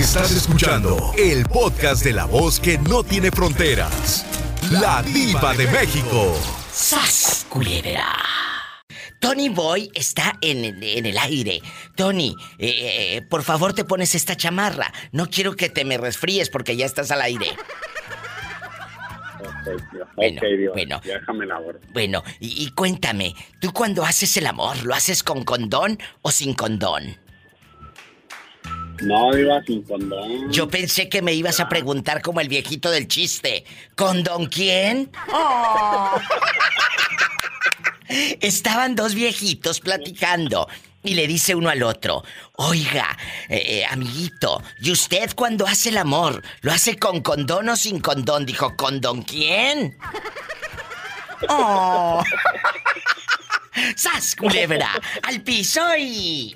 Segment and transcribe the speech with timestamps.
[0.00, 4.24] Estás escuchando el podcast de la voz que no tiene fronteras.
[4.70, 6.34] La diva de México.
[6.72, 8.06] ¡Sas, culebra!
[9.18, 11.60] Tony Boy está en, en el aire.
[11.96, 14.90] Tony, eh, eh, por favor te pones esta chamarra.
[15.12, 17.48] No quiero que te me resfríes porque ya estás al aire.
[20.16, 20.72] Bueno, Dios.
[20.72, 21.00] bueno.
[21.04, 21.60] Déjame la
[21.92, 26.54] Bueno, y, y cuéntame, ¿tú cuando haces el amor, lo haces con condón o sin
[26.54, 27.18] condón?
[29.02, 30.50] No, iba sin condón.
[30.50, 33.64] Yo pensé que me ibas a preguntar como el viejito del chiste.
[33.96, 35.10] ¿Condón quién?
[35.32, 36.20] Oh.
[38.40, 40.68] Estaban dos viejitos platicando
[41.02, 42.24] y le dice uno al otro,
[42.56, 43.16] oiga,
[43.48, 48.00] eh, eh, amiguito, ¿y usted cuando hace el amor, lo hace con condón o sin
[48.00, 48.44] condón?
[48.44, 49.96] Dijo, ¿condón quién?
[51.48, 52.22] ¡Oh!
[53.96, 54.90] ¡Sas, culebra!
[55.22, 56.54] ¡Al piso y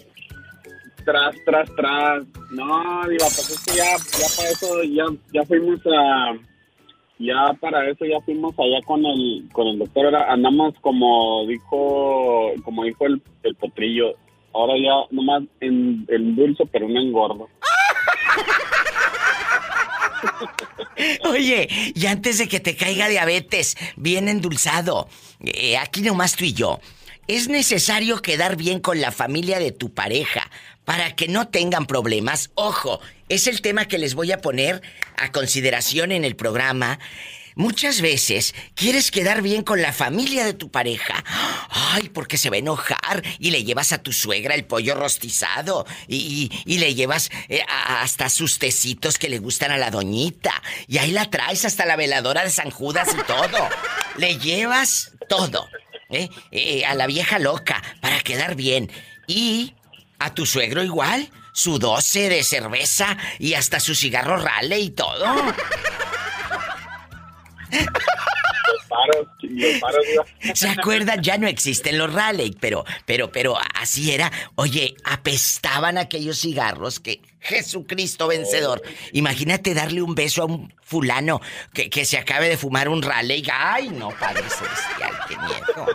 [1.04, 2.24] tras, tras, tras.
[2.50, 6.34] No, digo, pues es que ya, ya para eso, ya, ya fuimos a,
[7.18, 12.84] ya para eso ya fuimos allá con el, con el doctor, andamos como dijo, como
[12.84, 14.14] dijo el, el potrillo,
[14.52, 17.48] ahora ya nomás en, en dulce pero no engordo.
[21.28, 25.08] Oye, y antes de que te caiga diabetes, bien endulzado,
[25.40, 26.78] eh, aquí nomás tú y yo,
[27.26, 30.50] es necesario quedar bien con la familia de tu pareja
[30.84, 32.50] para que no tengan problemas.
[32.54, 34.82] Ojo, es el tema que les voy a poner
[35.16, 36.98] a consideración en el programa.
[37.56, 41.22] Muchas veces quieres quedar bien con la familia de tu pareja.
[41.70, 43.22] Ay, porque se va a enojar.
[43.38, 45.86] Y le llevas a tu suegra el pollo rostizado.
[46.08, 50.52] Y, le llevas eh, hasta sus tecitos que le gustan a la doñita.
[50.88, 53.68] Y ahí la traes hasta la veladora de San Judas y todo.
[54.16, 55.68] Le llevas todo.
[56.10, 56.28] ¿eh?
[56.50, 58.90] Eh, a la vieja loca para quedar bien.
[59.28, 59.74] Y
[60.24, 65.24] a tu suegro igual, su doce de cerveza y hasta su cigarro rale y todo.
[70.54, 71.22] ¿Se acuerdan?
[71.22, 74.30] Ya no existen los Raleigh, pero, pero, pero así era.
[74.54, 78.82] Oye, apestaban aquellos cigarros que Jesucristo vencedor.
[79.12, 81.40] Imagínate darle un beso a un fulano
[81.72, 83.46] que, que se acabe de fumar un Raleigh.
[83.52, 85.86] Ay, no, Padre Celestial, qué miedo.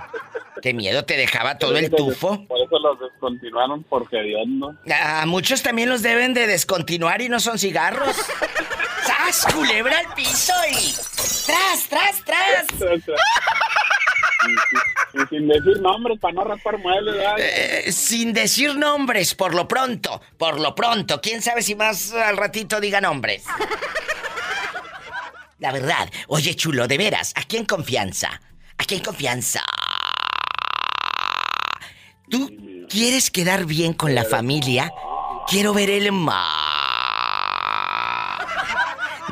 [0.62, 2.46] Qué miedo te dejaba todo el tufo.
[2.48, 4.78] Por eso los descontinuaron porque Dios no.
[4.94, 8.16] A muchos también los deben de descontinuar y no son cigarros.
[9.06, 9.46] ¡Sas!
[9.54, 10.94] Culebra al piso y.
[11.46, 12.68] ¡Tras, tras, tras!
[15.14, 20.22] y, sin decir nombres para no raspar muebles, eh, sin decir nombres, por lo pronto,
[20.38, 21.22] por lo pronto.
[21.22, 23.44] ¿Quién sabe si más al ratito diga nombres?
[25.60, 26.10] La verdad.
[26.28, 28.42] Oye, chulo, de veras, ¿a quién confianza?
[28.78, 29.62] ¿A quién confianza?
[32.30, 32.50] ¿Tú
[32.90, 34.92] quieres quedar bien con la familia?
[35.48, 36.46] Quiero ver el ma.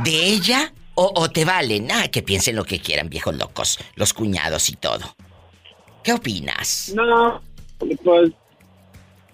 [0.04, 0.74] ¿De ella?
[0.96, 1.92] O, te valen?
[1.92, 3.78] Ah, que piensen lo que quieran, viejos locos.
[3.96, 5.06] Los cuñados y todo.
[6.04, 6.92] ¿Qué opinas?
[6.96, 7.40] No,
[7.78, 8.32] pues.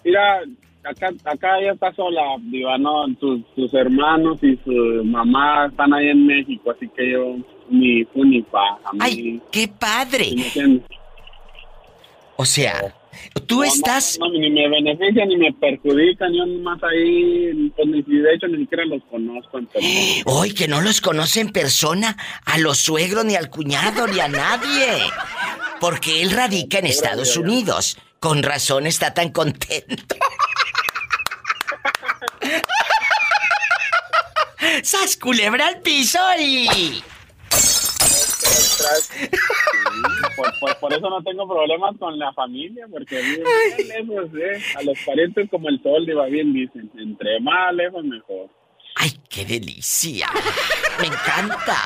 [0.03, 0.41] Mira,
[0.84, 3.06] acá, acá ella está sola, diva, ¿no?
[3.18, 7.38] Sus, hermanos y su mamá están ahí en México, así que yo
[7.69, 8.80] ni fu ni pa.
[9.00, 10.35] ¡Ay, qué padre!
[12.35, 12.94] O sea,
[13.46, 14.18] Tú estás.
[14.19, 16.34] No, ni me benefician ni me perjudican.
[16.34, 19.59] Yo nomás ahí, pues ni, de hecho ni siquiera los conozco.
[20.25, 24.28] Hoy que no los conoce en persona, a los suegros, ni al cuñado, ni a
[24.28, 24.88] nadie.
[25.79, 27.97] Porque él radica en Estados Unidos.
[28.19, 30.16] Con razón está tan contento.
[34.84, 37.03] ¡Sas culebra al piso y!
[40.80, 43.44] por, eso no tengo problemas con la familia, porque bien
[43.88, 44.62] lejos, ¿eh?
[44.78, 46.91] A los parientes como el sol, va bien dicen.
[46.97, 48.50] Entre más lejos, mejor.
[48.96, 50.28] ¡Ay, qué delicia!
[51.00, 51.78] ¡Me encanta!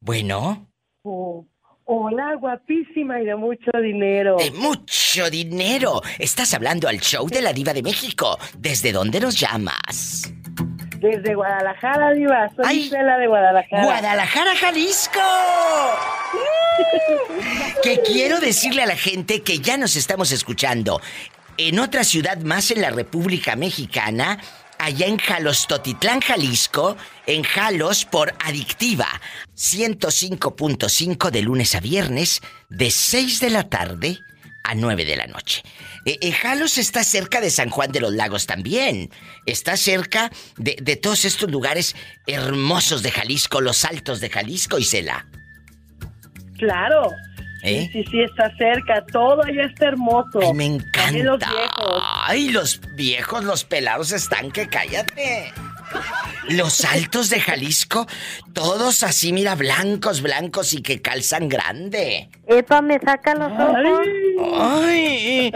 [0.00, 0.68] Bueno.
[1.04, 1.46] Oh,
[1.86, 4.36] hola, guapísima y de mucho dinero.
[4.36, 6.02] De mucho dinero.
[6.18, 8.38] Estás hablando al show de la diva de México.
[8.58, 10.32] ¿Desde dónde nos llamas?
[10.98, 12.50] Desde Guadalajara, Diva.
[12.56, 13.84] Soy Isela de Guadalajara.
[13.84, 15.20] ¡Guadalajara, Jalisco!
[17.82, 21.00] que quiero decirle a la gente que ya nos estamos escuchando
[21.58, 24.38] en otra ciudad más en la República Mexicana,
[24.78, 26.96] allá en Jalostotitlán, Jalisco,
[27.26, 29.08] en Jalos por Adictiva,
[29.56, 34.18] 105.5 de lunes a viernes, de 6 de la tarde
[34.64, 35.62] a 9 de la noche.
[36.04, 39.10] Eh, Jalos está cerca de San Juan de los Lagos también.
[39.44, 41.94] Está cerca de, de todos estos lugares
[42.26, 45.26] hermosos de Jalisco, los altos de Jalisco, Isela.
[46.58, 47.10] Claro.
[47.66, 47.90] ¿Eh?
[47.92, 49.04] Sí, sí, está cerca.
[49.12, 50.38] Todo allá está hermoso.
[50.40, 51.18] Ay, me encanta.
[51.24, 52.02] los viejos.
[52.26, 55.52] Ay, los viejos, los pelados están que cállate.
[56.48, 58.06] Los altos de Jalisco,
[58.52, 62.28] todos así, mira, blancos, blancos y que calzan grande.
[62.46, 64.06] Epa, me saca los ojos.
[64.60, 65.52] Ay,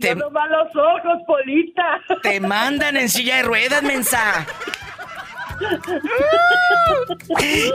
[0.00, 2.00] te, no los ojos, Polita.
[2.22, 4.46] Te mandan en silla de ruedas, mensa.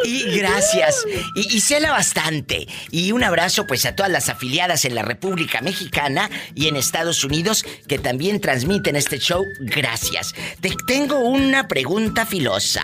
[0.04, 1.06] Y gracias.
[1.36, 2.68] Y, y cela bastante.
[2.92, 7.24] Y un abrazo pues a todas las afiliadas en la República Mexicana y en Estados
[7.24, 9.44] Unidos que también transmiten este show.
[9.60, 10.34] Gracias.
[10.62, 12.84] Te tengo una pregunta filosa.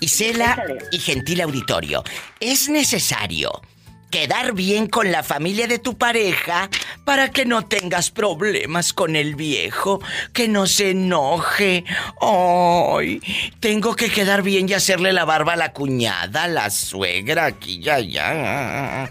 [0.00, 2.04] Isela y gentil auditorio,
[2.40, 3.62] ¿es necesario
[4.12, 6.68] quedar bien con la familia de tu pareja
[7.04, 10.00] para que no tengas problemas con el viejo,
[10.32, 11.84] que no se enoje.
[12.20, 13.20] Ay,
[13.58, 17.80] tengo que quedar bien y hacerle la barba a la cuñada, a la suegra, aquí
[17.80, 19.10] ya, ya.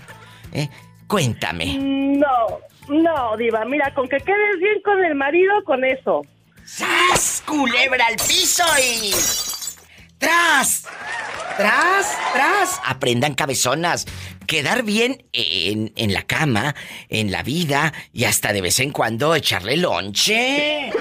[0.53, 0.69] ¿Eh?
[1.07, 1.77] Cuéntame.
[1.77, 6.21] No, no, Diva, mira, con que quedes bien con el marido, con eso.
[6.63, 7.43] ¡Sas!
[7.45, 9.11] Culebra al piso y.
[10.21, 10.87] ¡Tras!
[11.57, 12.33] ¡Tras!
[12.33, 12.81] ¡Tras!
[12.85, 14.05] Aprendan cabezonas.
[14.47, 16.75] Quedar bien en, en, la cama,
[17.09, 20.91] en la vida y hasta de vez en cuando echarle lonche.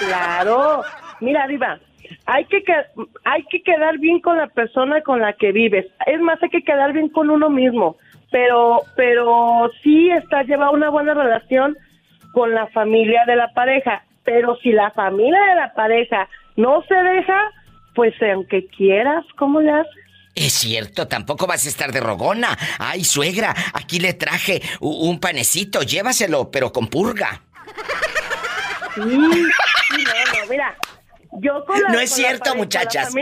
[0.00, 0.82] Claro.
[1.20, 1.78] Mira, Diva,
[2.26, 2.62] hay que,
[3.24, 5.86] hay que quedar bien con la persona con la que vives.
[6.06, 7.96] Es más, hay que quedar bien con uno mismo.
[8.30, 11.76] Pero, pero sí está lleva una buena relación
[12.32, 14.02] con la familia de la pareja.
[14.24, 17.52] Pero si la familia de la pareja no se deja,
[17.98, 19.92] pues aunque quieras, ¿cómo le haces?
[20.36, 22.56] Es cierto, tampoco vas a estar de rogona.
[22.78, 27.42] Ay, suegra, aquí le traje un panecito, llévaselo, pero con purga.
[28.94, 29.34] Sí, no, no,
[30.48, 30.76] mira.
[31.40, 33.12] Yo con la, no es cierto, muchachas.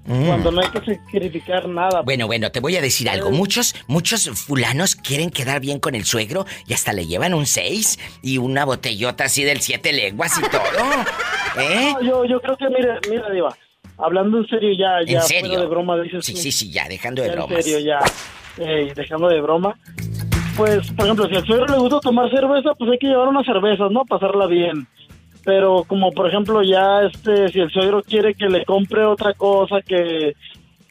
[0.06, 0.26] Mm.
[0.26, 2.00] Cuando no hay que sacrificar nada.
[2.02, 3.30] Bueno, bueno, te voy a decir algo.
[3.30, 7.98] Muchos, muchos fulanos quieren quedar bien con el suegro y hasta le llevan un 6
[8.22, 10.62] y una botellota así del siete leguas y todo.
[11.60, 11.92] ¿Eh?
[11.92, 13.56] No, yo, yo creo que, mira, mira, Diva,
[13.98, 15.46] hablando en serio ya, ya ¿En serio?
[15.48, 17.58] fuera de broma, dices Sí, sí, sí, ya, dejando de bromas.
[17.58, 17.98] En serio, ya.
[18.64, 19.76] eh, dejando de broma.
[20.60, 23.46] Pues, por ejemplo, si al suegro le gusta tomar cerveza, pues hay que llevar unas
[23.46, 24.04] cervezas, ¿no?
[24.04, 24.86] Pasarla bien.
[25.42, 29.80] Pero como, por ejemplo, ya, este, si el suegro quiere que le compre otra cosa
[29.80, 30.36] que,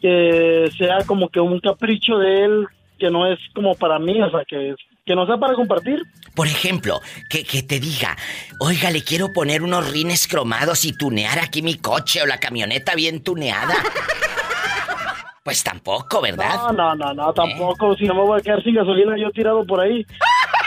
[0.02, 2.66] que sea como que un capricho de él,
[2.98, 4.74] que no es como para mí, o sea, que,
[5.06, 6.02] que no sea para compartir.
[6.34, 7.00] Por ejemplo,
[7.30, 8.18] que, que te diga,
[8.60, 12.96] oiga, le quiero poner unos rines cromados y tunear aquí mi coche o la camioneta
[12.96, 13.76] bien tuneada.
[15.50, 16.58] Pues tampoco, ¿verdad?
[16.58, 17.96] No, no, no, no, tampoco.
[17.96, 20.06] Si no me voy a quedar sin gasolina yo tirado por ahí.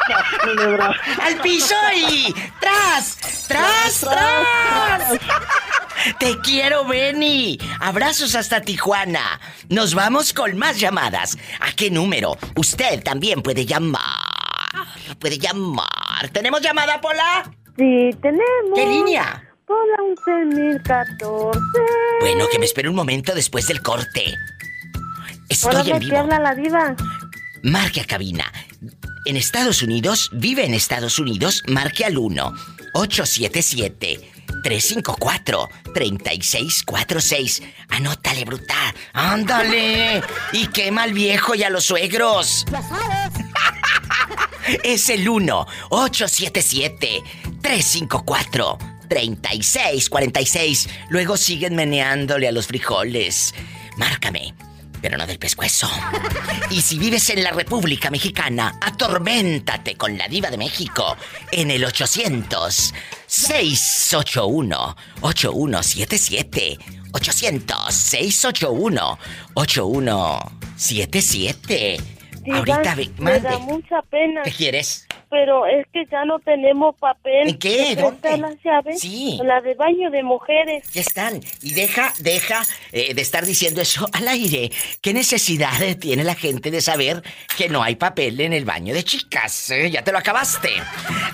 [1.22, 3.46] ¡Al piso y tras!
[3.46, 5.20] ¡Tras, tras!
[6.18, 7.60] Te quiero, Benny.
[7.78, 9.38] Abrazos hasta Tijuana.
[9.68, 11.38] Nos vamos con más llamadas.
[11.60, 12.36] ¿A qué número?
[12.56, 14.02] Usted también puede llamar.
[15.20, 16.28] Puede llamar.
[16.32, 17.44] ¿Tenemos llamada, Pola?
[17.78, 18.72] Sí, tenemos.
[18.74, 19.48] ¿Qué línea?
[19.64, 21.60] Pola 11014.
[22.20, 24.34] Bueno, que me espere un momento después del corte.
[25.52, 26.26] Estoy Ahora en vivo.
[26.26, 26.96] la diva.
[27.62, 28.50] Marque a cabina.
[29.26, 32.52] En Estados Unidos, vive en Estados Unidos, marque al 1
[32.94, 34.20] 877
[34.62, 37.62] 354 3646.
[37.90, 38.94] Anótale, bruta.
[39.12, 40.22] Ándale.
[40.52, 42.64] Y quema al viejo y a los suegros.
[44.84, 47.22] Es el 1 877
[47.60, 48.78] 354
[49.08, 50.88] 3646.
[51.10, 53.54] Luego siguen meneándole a los frijoles.
[53.96, 54.54] Márcame,
[55.02, 55.90] pero no del pescuezo.
[56.70, 61.16] Y si vives en la República Mexicana, atorméntate con la diva de México
[61.50, 62.94] en el 800
[63.26, 66.78] 681 8177.
[67.12, 69.18] 800 681
[69.54, 72.21] 8177.
[72.42, 75.06] Diva, Ahorita ve, me da mucha pena, ¿Qué quieres?
[75.30, 77.48] pero es que ya no tenemos papel.
[77.48, 77.94] ¿En qué?
[77.96, 78.38] ¿Me prestas ¿Dónde?
[78.38, 79.00] las llaves?
[79.00, 79.38] Sí.
[79.42, 80.86] La de baño de mujeres.
[80.92, 81.40] Ya están.
[81.62, 84.70] Y deja, deja eh, de estar diciendo eso al aire.
[85.00, 87.22] ¿Qué necesidad tiene la gente de saber
[87.56, 89.70] que no hay papel en el baño de chicas?
[89.70, 89.90] eh?
[89.90, 90.68] Ya te lo acabaste.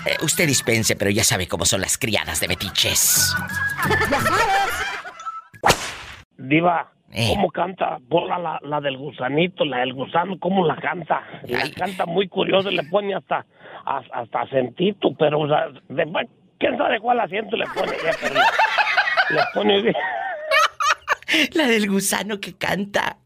[0.05, 3.33] Eh, usted dispense, pero ya sabe cómo son las criadas de metiches.
[6.37, 7.31] Diva, Eh.
[7.35, 7.97] ¿cómo canta?
[8.07, 11.23] Bola la, la del gusanito, la del gusano, ¿cómo la canta?
[11.47, 11.71] La Ay.
[11.71, 13.45] canta muy curioso, le pone hasta
[13.85, 18.11] hasta, hasta acentito, pero o sea, de- bueno, quién sabe cuál asiento le pone ella,
[18.21, 19.95] pero le, le pone bien.
[21.55, 23.17] La del gusano que canta.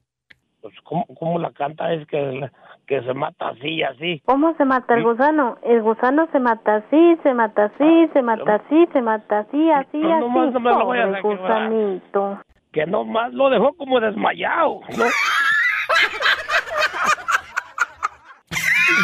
[0.62, 1.92] Pues, ¿cómo, cómo la canta?
[1.94, 2.50] Es que,
[2.88, 4.22] que se mata así y así.
[4.26, 5.58] ¿Cómo se mata el gusano?
[5.64, 9.98] El gusano se mata así, se mata así, se mata así, se mata así, así,
[9.98, 10.20] No, así.
[10.22, 11.24] nomás no me lo Pobre a quebrar.
[11.70, 12.40] gusanito.
[12.74, 15.06] Que nomás lo dejó como desmayado, ¿no?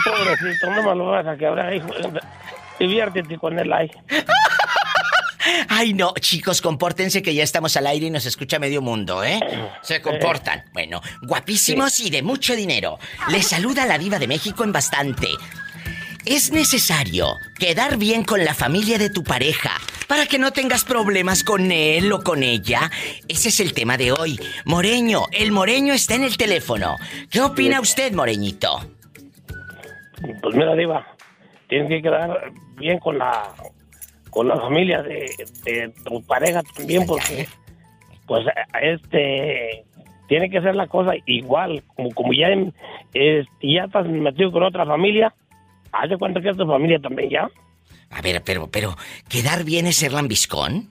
[0.04, 1.88] Pobrecito, no me lo vas a quebrar, hijo.
[2.80, 3.92] Diviértete con él ahí.
[5.68, 9.40] Ay, no, chicos, compórtense que ya estamos al aire y nos escucha medio mundo, ¿eh?
[9.82, 10.66] Se comportan.
[10.74, 12.98] Bueno, guapísimos y de mucho dinero.
[13.30, 15.28] Les saluda la diva de México en bastante.
[16.30, 17.26] Es necesario
[17.58, 19.72] quedar bien con la familia de tu pareja
[20.08, 22.92] para que no tengas problemas con él o con ella.
[23.28, 24.40] Ese es el tema de hoy.
[24.66, 26.98] Moreño, el moreño está en el teléfono.
[27.32, 28.80] ¿Qué opina usted, moreñito?
[30.42, 31.08] Pues mira, Diva,
[31.68, 33.52] tienes que quedar bien con la
[34.30, 35.26] con la familia de,
[35.66, 37.48] de tu pareja también, porque
[38.28, 38.46] pues
[38.80, 39.84] este
[40.28, 42.72] tiene que ser la cosa igual, como, como ya, en-
[43.16, 45.34] este, ya estás metido con otra familia,
[45.92, 47.50] haz de cuenta que es tu familia también ya.
[48.12, 48.96] A ver, pero, pero,
[49.28, 50.90] ¿quedar bien es ser lambiscón?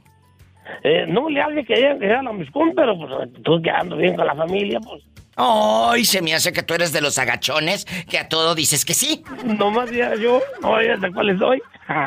[0.85, 3.11] Eh, no le hables que que sea la miscún, pero pues
[3.43, 5.03] tú quedando bien con la familia, pues
[5.41, 8.93] Ay, se me hace que tú eres de los agachones que a todo dices que
[8.93, 9.23] sí.
[9.45, 11.63] nomás ya yo, no ya de cuáles soy.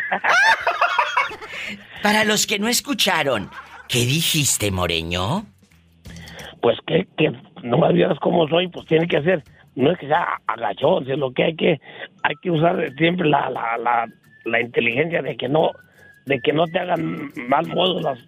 [2.03, 3.50] Para los que no escucharon,
[3.88, 5.45] ¿qué dijiste, Moreño?
[6.62, 7.31] pues que, que
[7.63, 9.43] nomás vieras cómo soy, pues tiene que ser,
[9.75, 11.81] no es que sea agachón, sino que hay que,
[12.23, 14.07] hay que usar siempre la, la, la,
[14.45, 15.71] la inteligencia de que no,
[16.25, 18.19] de que no te hagan mal modo las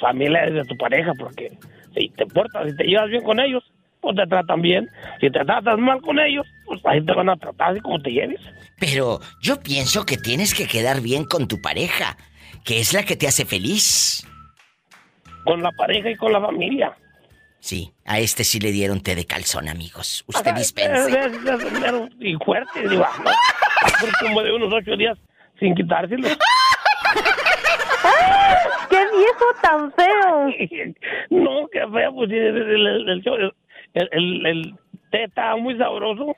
[0.00, 1.52] familiares de tu pareja, porque
[1.94, 3.64] si te portas, si te llevas bien con ellos,
[4.00, 4.88] pues te tratan bien,
[5.20, 8.10] si te tratas mal con ellos, pues ahí te van a tratar así como te
[8.10, 8.40] lleves.
[8.78, 12.16] Pero yo pienso que tienes que quedar bien con tu pareja,
[12.64, 14.26] que es la que te hace feliz.
[15.44, 16.96] Con la pareja y con la familia.
[17.66, 20.22] Sí, a este sí le dieron té de calzón, amigos.
[20.28, 20.72] Usted es-
[22.20, 23.04] Y fuerte, digo.
[24.00, 25.18] Por como de unos ocho días
[25.58, 26.28] sin quitárselo.
[28.88, 30.46] ¡Qué viejo tan feo!
[31.30, 34.74] No, qué feo, pues sí, el, el, el, el, show- el- el- el
[35.10, 36.36] té está muy sabroso.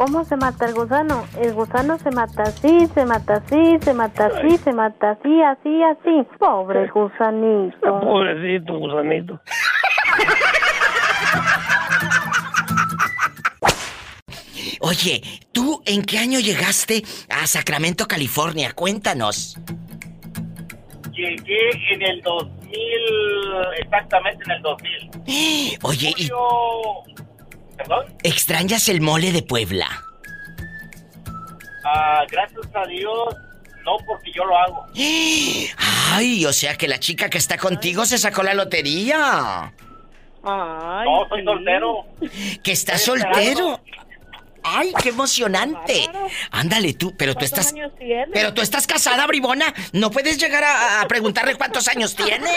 [0.00, 1.26] ¿Cómo se mata el gusano?
[1.38, 5.82] El gusano se mata así, se mata así, se mata así, se mata así, así,
[5.82, 6.26] así.
[6.38, 8.00] Pobre gusanito.
[8.00, 9.38] Pobrecito, gusanito.
[14.80, 15.20] Oye,
[15.52, 18.72] ¿tú en qué año llegaste a Sacramento, California?
[18.72, 19.58] Cuéntanos.
[21.12, 22.72] Llegué en el 2000,
[23.80, 25.78] exactamente en el 2000.
[25.82, 26.30] Oye, ¿y.
[27.80, 28.14] ¿Perdón?
[28.22, 29.86] extrañas el mole de Puebla?
[31.84, 33.34] Ah, gracias a Dios,
[33.84, 34.86] no porque yo lo hago.
[36.12, 39.72] Ay, o sea que la chica que está contigo se sacó la lotería.
[40.42, 41.44] Ay, No, soy sí.
[41.44, 42.06] soltero.
[42.62, 43.80] Que está Estoy soltero.
[44.62, 46.06] Ay, qué emocionante.
[46.50, 47.72] Ándale tú, pero tú ¿Cuántos estás...
[47.72, 48.26] años tiene?
[48.32, 49.72] Pero tú estás casada, bribona.
[49.92, 52.50] No puedes llegar a, a preguntarle cuántos años tiene.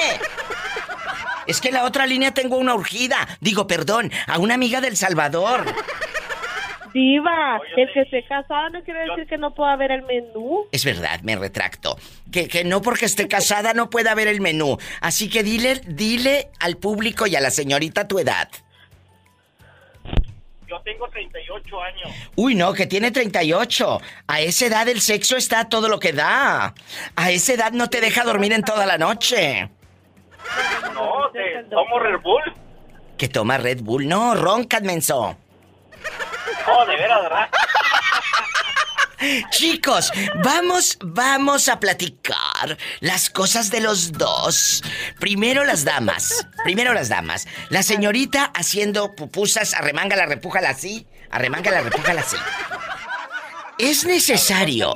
[1.47, 3.27] Es que en la otra línea tengo una urgida.
[3.39, 5.65] Digo, perdón, a una amiga del Salvador.
[6.93, 10.67] Diva, Oye, el que esté casado no quiere decir que no pueda ver el menú.
[10.71, 11.97] Es verdad, me retracto.
[12.31, 14.77] Que, que no porque esté casada no pueda ver el menú.
[15.01, 18.47] Así que dile, dile al público y a la señorita tu edad.
[20.67, 22.09] Yo tengo 38 años.
[22.35, 24.01] Uy, no, que tiene 38.
[24.27, 26.75] A esa edad el sexo está a todo lo que da.
[27.15, 29.69] A esa edad no te deja dormir en toda la noche.
[30.93, 32.41] No, te, tomo Red Bull.
[33.17, 34.07] Que toma Red Bull.
[34.07, 35.37] No, ronca, menso.
[36.67, 37.49] No, de veras, ¿verdad?
[39.51, 40.11] Chicos,
[40.43, 44.83] vamos, vamos a platicar las cosas de los dos.
[45.19, 46.45] Primero las damas.
[46.63, 47.47] Primero las damas.
[47.69, 51.07] La señorita haciendo pupusas, arremángala, repújala así.
[51.31, 52.37] Arremángala, repújala así.
[53.77, 54.95] Es necesario.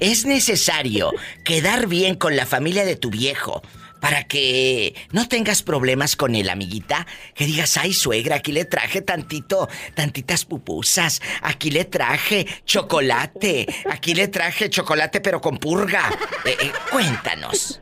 [0.00, 1.10] Es necesario
[1.44, 3.62] quedar bien con la familia de tu viejo
[4.00, 7.06] para que no tengas problemas con él, amiguita.
[7.34, 11.22] Que digas, ay, suegra, aquí le traje tantito, tantitas pupusas.
[11.42, 13.66] Aquí le traje chocolate.
[13.90, 16.10] Aquí le traje chocolate, pero con purga.
[16.44, 17.80] Eh, eh, cuéntanos.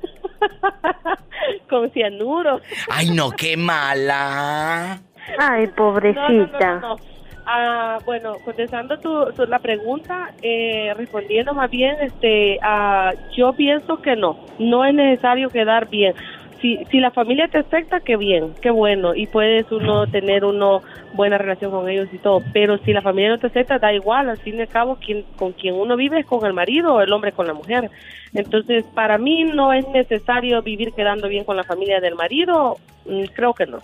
[1.69, 2.61] Con cianuro.
[2.89, 5.03] Ay, no, qué mala.
[5.39, 6.75] Ay, No, no, no, pobrecita.
[6.81, 7.14] no, no.
[7.47, 13.99] Ah, bueno, contestando tu, tu- la pregunta, eh, respondiendo más bien, este, ah, yo pienso
[13.99, 16.15] que no, no es necesario quedar bien.
[16.63, 20.83] si, si la familia te acepta, qué bien, qué bueno, y puedes uno tener uno
[21.13, 24.31] buena relación con ellos y todo, pero si la familia no te acepta, da igual,
[24.31, 27.01] al fin y al cabo, quien, con quien uno vive es con el marido o
[27.03, 27.91] el hombre con la mujer.
[28.33, 33.25] Entonces, para mí no es necesario vivir quedando bien con la familia del marido, mm,
[33.35, 33.81] creo que no.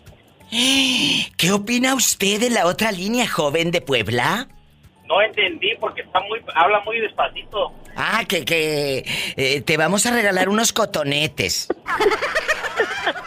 [0.50, 4.48] ¿Qué opina usted de la otra línea joven de Puebla?
[5.06, 7.72] No entendí porque está muy, habla muy despacito.
[7.96, 9.04] Ah, que, que
[9.36, 11.68] eh, te vamos a regalar unos cotonetes.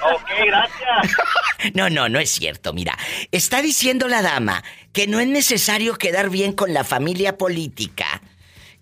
[0.02, 1.18] ok, gracias.
[1.74, 2.74] No, no, no es cierto.
[2.74, 2.98] Mira,
[3.32, 8.22] está diciendo la dama que no es necesario quedar bien con la familia política.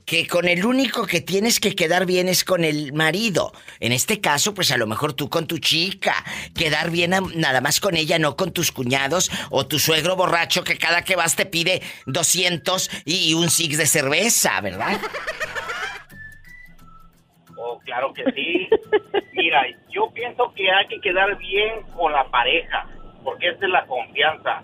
[0.06, 3.54] Que con el único que tienes que quedar bien es con el marido.
[3.80, 6.16] En este caso, pues a lo mejor tú con tu chica.
[6.54, 10.64] Quedar bien a- nada más con ella, no con tus cuñados o tu suegro borracho
[10.64, 15.00] que cada que vas te pide 200 y un six de cerveza, ¿verdad?
[17.58, 18.68] Oh, claro que sí.
[19.34, 19.62] Mira,
[19.94, 22.88] yo pienso que hay que quedar bien con la pareja,
[23.24, 24.62] porque esa es la confianza.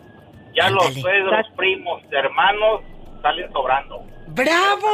[0.56, 2.82] Ya los suegros, primos, hermanos
[3.21, 4.04] salen sobrando.
[4.38, 4.88] ¡Bravo!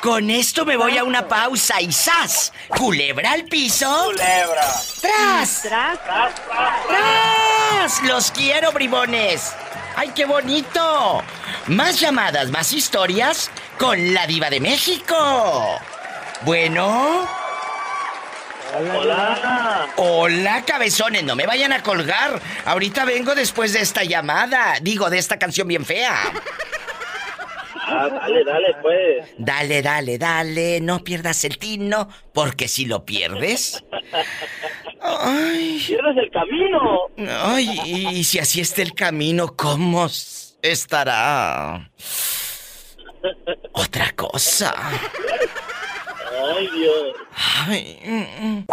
[0.00, 2.52] Con esto me voy a una pausa y ¡zas!
[2.68, 4.04] Culebra al piso.
[4.04, 4.62] Culebra.
[5.00, 5.62] ¡Tras!
[5.62, 8.02] Tras, Tras, tras, ¡Tras!
[8.04, 9.52] ¡Los quiero, bribones!
[9.96, 11.24] ¡Ay, qué bonito!
[11.66, 15.80] Más llamadas, más historias con la diva de México.
[16.42, 17.26] Bueno.
[18.78, 19.88] Hola.
[19.96, 22.40] Hola, cabezones, no me vayan a colgar.
[22.64, 24.76] Ahorita vengo después de esta llamada.
[24.80, 26.32] Digo, de esta canción bien fea.
[27.84, 29.34] Ah, dale, dale, pues.
[29.38, 33.82] Dale, dale, dale, no pierdas el tino, porque si lo pierdes.
[35.00, 37.08] Ay, Pierdes el camino.
[37.44, 40.06] ay, y si así está el camino, ¿cómo
[40.62, 41.90] estará?
[43.72, 44.74] Otra cosa.
[46.56, 47.16] Ay, Dios.
[47.66, 48.66] Ay, mm, mm.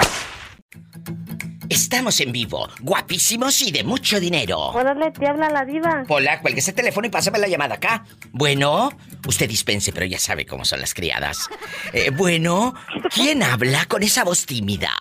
[1.69, 4.57] Estamos en vivo, guapísimos y de mucho dinero.
[4.69, 6.03] Órale, te habla la diva.
[6.07, 8.03] Hola, cuelgue ese teléfono y pásame la llamada acá.
[8.31, 8.89] Bueno,
[9.27, 11.47] usted dispense, pero ya sabe cómo son las criadas.
[11.93, 12.73] Eh, bueno,
[13.13, 14.91] ¿quién habla con esa voz tímida?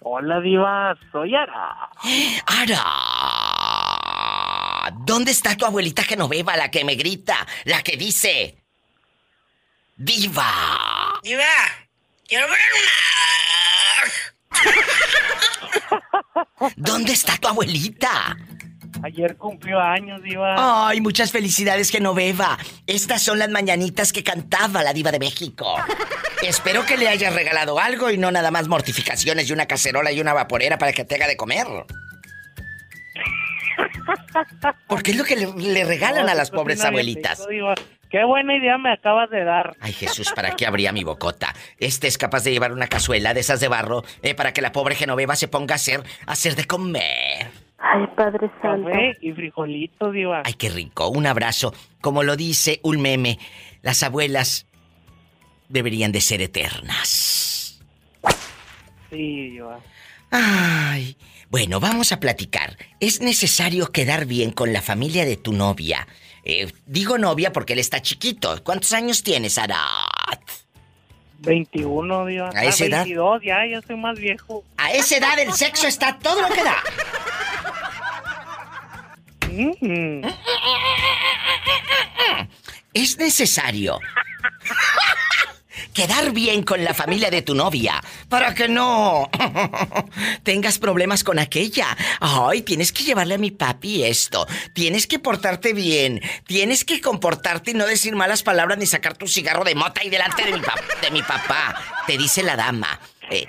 [0.00, 1.90] Hola, Diva, soy Ara.
[2.46, 2.84] Ara.
[5.04, 8.56] ¿Dónde está tu abuelita Genoveva, la que me grita, la que dice...
[9.96, 11.20] Diva.
[11.22, 11.44] Diva,
[12.26, 12.58] quiero ver
[16.76, 18.36] ¿Dónde está tu abuelita?
[19.02, 20.88] Ayer cumplió años, Diva.
[20.88, 22.58] Ay, muchas felicidades, Genoveva.
[22.86, 25.76] Estas son las mañanitas que cantaba la diva de México.
[26.42, 30.20] Espero que le hayas regalado algo y no nada más mortificaciones y una cacerola y
[30.20, 31.66] una vaporera para que te haga de comer.
[34.88, 37.46] Porque es lo que le, le regalan No, a las pues, pobres abuelitas.
[37.48, 37.74] Diva.
[38.10, 39.76] Qué buena idea me acabas de dar.
[39.80, 41.54] Ay, Jesús, ¿para qué abría mi bocota?
[41.78, 44.72] Este es capaz de llevar una cazuela de esas de barro eh, para que la
[44.72, 47.50] pobre Genoveva se ponga a hacer, a hacer de comer.
[47.78, 48.88] Ay, Padre Santo.
[48.88, 50.42] Café y frijolito, Diva.
[50.44, 51.08] Ay, qué rico.
[51.08, 51.72] Un abrazo.
[52.00, 53.38] Como lo dice un meme,
[53.82, 54.66] las abuelas
[55.68, 57.80] deberían de ser eternas.
[59.10, 59.80] Sí, Diva.
[60.30, 61.16] Ay.
[61.50, 62.76] Bueno, vamos a platicar.
[63.00, 66.06] ¿Es necesario quedar bien con la familia de tu novia?
[66.50, 68.62] Eh, digo novia porque él está chiquito.
[68.64, 70.40] ¿Cuántos años tienes, Arat?
[71.40, 72.50] 21, Diva.
[72.54, 73.04] ¿A esa Ah, edad?
[73.04, 74.64] 22, ya, ya soy más viejo.
[74.78, 76.76] A esa edad el sexo está todo lo que da.
[79.50, 80.24] Mm.
[82.94, 84.00] Es necesario
[85.92, 89.28] quedar bien con la familia de tu novia para que no
[90.42, 91.96] tengas problemas con aquella.
[92.20, 94.46] Ay, tienes que llevarle a mi papi esto.
[94.72, 96.20] Tienes que portarte bien.
[96.46, 100.10] Tienes que comportarte y no decir malas palabras ni sacar tu cigarro de mota ahí
[100.10, 101.74] delante de mi, pa- de mi papá.
[102.06, 102.98] Te dice la dama.
[103.30, 103.46] Eh,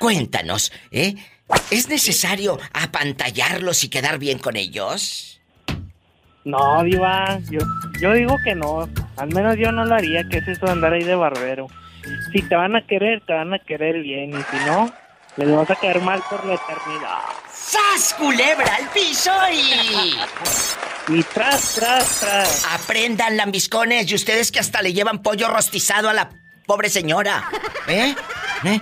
[0.00, 1.14] cuéntanos, ¿eh?
[1.70, 5.31] ¿Es necesario apantallarlos y quedar bien con ellos?
[6.44, 7.60] No, Diva, yo,
[8.00, 8.88] yo digo que no.
[9.16, 11.68] Al menos yo no lo haría, que es eso de andar ahí de barbero.
[12.32, 14.30] Si te van a querer, te van a querer bien.
[14.30, 14.92] Y si no,
[15.36, 17.18] les vas a caer mal por la eternidad.
[17.50, 20.16] ¡Sas, culebra al piso y...
[21.08, 22.66] Y tras, tras, tras.
[22.74, 26.30] Aprendan, lambiscones, y ustedes que hasta le llevan pollo rostizado a la
[26.66, 27.44] pobre señora.
[27.88, 28.14] ¿Eh?
[28.64, 28.80] ¿Eh?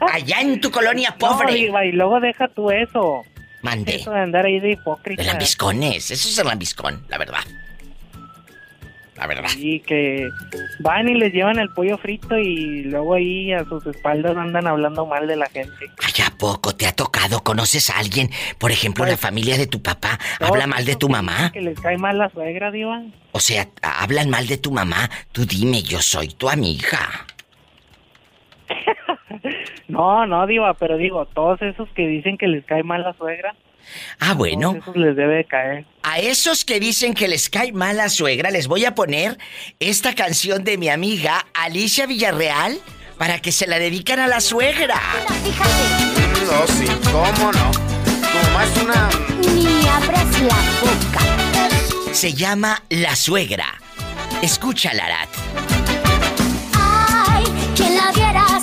[0.12, 1.54] Allá en tu colonia No, pobre.
[1.54, 3.24] Diva, y luego deja tú eso.
[3.66, 3.96] Mande.
[3.96, 5.20] Eso de andar ahí de hipócrita.
[5.22, 7.44] De lambiscones, eso es el lambiscón, la verdad.
[9.16, 9.48] La verdad.
[9.56, 10.28] Y que
[10.80, 15.06] van y les llevan el pollo frito y luego ahí a sus espaldas andan hablando
[15.06, 15.86] mal de la gente.
[16.04, 17.42] Ay, ¿a poco te ha tocado?
[17.42, 18.30] ¿Conoces a alguien?
[18.58, 21.50] Por ejemplo, Pues, la familia de tu papá habla mal de tu mamá.
[21.50, 23.02] Que les cae mal la suegra, Diva.
[23.32, 25.10] O sea, hablan mal de tu mamá.
[25.32, 27.26] Tú dime, yo soy tu amiga.
[29.88, 33.54] No, no, Diva, pero digo, todos esos que dicen que les cae mal la suegra.
[34.18, 34.72] Ah, bueno.
[34.72, 35.84] Todos esos les debe de caer.
[36.02, 39.38] A esos que dicen que les cae mal la suegra, les voy a poner
[39.78, 42.78] esta canción de mi amiga Alicia Villarreal
[43.18, 45.00] para que se la dedican a la suegra.
[46.44, 47.70] No, sí, cómo no.
[47.70, 49.08] Tu mamá es una.
[49.54, 52.12] Ni abras la boca.
[52.12, 53.66] Se llama La Suegra.
[54.42, 55.28] Escúchala, Arat.
[56.74, 58.55] Ay, quien la viera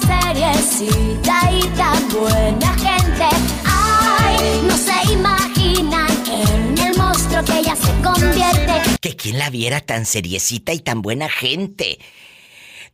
[0.73, 3.25] seriecita y tan buena gente.
[3.65, 8.97] Ay, no se imaginan en el monstruo que ella se convierte.
[8.99, 11.99] Que quien la viera tan seriecita y tan buena gente.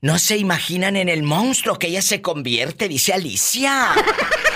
[0.02, 3.94] No se imaginan en el monstruo que ella se convierte, dice Alicia.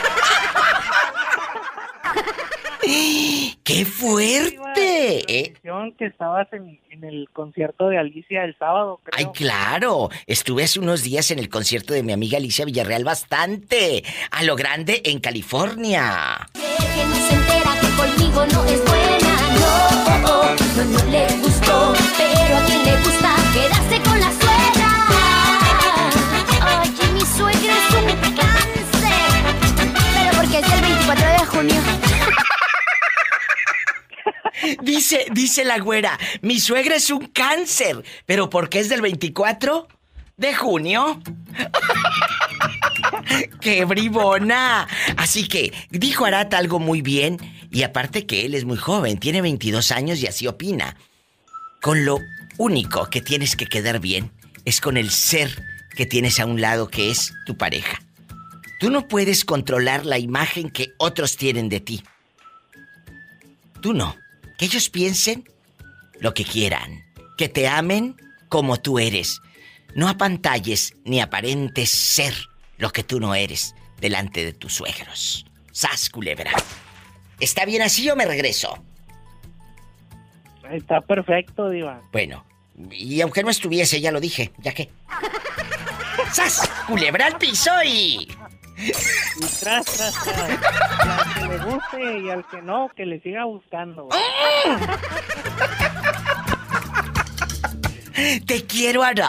[3.63, 5.23] ¡Qué fuerte!
[5.27, 5.53] ¿eh?
[5.97, 9.15] Que estabas en, en el concierto de Alicia el sábado, creo.
[9.17, 10.09] Ay, claro.
[10.27, 14.03] Estuve hace unos días en el concierto de mi amiga Alicia Villarreal bastante.
[14.31, 16.47] A lo grande en California.
[16.53, 19.33] Que no se entera que conmigo no es buena.
[19.59, 19.65] No,
[20.05, 21.93] oh, oh, no, no le gustó.
[22.17, 24.89] Pero a quien le gusta quedarse con la suegra.
[26.81, 29.31] Oye, mi suegra es un cáncer.
[30.13, 31.81] Pero porque es el 24 de junio.
[34.81, 38.03] Dice, dice la güera, mi suegra es un cáncer.
[38.25, 39.87] ¿Pero por qué es del 24
[40.37, 41.21] de junio?
[43.61, 44.87] ¡Qué bribona!
[45.17, 47.37] Así que dijo Arata algo muy bien
[47.71, 50.95] y aparte que él es muy joven, tiene 22 años y así opina.
[51.81, 52.19] Con lo
[52.57, 54.31] único que tienes que quedar bien
[54.65, 55.63] es con el ser
[55.95, 58.01] que tienes a un lado que es tu pareja.
[58.79, 62.03] Tú no puedes controlar la imagen que otros tienen de ti.
[63.81, 64.15] Tú no.
[64.63, 65.43] Que ellos piensen
[66.21, 67.03] lo que quieran.
[67.37, 68.15] Que te amen
[68.47, 69.41] como tú eres.
[69.93, 72.33] No apantalles ni aparentes ser
[72.77, 75.45] lo que tú no eres delante de tus suegros.
[75.73, 76.53] Sas, culebra.
[77.41, 78.81] ¿Está bien así o me regreso?
[80.71, 82.01] Está perfecto, Diva.
[82.13, 82.45] Bueno,
[82.89, 84.89] y aunque no estuviese, ya lo dije, ya que.
[86.31, 86.71] ¡Sas!
[86.87, 88.29] Culebra al piso y.
[88.77, 88.91] Y
[89.59, 90.49] tras, tras, tras.
[90.49, 94.09] Y al que le guste y al que no, que le siga buscando.
[98.47, 99.03] Te quiero.
[99.03, 99.21] Tú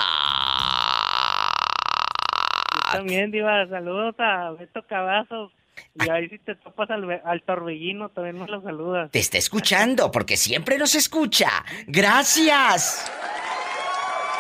[2.93, 3.67] también, Diva.
[3.69, 5.53] Saludos a Beto Cavazos.
[5.95, 9.11] Y ahí si te topas al, al torbellino, también nos lo saludas.
[9.11, 11.65] Te está escuchando porque siempre nos escucha.
[11.87, 13.11] Gracias.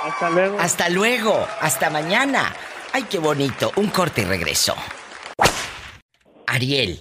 [0.04, 0.58] Hasta luego.
[0.60, 1.48] Hasta luego.
[1.60, 2.54] Hasta mañana.
[2.96, 3.72] Ay, qué bonito.
[3.74, 4.72] Un corte y regreso.
[6.46, 7.00] Ariel,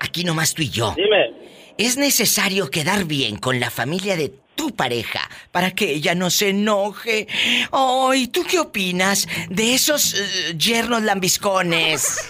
[0.00, 0.94] aquí nomás tú y yo.
[0.96, 1.30] Dime.
[1.78, 5.20] ¿Es necesario quedar bien con la familia de tu pareja
[5.52, 7.28] para que ella no se enoje?
[7.70, 12.28] Ay, ¿tú qué opinas de esos eh, yernos lambiscones?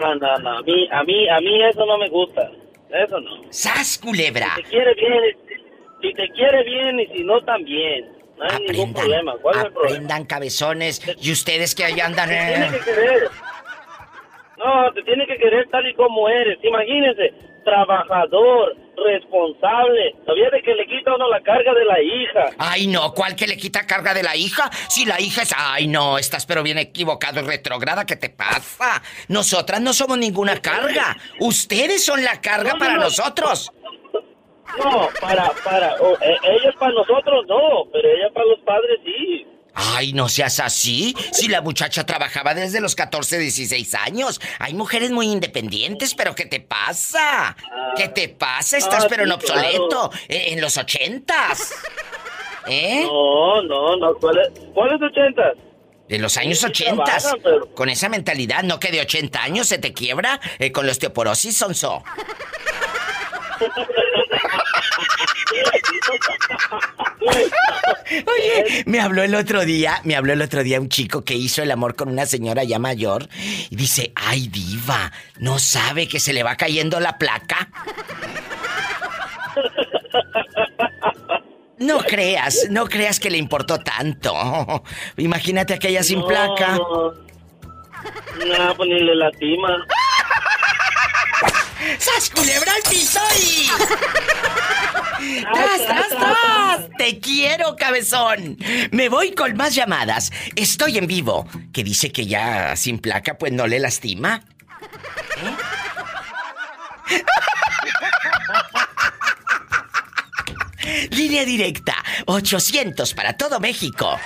[0.00, 0.58] No, no, no.
[0.58, 2.50] A mí, a mí, a mí eso no me gusta.
[2.90, 3.40] Eso no.
[3.50, 4.56] ¡Sas, culebra!
[4.56, 5.22] Si te quiere bien,
[6.00, 8.11] si te quiere bien y si no también.
[8.42, 9.34] No hay ningún problema.
[9.40, 9.94] ¿Cuál es el problema?
[9.96, 12.28] Aprendan cabezones y ustedes que ahí andan...
[12.28, 13.30] Te tiene que eh, querer.
[14.58, 16.58] No, te tiene que querer tal y como eres.
[16.62, 20.14] Imagínese, trabajador, responsable.
[20.24, 22.46] ¿Sabía de que le quita a uno la carga de la hija?
[22.58, 24.70] Ay, no, ¿cuál que le quita carga de la hija?
[24.88, 25.52] Si la hija es...
[25.56, 29.02] Ay, no, estás pero bien equivocado y retrógrada, ¿qué te pasa?
[29.28, 31.16] Nosotras no somos ninguna carga.
[31.40, 33.04] Ustedes son la carga No, para no, no.
[33.06, 33.72] nosotros.
[34.78, 39.46] No, para, para, oh, eh, ellos para nosotros no, pero ella para los padres sí.
[39.74, 41.14] Ay, no seas así.
[41.32, 44.38] Si la muchacha trabajaba desde los 14, 16 años.
[44.58, 47.56] Hay mujeres muy independientes, pero ¿qué te pasa?
[47.96, 48.76] ¿Qué te pasa?
[48.76, 50.10] Estás Ah, pero en obsoleto.
[50.28, 51.72] eh, En los ochentas.
[52.66, 53.02] ¿Eh?
[53.06, 54.14] No, no, no.
[54.16, 55.54] ¿Cuáles cuáles ochentas?
[56.06, 57.04] De los años Sí, 80.
[57.04, 60.84] trabajan, pero- Con esa mentalidad, no que de 80 años se te quiebra eh, con
[60.84, 62.02] la osteoporosis, sonso.
[68.10, 71.62] Oye, me habló el otro día, me habló el otro día un chico que hizo
[71.62, 73.28] el amor con una señora ya mayor
[73.70, 77.68] y dice, ay diva, ¿no sabe que se le va cayendo la placa?
[81.78, 84.84] No creas, no creas que le importó tanto.
[85.16, 86.76] Imagínate aquella sin No, placa.
[86.76, 87.12] No,
[88.46, 89.84] no, pues ni le lastima.
[92.02, 93.68] ¡Sas culebra al piso y...
[95.52, 96.88] ¡Tras, tras, tras!
[96.98, 98.58] ¡Te quiero, cabezón!
[98.90, 100.32] Me voy con más llamadas.
[100.56, 101.46] Estoy en vivo.
[101.72, 104.42] Que dice que ya sin placa, pues no le lastima.
[107.08, 107.20] ¿Eh?
[111.10, 111.94] Línea directa,
[112.26, 114.18] 800 para todo México.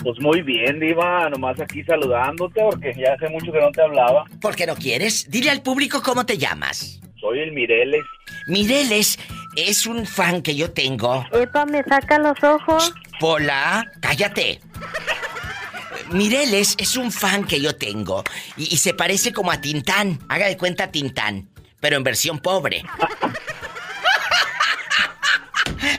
[0.00, 4.26] Pues muy bien, Diva, nomás aquí saludándote porque ya hace mucho que no te hablaba.
[4.40, 5.28] ¿Por qué no quieres?
[5.28, 7.00] Dile al público cómo te llamas.
[7.20, 8.04] Soy el Mireles.
[8.46, 9.18] Mireles
[9.56, 11.26] es un fan que yo tengo.
[11.32, 12.94] Epa, me saca los ojos.
[13.18, 14.60] Pola, cállate.
[16.12, 18.22] Mireles es un fan que yo tengo
[18.56, 20.20] y, y se parece como a Tintán.
[20.28, 21.48] Haga de cuenta a Tintán,
[21.80, 22.84] pero en versión pobre.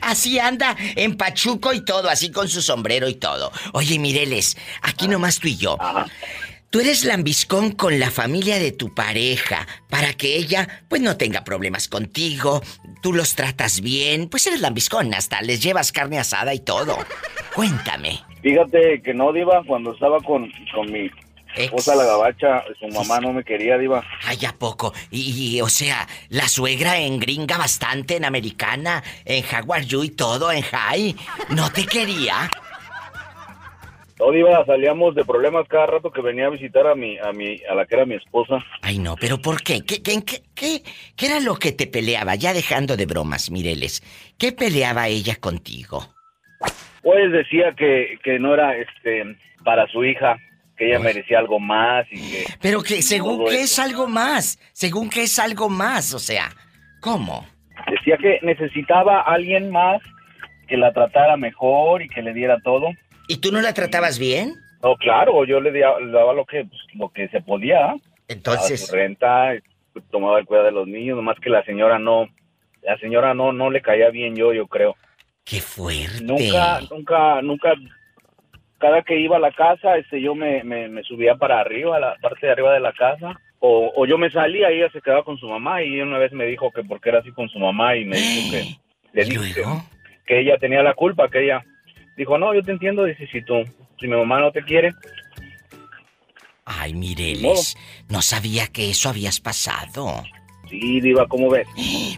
[0.09, 3.51] Así anda, en Pachuco y todo, así con su sombrero y todo.
[3.73, 5.77] Oye, Mireles, aquí nomás tú y yo.
[6.71, 11.43] Tú eres lambiscón con la familia de tu pareja para que ella, pues, no tenga
[11.43, 12.63] problemas contigo.
[13.03, 16.97] Tú los tratas bien, pues eres lambiscón, hasta les llevas carne asada y todo.
[17.53, 18.19] Cuéntame.
[18.41, 21.11] Fíjate que no, Diva, cuando estaba con, con mi
[21.55, 24.03] esposa la gabacha, su mamá no me quería, Diva.
[24.25, 24.93] Ay, ¿a poco?
[25.11, 30.09] Y, y, o sea, la suegra en gringa bastante, en americana, en Jaguar You y
[30.09, 31.15] todo, en high,
[31.49, 32.49] ¿no te quería?
[34.19, 37.57] No, Diva, salíamos de problemas cada rato que venía a visitar a mi, a mi,
[37.69, 38.57] a la que era mi esposa.
[38.81, 39.85] Ay, no, pero ¿por qué?
[39.85, 40.83] ¿Qué, qué, qué, qué,
[41.15, 42.35] qué era lo que te peleaba?
[42.35, 44.03] Ya dejando de bromas, Mireles.
[44.37, 46.05] ¿Qué peleaba ella contigo?
[47.01, 49.23] Pues decía que, que no era este
[49.63, 50.35] para su hija,
[50.79, 52.45] que ella merecía algo más y que...
[52.61, 56.49] Pero que según que es algo más, según que es algo más, o sea,
[57.01, 57.45] ¿cómo?
[57.91, 60.01] Decía que necesitaba a alguien más
[60.67, 62.87] que la tratara mejor y que le diera todo.
[63.27, 64.53] ¿Y tú no la tratabas bien?
[64.81, 67.95] No, claro, yo le, dia- le daba lo que pues, lo que se podía.
[68.29, 69.51] Entonces- Daba su renta,
[70.11, 72.27] tomaba el cuidado de los niños, nomás que la señora no,
[72.83, 74.95] la señora no, no le caía bien yo, yo creo.
[75.43, 76.23] Qué fuerte.
[76.23, 77.73] Nunca, nunca, nunca,
[78.79, 81.99] cada que iba a la casa, este, yo me, me, me subía para arriba, a
[81.99, 85.01] la parte de arriba de la casa, o, o yo me salía y ella se
[85.01, 87.59] quedaba con su mamá y una vez me dijo que porque era así con su
[87.59, 88.63] mamá y me dijo que,
[89.13, 89.63] le dije que,
[90.25, 91.63] que ella tenía la culpa, que ella
[92.15, 93.63] dijo, no, yo te entiendo, dice, si tú,
[93.99, 94.93] si mi mamá no te quiere,
[96.71, 97.75] Ay, Mireles,
[98.09, 100.23] no sabía que eso habías pasado.
[100.69, 101.67] Sí, Diva, ¿cómo ves?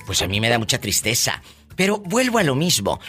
[0.06, 1.42] Pues a mí me da mucha tristeza.
[1.78, 3.00] Pero vuelvo a lo mismo.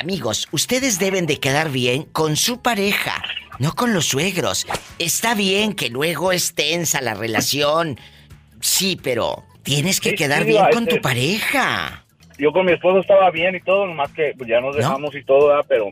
[0.00, 3.22] Amigos, ustedes deben de quedar bien con su pareja,
[3.58, 4.66] no con los suegros.
[4.98, 7.98] Está bien que luego es tensa la relación.
[8.60, 12.04] Sí, pero tienes que Sí, quedar sí, bien con tu pareja.
[12.38, 15.24] yo con mi esposo estaba bien y todo, nomás que pues, ya nos dejamos y
[15.24, 15.64] todo, ¿verdad?
[15.68, 15.90] pero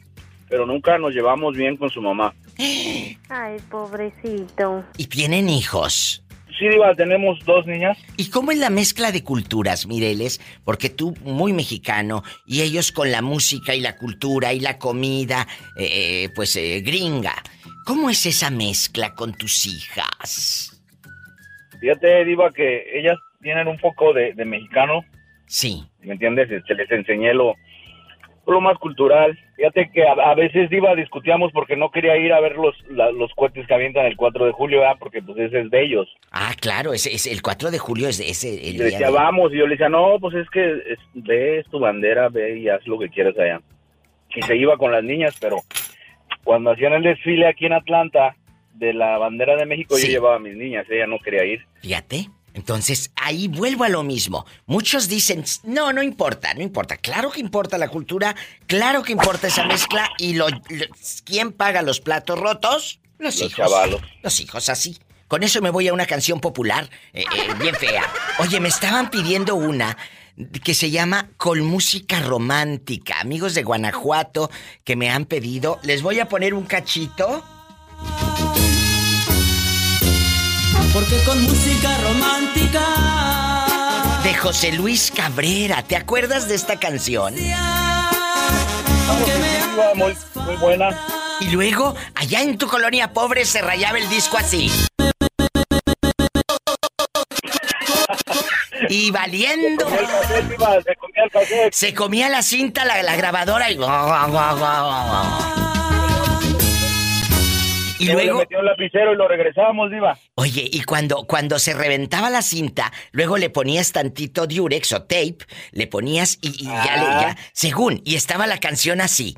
[0.49, 2.33] pero nunca nos llevamos bien con su mamá.
[3.29, 4.85] Ay, pobrecito.
[4.97, 6.23] ¿Y tienen hijos?
[6.59, 7.99] Sí, Diva, tenemos dos niñas.
[8.17, 10.41] ¿Y cómo es la mezcla de culturas, Mireles?
[10.65, 15.47] Porque tú muy mexicano y ellos con la música y la cultura y la comida,
[15.79, 17.35] eh, pues eh, gringa.
[17.85, 20.83] ¿Cómo es esa mezcla con tus hijas?
[21.79, 25.05] Fíjate, Diva, que ellas tienen un poco de, de mexicano.
[25.47, 25.85] Sí.
[26.01, 26.51] ¿Me entiendes?
[26.51, 27.55] Este, les enseñé lo,
[28.47, 29.39] lo más cultural.
[29.57, 33.11] Fíjate que a, a veces, Diva, discutíamos porque no quería ir a ver los, la-
[33.11, 34.97] los cohetes que avientan el 4 de julio, ¿verdad?
[34.99, 36.09] Porque pues ese es de ellos.
[36.31, 39.07] Ah, claro, ese, ese- el 4 de julio es ese el Y día le decía,
[39.07, 42.29] de- vamos, y yo le decía, no, pues es que es- ve es tu bandera,
[42.29, 43.61] ve y haz lo que quieras allá.
[44.35, 45.57] Y se iba con las niñas, pero
[46.45, 48.37] cuando hacían el desfile aquí en Atlanta
[48.75, 50.09] de la bandera de México, Sí.
[50.09, 51.65] yo llevaba a mis niñas, ella no quería ir.
[51.81, 52.27] Fíjate.
[52.57, 54.47] Entonces, ahí vuelvo a lo mismo.
[54.65, 56.97] Muchos dicen, no, no importa, no importa.
[56.97, 58.35] Claro que importa la cultura,
[58.67, 60.09] claro que importa esa mezcla.
[60.17, 60.59] ¿Y lo, lo-
[61.25, 62.99] quién paga los platos rotos?
[63.19, 63.57] Los, Los hijos.
[63.71, 64.01] chavalos.
[64.23, 64.97] Los hijos, así.
[65.29, 68.03] Con eso me voy a una canción popular, eh, eh, bien fea.
[68.39, 69.95] Oye, me estaban pidiendo una
[70.63, 73.21] que se llama Con música romántica.
[73.21, 74.51] Amigos de Guanajuato
[74.83, 75.79] que me han pedido.
[75.83, 77.45] Les voy a poner un cachito.
[81.09, 82.83] Porque con música romántica
[84.25, 85.85] De José Luis Cabrera.
[85.85, 87.33] ¿Te acuerdas de esta canción?
[87.37, 88.11] Diva,
[89.95, 90.99] muy, muy buena.
[91.39, 94.69] Y luego, allá en tu colonia pobre se rayaba el disco así.
[98.89, 99.87] Y valiendo.
[99.89, 101.73] Se comía cassette.
[101.73, 103.79] Se comía la cinta, la, la grabadora y.
[107.99, 110.19] Y Luego le metió el lapicero y lo regresamos, Diva.
[110.35, 115.39] Oye, y cuando, cuando se reventaba la cinta, luego le ponías tantito diurex o tape,
[115.73, 117.21] le ponías y, y ya le, Ah.
[117.23, 119.37] ya, según, y estaba la canción así.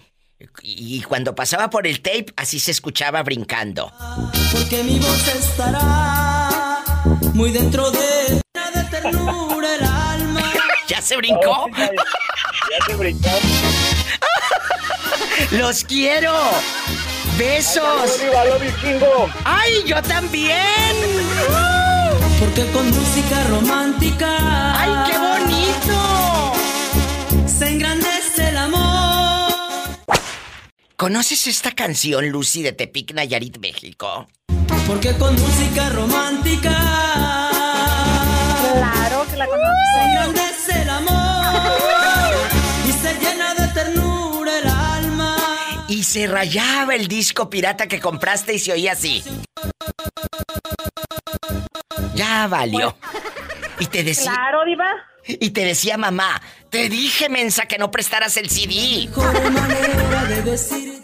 [0.63, 3.93] Y cuando pasaba por el tape, así se escuchaba brincando.
[4.53, 6.81] Porque mi voz estará
[7.35, 10.43] muy dentro de llena de ternura el alma.
[10.89, 11.67] ¿Ya se brincó?
[11.77, 13.29] Ya, ya se brincó.
[15.53, 16.33] ¡Los quiero!
[17.39, 18.21] ¡Besos!
[19.45, 20.57] ¡Ay, yo también!
[22.41, 24.75] Porque con música romántica.
[24.77, 26.53] ¡Ay, qué bonito!
[27.47, 29.53] Se engrandece el amor.
[30.97, 34.27] ¿Conoces esta canción, Lucy, de Tepic, Nayarit, México?
[34.89, 36.71] Porque con música romántica.
[38.75, 40.48] Claro que la conozco.
[45.99, 49.25] Y se rayaba el disco pirata que compraste y se oía así.
[52.15, 52.97] Ya valió.
[53.81, 54.31] Y te decía.
[54.31, 54.87] Claro, Diva.
[55.27, 56.41] Y te decía mamá,
[56.71, 59.09] te dije, mensa, que no prestaras el CD.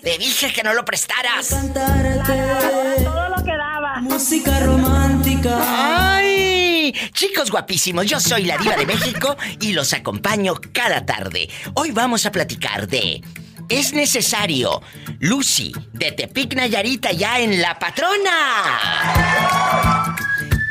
[0.00, 1.48] Te dije que no lo prestaras.
[1.48, 3.02] cantarte.
[3.02, 4.00] Todo lo que daba.
[4.00, 6.14] Música romántica.
[6.18, 6.94] ¡Ay!
[7.12, 11.48] Chicos guapísimos, yo soy la diva de México y los acompaño cada tarde.
[11.74, 13.20] Hoy vamos a platicar de...
[13.68, 14.82] Es necesario.
[15.20, 18.34] Lucy, de Tepic Nayarita ya en La Patrona.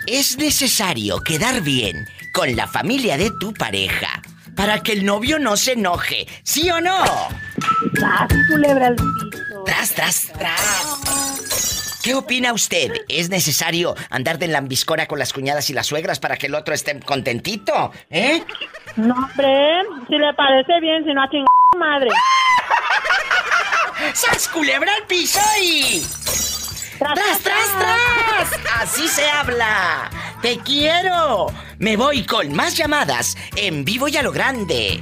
[0.08, 4.22] Es necesario quedar bien con la familia de tu pareja
[4.56, 6.28] para que el novio no se enoje.
[6.44, 7.04] ¿Sí o no?
[7.94, 9.64] Tras, culebra al piso.
[9.66, 11.83] Tras, tras, tras.
[12.04, 12.92] ¿Qué opina usted?
[13.08, 16.74] ¿Es necesario andar de lambiscona con las cuñadas y las suegras para que el otro
[16.74, 17.94] esté contentito?
[18.10, 18.44] ¿Eh?
[18.98, 21.48] No, hombre, si le parece bien, si no a chingar
[21.78, 22.10] madre.
[24.14, 26.04] ¡Sas culebra al piso y...
[27.00, 28.82] Tras, ¡Tras, tras, tras!
[28.82, 30.10] Así se habla.
[30.42, 31.48] Te quiero.
[31.80, 35.02] Me voy con más llamadas en vivo y a lo grande.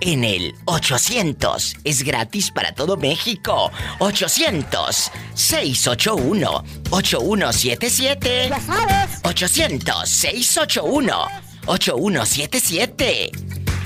[0.00, 3.70] En el 800 es gratis para todo México.
[3.98, 8.48] 800 681 8177.
[8.48, 9.20] Ya sabes.
[9.24, 11.26] 800 681
[11.66, 13.30] 8177.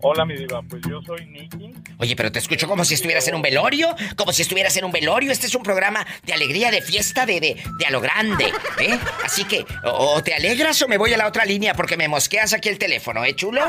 [0.00, 0.62] Hola, mi diva.
[0.68, 1.74] Pues yo soy Nicky.
[1.98, 4.92] Oye, pero te escucho como si estuvieras en un velorio, como si estuvieras en un
[4.92, 5.32] velorio.
[5.32, 8.98] Este es un programa de alegría, de fiesta, de, de, de a lo grande, ¿eh?
[9.24, 12.06] Así que, o, o te alegras o me voy a la otra línea porque me
[12.06, 13.62] mosqueas aquí el teléfono, ¿eh, chulo?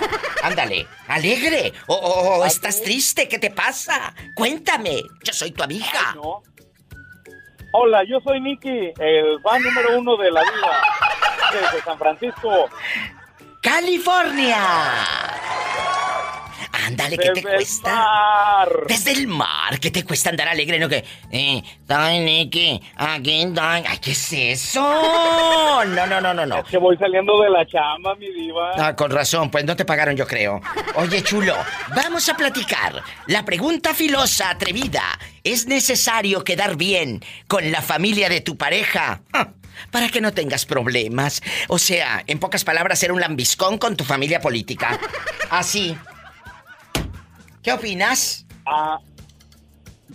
[0.44, 1.74] Ándale, alegre.
[1.88, 4.14] O, o- o estás triste, ¿qué te pasa?
[4.36, 6.14] Cuéntame, yo soy tu amiga.
[6.16, 6.44] No.
[7.74, 10.82] Hola, yo soy Nicky, el fan número uno de la diva.
[11.52, 12.70] Desde San Francisco.
[13.62, 14.56] ¡California!
[16.90, 17.94] Ándale, ¿qué te Desde el cuesta?
[17.96, 18.70] mar.
[18.88, 20.80] Desde el mar, ¿qué te cuesta andar alegre?
[20.80, 23.48] No que, eh, Nicky, aquí.
[23.60, 24.82] Ay, ¿qué es eso?
[24.82, 26.58] No, no, no, no, no.
[26.60, 28.72] Es que voy saliendo de la chamba, mi diva.
[28.78, 30.62] Ah, con razón, pues no te pagaron, yo creo.
[30.96, 31.56] Oye, chulo,
[31.96, 33.02] vamos a platicar.
[33.28, 35.04] La pregunta filosa, atrevida.
[35.44, 39.22] ¿Es necesario quedar bien con la familia de tu pareja?
[39.34, 39.50] Ah,
[39.92, 41.42] Para que no tengas problemas.
[41.70, 45.00] O sea, en pocas palabras, ser un lambiscón con tu familia política.
[45.50, 45.96] Así.
[47.70, 48.48] ¿Qué opinas?
[48.66, 48.98] Ah,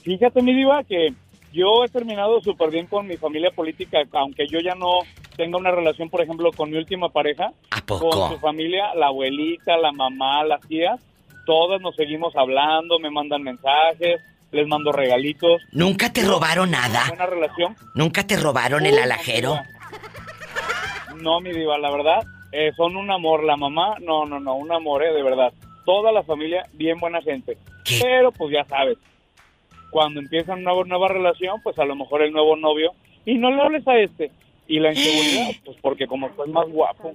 [0.03, 1.15] fíjate, mi diva, que
[1.53, 4.99] yo he terminado súper bien con mi familia política, aunque yo ya no
[5.37, 7.53] tenga una relación, por ejemplo, con mi última pareja.
[7.71, 8.11] ¿A poco?
[8.11, 11.01] Con su familia, la abuelita, la mamá, las tías,
[11.47, 15.63] todas nos seguimos hablando, me mandan mensajes, les mando regalitos.
[15.71, 17.05] ¿Nunca te robaron nada?
[17.07, 17.77] Buena relación.
[17.95, 19.61] ¿Nunca te robaron el alajero?
[21.23, 23.45] No, mi diva, la verdad, eh, son un amor.
[23.45, 25.53] La mamá, no, no, no, un amor, eh, de verdad.
[25.85, 27.57] Toda la familia, bien buena gente.
[28.01, 28.97] Pero, pues ya sabes,
[29.91, 32.93] cuando empiezan una nueva relación, pues a lo mejor el nuevo novio,
[33.25, 34.31] y no le hables a este,
[34.67, 37.13] Y la inseguridad, pues porque como soy más guapo.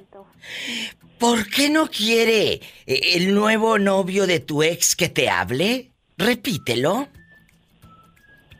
[1.17, 2.53] ¿Por qué no quiere
[2.86, 5.89] eh, el nuevo novio de tu ex que te hable?
[6.17, 7.07] Repítelo.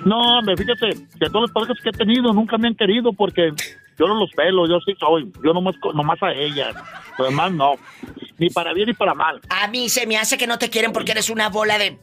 [0.06, 3.52] No, hombre, fíjate, de todas las parejas que he tenido nunca me han querido porque
[3.98, 6.76] yo no los pelo, yo sí soy, yo nomás, nomás a ellas.
[7.18, 7.74] Lo demás no,
[8.38, 9.42] ni para bien ni para mal.
[9.50, 12.00] A mí se me hace que no te quieren porque eres una bola de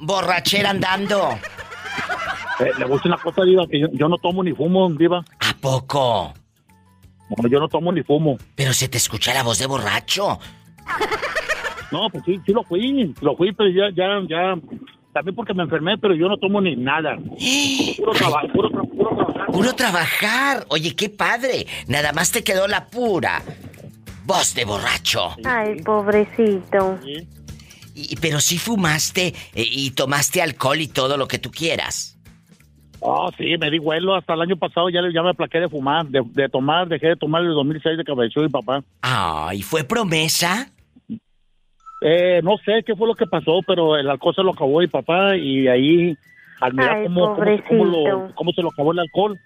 [0.00, 1.38] borrachera andando.
[2.60, 5.18] Eh, le gusta una cosa, Diva, que yo, yo no tomo ni fumo, Diva.
[5.40, 6.32] ¿A poco?
[7.36, 8.38] No, yo no tomo ni fumo.
[8.54, 10.38] Pero se te escucha la voz de borracho.
[11.92, 14.54] No, pues sí, sí lo fui, lo fui, pero ya, ya, ya,
[15.12, 17.16] también porque me enfermé, pero yo no tomo ni nada.
[17.96, 19.46] Puro trabajo, puro, tra- puro trabajar.
[19.46, 20.64] Puro trabajar.
[20.68, 21.66] Oye, qué padre.
[21.88, 23.42] Nada más te quedó la pura
[24.24, 25.30] voz de borracho.
[25.44, 26.98] Ay, pobrecito.
[27.98, 32.12] Y, pero sí fumaste eh, y tomaste alcohol y todo lo que tú quieras.
[33.02, 34.14] Ah, sí, me di vuelo.
[34.14, 37.08] Hasta el año pasado ya, le- ya me aplaqué de fumar, de, de tomar, dejé
[37.08, 38.82] de tomar el 2006 de cabello y papá.
[39.00, 40.70] Ay, ¿fue promesa?
[42.02, 44.86] Eh, no sé qué fue lo que pasó, pero el alcohol se lo acabó mi
[44.88, 46.16] papá y ahí,
[46.60, 49.38] al mirar Ay, cómo, cómo, cómo lo- cómo se lo acabó el alcohol,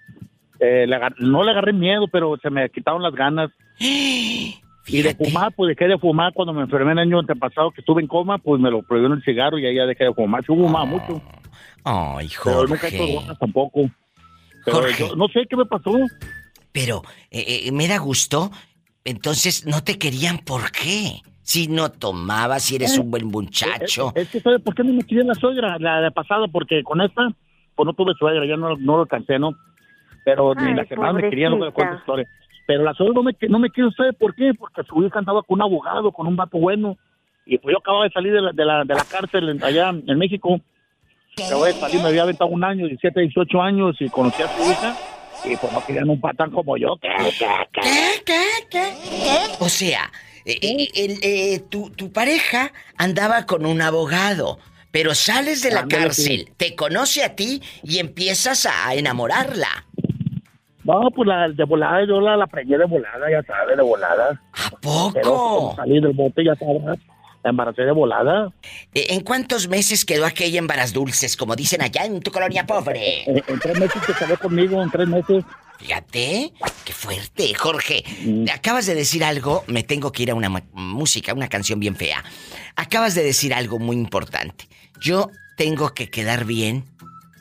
[0.59, 3.49] eh, le agar- no le agarré miedo, pero se me quitaron las ganas.
[4.87, 8.01] Y de fumar, pues dejé de fumar cuando me enfermé el año antepasado, que estuve
[8.01, 10.41] en coma, pues me lo prohibieron el cigarro y ahí ya dejé de fumar.
[10.41, 11.21] Sí fumaba mucho.
[11.83, 12.95] Ay, Pero nunca he Jorge.
[12.95, 13.81] hecho drogas tampoco.
[14.65, 15.07] Pero Jorge.
[15.09, 15.91] yo no sé qué me pasó.
[16.71, 18.51] Pero eh, eh, me da gusto.
[19.03, 21.21] Entonces no te querían, ¿por qué?
[21.41, 24.13] Si no tomabas, si eres un buen muchacho.
[24.15, 26.47] Es, es que, ¿sabe por qué no me quería la suegra, la de pasada?
[26.47, 27.29] Porque con esta,
[27.75, 29.51] pues no tuve suegra, ya no, no lo alcancé, ¿no?
[30.23, 32.27] Pero ni Ay, las hermanas me querían, no me historia.
[32.67, 34.53] Pero la suegra no me, no me quiso, ¿sabe por qué?
[34.57, 36.97] Porque su hija andaba con un abogado, con un vato bueno.
[37.45, 40.17] Y pues yo acababa de salir de la, de la, de la cárcel allá en
[40.17, 40.59] México.
[41.45, 44.71] Acababa de salir, me había aventado un año, 17, 18 años, y conocí a su
[44.71, 44.95] hija.
[45.43, 46.97] Y pues no querían un patán como yo.
[47.01, 47.09] ¿Qué,
[47.39, 48.23] qué, qué?
[48.25, 48.63] ¿Qué?
[48.69, 48.89] ¿Qué?
[49.59, 50.11] O sea,
[50.45, 54.59] eh, eh, eh, tu, tu pareja andaba con un abogado,
[54.91, 59.85] pero sales de la Ándale, cárcel, te conoce a ti y empiezas a enamorarla.
[60.83, 64.41] No, pues la de volada, yo la, la preñé de volada, ya sabes, de volada.
[64.53, 65.11] ¿A poco?
[65.13, 66.81] Pero como salí del bote, ya sabes,
[67.43, 68.51] la embaracé de volada.
[68.93, 72.65] Eh, ¿En cuántos meses quedó aquella en varas dulces, como dicen allá en tu colonia
[72.65, 73.23] pobre?
[73.29, 75.43] En, en tres meses que salió conmigo, en tres meses.
[75.79, 76.53] Fíjate,
[76.85, 78.03] qué fuerte, Jorge.
[78.53, 82.23] Acabas de decir algo, me tengo que ir a una música, una canción bien fea.
[82.75, 84.65] Acabas de decir algo muy importante.
[84.99, 86.85] Yo tengo que quedar bien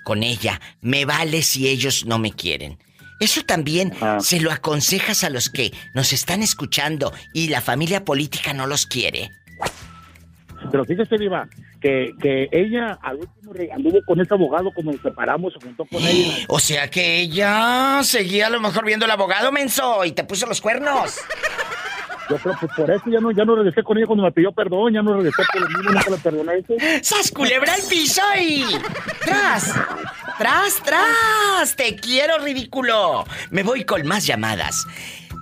[0.04, 0.58] con ella.
[0.80, 2.78] Me vale si ellos no me quieren.
[3.20, 8.52] Eso también se lo aconsejas a los que nos están escuchando y la familia política
[8.52, 9.30] no los quiere.
[10.70, 11.48] Pero fíjese, Diva,
[11.80, 16.02] que, que ella al último anduvo con ese abogado cuando nos separamos, se juntó con
[16.02, 16.34] ella.
[16.48, 20.46] O sea que ella seguía a lo mejor viendo al abogado menso y te puso
[20.46, 21.18] los cuernos.
[22.30, 24.52] Yo creo pues por eso ya no, ya no regresé con ella cuando me pidió
[24.52, 27.02] perdón, ya no regresé por lo mismo, nunca le perdoné.
[27.02, 28.64] ¡Sas culebra al piso y...
[29.24, 29.74] ¡Tras!
[30.38, 31.74] ¡Tras, tras!
[31.76, 33.24] ¡Te quiero, ridículo!
[33.50, 34.86] Me voy con más llamadas.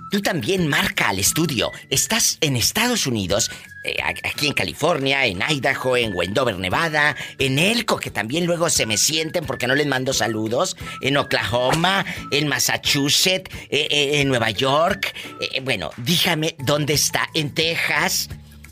[0.09, 1.71] Tú también marca al estudio.
[1.89, 3.51] Estás en Estados Unidos,
[3.83, 8.87] eh, aquí en California, en Idaho, en Wendover, Nevada, en Elko, que también luego se
[8.87, 14.49] me sienten porque no les mando saludos, en Oklahoma, en Massachusetts, eh, eh, en Nueva
[14.49, 15.13] York.
[15.61, 17.29] Bueno, dígame dónde está.
[17.35, 18.29] En Texas.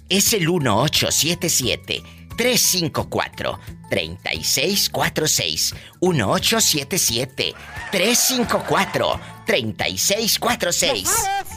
[0.09, 3.59] Es el 1877 354
[3.89, 7.53] 3646 1877
[7.91, 11.09] 354 3646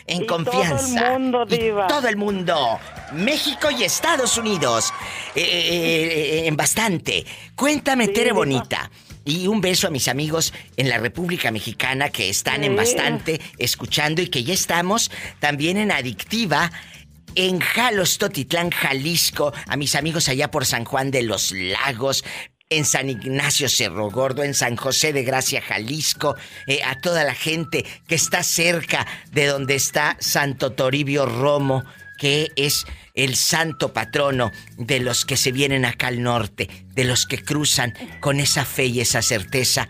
[0.07, 1.11] En Y todo el confianza.
[1.11, 2.79] mundo, Y todo el mundo.
[3.13, 4.93] México y Estados Unidos.
[5.35, 7.25] Eh, eh, eh, en bastante.
[7.55, 8.37] Cuéntame, Tere diva.
[8.37, 8.91] bonita.
[9.25, 14.21] Y un beso a mis amigos en la República Mexicana que están en bastante escuchando
[14.21, 16.71] y que ya estamos también en Adictiva
[17.37, 22.25] en Jalos, Totitlán, Jalisco, a mis amigos allá por San Juan de los Lagos,
[22.77, 27.35] en San Ignacio Cerro Gordo, en San José de Gracia, Jalisco, eh, a toda la
[27.35, 31.85] gente que está cerca de donde está Santo Toribio Romo,
[32.19, 37.27] que es el santo patrono de los que se vienen acá al norte, de los
[37.27, 39.89] que cruzan con esa fe y esa certeza.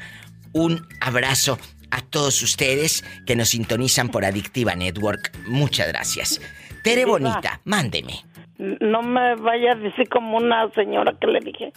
[0.53, 1.59] Un abrazo
[1.91, 5.33] a todos ustedes que nos sintonizan por Adictiva Network.
[5.47, 6.41] Muchas gracias.
[6.83, 7.05] Tere.
[7.05, 8.25] Bonita, mándeme.
[8.59, 11.73] No me vaya a decir como una señora que le dije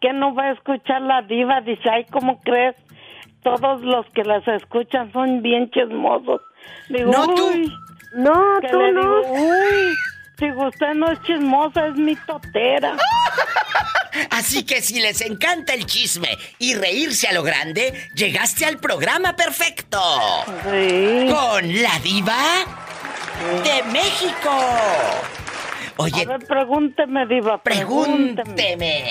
[0.00, 1.60] que no va a escuchar la diva.
[1.62, 2.74] Dice, ay, ¿cómo crees?
[3.42, 6.40] Todos los que las escuchan son bien chismosos.
[6.88, 7.46] Digo, No, tú.
[7.48, 7.72] uy.
[8.14, 9.00] No, tú le no.
[9.00, 9.94] digo, uy,
[10.38, 12.96] si usted no es chismosa, es mi totera.
[14.30, 19.34] Así que si les encanta el chisme y reírse a lo grande, llegaste al programa
[19.36, 19.98] perfecto.
[20.54, 22.36] Con la diva
[23.64, 24.50] de México.
[25.98, 29.04] Oye, A ver, pregúnteme, diva, pregúnteme.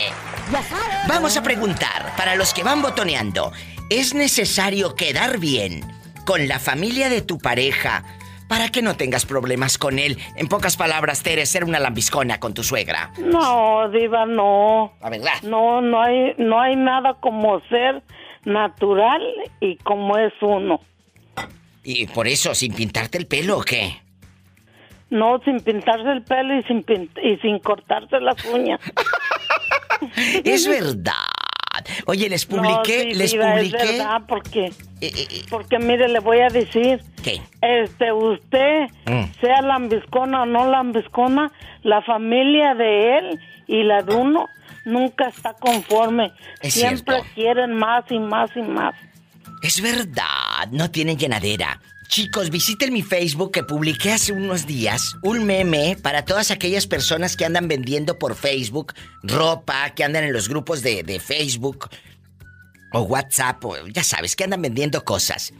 [1.08, 3.52] Vamos a preguntar, para los que van botoneando,
[3.90, 5.82] ¿es necesario quedar bien
[6.26, 8.04] con la familia de tu pareja
[8.48, 10.20] para que no tengas problemas con él?
[10.36, 13.12] En pocas palabras, Tere, ser una lambiscona con tu suegra.
[13.18, 14.94] No, diva, no.
[15.02, 15.42] La verdad.
[15.42, 18.04] No, no hay, no hay nada como ser
[18.44, 19.22] natural
[19.60, 20.82] y como es uno.
[21.84, 24.05] ¿Y por eso, sin pintarte el pelo o qué?
[25.10, 26.84] No, sin pintarse el pelo y sin
[27.24, 28.80] y sin cortarse las uñas.
[30.44, 31.14] Es verdad.
[32.06, 33.78] Oye, les publiqué, No, sí, les publiqué.
[33.84, 34.72] Es verdad, porque,
[35.50, 37.02] porque mire, le voy a decir.
[37.24, 37.42] ¿Qué?
[37.62, 39.26] Este, usted, Mm.
[39.42, 41.52] sea lambiscona o no lambiscona,
[41.84, 44.48] la familia de él y la de uno
[44.86, 46.32] nunca está conforme.
[46.62, 47.30] Es Siempre cierto.
[47.36, 48.96] quieren más y más y más.
[49.62, 51.80] Es verdad, no tienen llenadera.
[52.08, 57.36] Chicos, visiten mi Facebook que publiqué hace unos días un meme para todas aquellas personas
[57.36, 58.94] que andan vendiendo por Facebook
[59.24, 61.90] ropa, que andan en los grupos de, de Facebook
[62.94, 65.52] o WhatsApp, o ya sabes, que andan vendiendo cosas.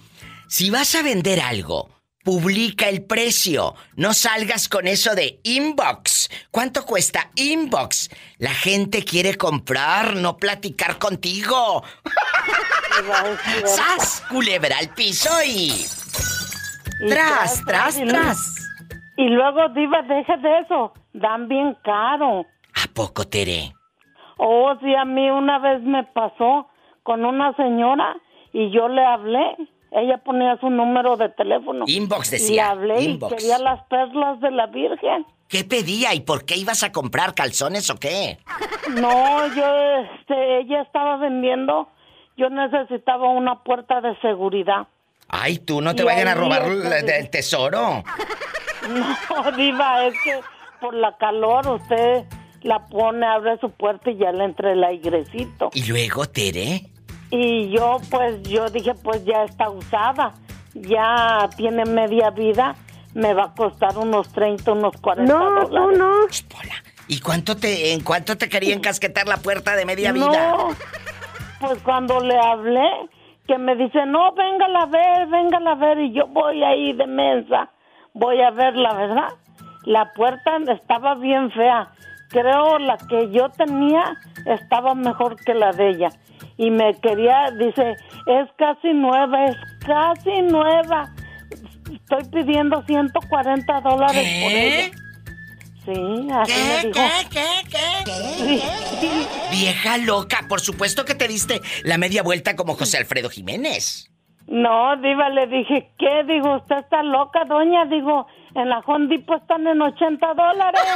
[0.48, 1.90] Si vas a vender algo,
[2.24, 3.76] publica el precio.
[3.96, 6.30] No salgas con eso de inbox.
[6.52, 8.10] ¿Cuánto cuesta inbox?
[8.38, 11.84] La gente quiere comprar, no platicar contigo.
[13.66, 14.24] ¡Sas!
[14.30, 15.86] Culebra al piso y...
[17.02, 18.72] Y Tras, tras, tras.
[19.18, 20.94] Y luego, Diva, deja de eso.
[21.14, 22.42] Dan bien caro.
[22.74, 23.74] ¿A poco, Tere?
[24.38, 26.68] Oh, sí, a mí una vez me pasó
[27.04, 28.16] con una señora
[28.54, 29.56] y yo le hablé.
[29.92, 31.86] Ella ponía su número de teléfono.
[31.88, 33.32] Inbox Y le decía, hablé inbox.
[33.32, 35.26] y quería las perlas de la Virgen.
[35.48, 38.40] ¿Qué pedía y por qué ibas a comprar calzones o qué?
[39.00, 39.66] No, yo,
[40.20, 41.88] este, ella estaba vendiendo.
[42.36, 44.88] Yo necesitaba una puerta de seguridad.
[45.38, 48.04] Ay, tú no te Y vayan a robar el, el tesoro.
[48.90, 50.40] No, Diva, es que
[50.80, 52.24] por la calor usted
[52.62, 55.70] la pone, abre su puerta y ya le entra el airecito.
[55.74, 56.84] Y luego, Tere.
[57.32, 60.34] Y yo, pues, yo dije, pues ya está usada,
[60.74, 62.76] ya tiene media vida,
[63.14, 65.70] me va a costar unos 30, unos 40 No, dólares.
[65.70, 66.12] tú no.
[67.08, 70.26] ¿Y cuánto te, en cuánto te quería encasquetar la puerta de media vida?
[70.52, 70.70] No,
[71.60, 72.88] pues cuando le hablé,
[73.48, 77.08] que me dice, no, véngala a ver, véngala a ver, y yo voy ahí de
[77.08, 77.70] mensa,
[78.14, 79.30] voy a verla, ¿verdad?
[79.86, 81.90] La puerta estaba bien fea.
[82.30, 86.10] Creo la que yo tenía estaba mejor que la de ella.
[86.58, 91.10] Y me quería, dice, es casi nueva, es casi nueva.
[91.94, 95.05] Estoy pidiendo 140 dólares por ella.
[95.86, 97.00] Sí, así me dijo.
[98.06, 98.62] Sí,
[99.00, 99.28] sí.
[99.52, 104.10] Vieja loca, por supuesto que te diste la media vuelta como José Alfredo Jiménez.
[104.48, 106.24] No, Diva, le dije, ¿qué?
[106.28, 107.86] Digo, usted está loca, doña.
[107.86, 110.82] Digo, en la Home Depot están en 80 dólares.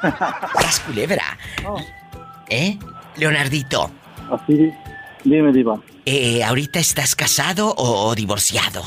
[0.01, 1.37] Las culebra.
[2.49, 2.77] ¿Eh?
[3.17, 3.91] Leonardito,
[4.31, 4.69] Así,
[5.23, 5.79] dime, Diva.
[6.05, 8.83] eh, ¿ahorita estás casado o, o divorciado?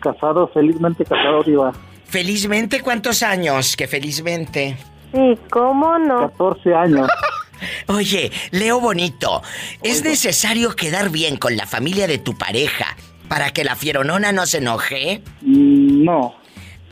[0.00, 1.72] Casado, felizmente casado, Diva.
[2.06, 3.76] Felizmente, ¿cuántos años?
[3.76, 4.76] Que felizmente.
[5.14, 6.30] Sí, ¿cómo no?
[6.30, 7.08] 14 años.
[7.86, 9.42] Oye, Leo Bonito,
[9.82, 12.96] ¿es necesario quedar bien con la familia de tu pareja
[13.28, 15.22] para que la fieronona no se enoje?
[15.42, 16.34] Mm, No.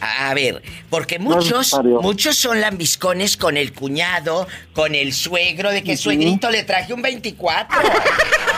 [0.04, 5.92] A ver, porque muchos, muchos son lambiscones con el cuñado, con el suegro, de que
[5.92, 6.02] Ujú.
[6.02, 7.78] suegrito le traje un 24.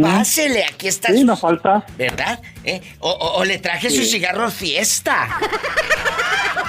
[0.00, 1.08] Pásele, aquí está.
[1.12, 1.84] Sí, su- no falta.
[1.96, 2.40] ¿Verdad?
[2.64, 2.80] ¿Eh?
[3.00, 3.96] O, o- o le traje Sí.
[3.98, 5.28] su cigarro fiesta.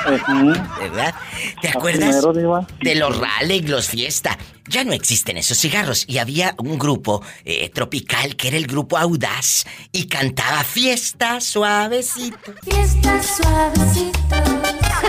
[0.06, 1.14] ¿Verdad?
[1.62, 2.22] ¿Te acuerdas
[2.82, 4.38] de los Raleigh, los Fiesta?
[4.68, 8.98] Ya no existen esos cigarros y había un grupo eh, tropical que era el grupo
[8.98, 12.38] Audaz y cantaba Fiesta suavecito.
[12.64, 14.36] Fiesta suavecito,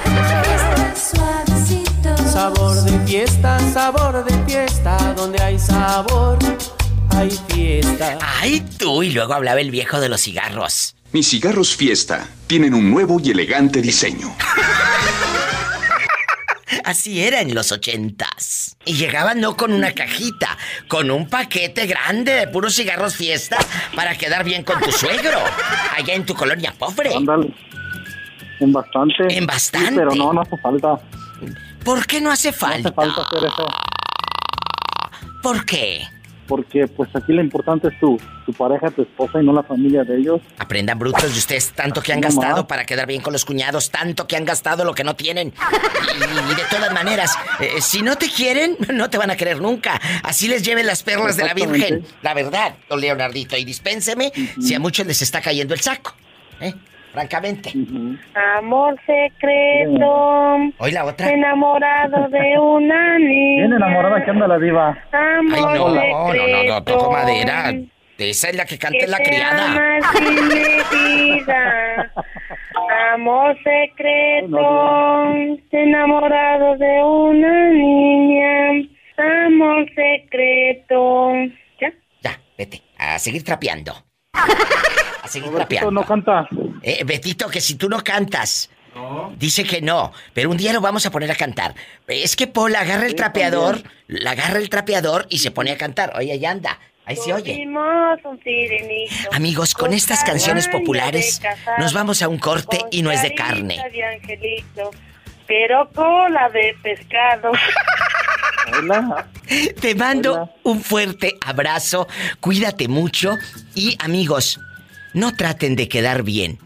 [0.05, 2.29] fiesta suavecito.
[2.31, 6.39] Sabor de fiesta, sabor de fiesta, donde hay sabor,
[7.17, 8.19] hay fiesta.
[8.41, 10.97] Ay, tú, y luego hablaba el viejo de los cigarros.
[11.13, 14.35] Mis cigarros Fiesta tienen un nuevo y elegante diseño.
[16.85, 18.77] Así era en los ochentas.
[18.85, 20.59] Y llegaban no con una cajita,
[20.89, 23.57] con un paquete grande de puros cigarros fiesta
[23.95, 25.39] para quedar bien con tu suegro.
[25.97, 27.15] Allá en tu colonia pobre.
[27.15, 27.55] Ándale.
[28.61, 29.15] En bastante.
[29.31, 29.89] En bastante.
[29.91, 30.99] Sí, pero no, no hace falta.
[31.85, 32.89] ¿Por qué no hace No falta?
[32.89, 33.67] hace falta hacer eso.
[35.43, 36.07] ¿Por qué?
[36.47, 40.05] Porque pues aquí lo importante es tu, tu pareja, tu esposa y no la familia
[40.05, 40.41] de ellos.
[40.59, 42.65] Aprendan brutos de ustedes tanto que han No gastado más.
[42.67, 45.49] para quedar bien con los cuñados, tanto que han gastado lo que no tienen.
[45.49, 49.61] Y, y de todas maneras, eh, si no te quieren, no te van a querer
[49.61, 50.01] nunca.
[50.23, 51.55] Así les lleven las perlas de la.
[51.55, 52.05] Virgen.
[52.23, 53.57] La verdad, don Leonardito.
[53.57, 56.15] Y dispénseme si a muchos les está cayendo el saco.
[56.61, 56.75] ¿eh?
[57.15, 57.73] Francamente.
[58.59, 61.31] Amor secreto, Hoy la otra.
[61.31, 63.61] enamorado de una niña.
[63.69, 64.99] Bien enamorada que anda la diva.
[65.13, 66.73] Ay, no, Amor no, no, secreto.
[66.75, 67.73] no, toco madera.
[68.19, 69.67] Esa es la que canta que la criada.
[69.73, 72.13] ama sin medida.
[73.15, 75.33] Amor secreto,
[75.71, 78.89] enamorado de una niña.
[79.47, 81.33] Amor secreto.
[81.81, 81.93] ¿Ya?
[82.23, 82.83] Ya, vete.
[82.99, 83.93] A seguir trapeando.
[84.35, 85.91] A seguir Robertito trapeando.
[85.91, 86.49] no canta.
[86.83, 88.71] Eh, Betito, que si tú no cantas.
[89.37, 91.75] Dice que no, pero un día lo vamos a poner a cantar.
[92.07, 96.13] Es que Paul agarra el trapeador, la agarra el trapeador y se pone a cantar.
[96.17, 96.79] Oye, ya anda.
[97.05, 97.67] Ahí se oye.
[99.33, 101.43] Amigos, con estas canciones populares
[101.79, 103.79] nos vamos a un corte y no es de carne.
[105.47, 107.53] pero cola de pescado.
[109.81, 112.09] Te mando un fuerte abrazo,
[112.41, 113.37] cuídate mucho
[113.75, 114.59] y amigos,
[115.13, 116.59] no traten de quedar bien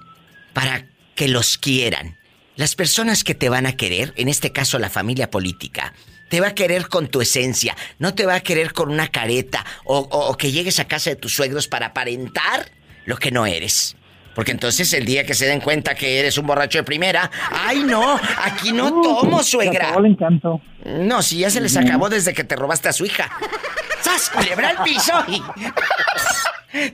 [0.53, 2.17] para que los quieran.
[2.57, 5.93] Las personas que te van a querer, en este caso la familia política,
[6.29, 9.65] te va a querer con tu esencia, no te va a querer con una careta
[9.85, 12.71] o, o- o que llegues a casa de tus suegros para aparentar
[13.07, 13.97] lo que no eres.
[14.39, 17.81] Porque entonces el día que se den cuenta que eres un borracho de primera, ¡ay
[17.81, 18.21] no!
[18.45, 19.99] Aquí no tomo, suegra.
[19.99, 20.61] Le encanto.
[20.85, 23.29] No, si ya se les acabó desde que te robaste a su hija.
[24.01, 24.31] ¡Sas!
[24.31, 25.13] Culebra al piso.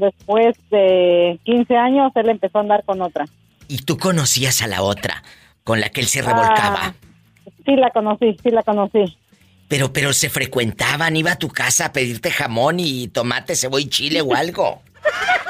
[0.00, 3.26] Después de 15 años, él empezó a andar con otra.
[3.68, 5.22] Y tú conocías a la otra,
[5.64, 6.78] con la que él se revolcaba.
[6.82, 6.94] Ah,
[7.64, 9.16] sí, la conocí, sí, la conocí.
[9.68, 13.88] Pero, pero se frecuentaban, iba a tu casa a pedirte jamón y tomate, cebolla y
[13.90, 14.82] chile o algo.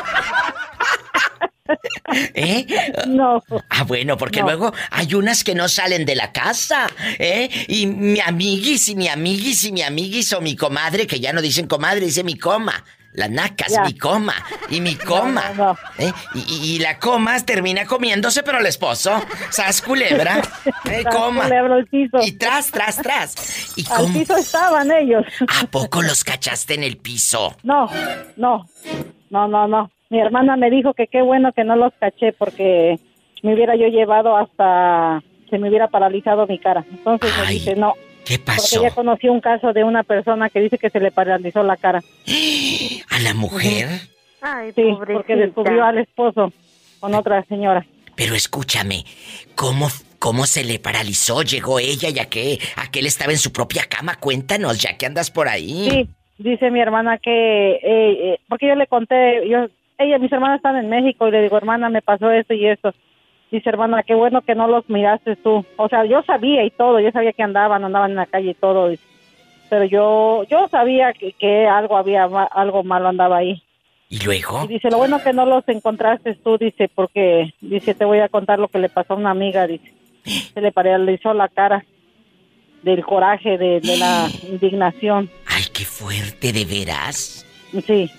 [2.34, 2.66] ¿Eh?
[3.06, 3.42] No.
[3.68, 4.46] Ah, bueno, porque No.
[4.46, 6.86] luego hay unas que no salen de la casa,
[7.18, 7.48] ¿eh?
[7.68, 11.40] Y mi amiguis y mi amiguis y mi amiguis o mi comadre, que ya no
[11.42, 12.84] dicen comadre, dice mi coma.
[13.14, 13.82] Las nacas, Ya.
[13.82, 14.34] mi coma
[14.68, 15.42] y mi coma.
[15.56, 16.12] No, no, ¿eh?
[16.34, 20.40] Y, la coma termina comiéndose, pero el esposo, sas culebra,
[20.84, 21.02] ¿eh?
[21.10, 21.44] Coma.
[21.44, 22.18] culebra piso.
[22.22, 23.34] Y tras, tras, tras.
[23.76, 24.18] ¿Y Al cómo?
[24.18, 25.24] piso estaban ellos.
[25.48, 27.56] ¿A poco los cachaste en el piso?
[27.64, 27.90] No,
[28.36, 28.68] no,
[29.30, 29.90] no, no, no.
[30.10, 32.98] Mi hermana me dijo que qué bueno que no los caché porque
[33.42, 36.84] me hubiera yo llevado hasta se me hubiera paralizado mi cara.
[36.90, 37.94] Entonces me dice no.
[38.24, 38.82] ¿Qué Porque pasó?
[38.82, 42.00] ya conocí un caso de una persona que dice que se le paralizó la cara.
[43.10, 43.88] ¿A la mujer?
[44.42, 44.82] Ay, Sí,
[45.12, 46.52] porque descubrió al esposo
[47.00, 47.86] con otra señora.
[48.16, 49.04] Pero escúchame,
[49.54, 49.88] ¿cómo,
[50.18, 51.42] ¿cómo se le paralizó?
[51.42, 54.16] ¿Llegó ella ya que aquel estaba en su propia cama?
[54.16, 55.88] Cuéntanos, ya que andas por ahí.
[55.90, 57.30] Sí, dice mi hermana que,
[57.76, 59.68] eh, eh, porque yo le conté, yo,
[59.98, 62.94] ella, mis hermanas están en México y le digo, hermana, me pasó esto y esto.
[63.50, 65.64] Dice, hermana, qué bueno que no los miraste tú.
[65.76, 68.54] O sea, yo sabía y todo, yo sabía que andaban, andaban en la calle y
[68.54, 68.92] todo.
[69.70, 73.62] Pero yo, yo sabía que, que algo había, algo malo andaba ahí.
[74.10, 74.64] ¿Y luego?
[74.64, 78.28] Y dice, lo bueno que no los encontraste tú, dice, porque, dice, te voy a
[78.28, 79.92] contar lo que le pasó a una amiga, dice.
[80.54, 81.84] Se le paralizó la cara
[82.82, 85.28] del coraje, de, de la indignación.
[85.46, 87.44] Ay, qué fuerte, ¿de veras?
[87.86, 88.10] Sí.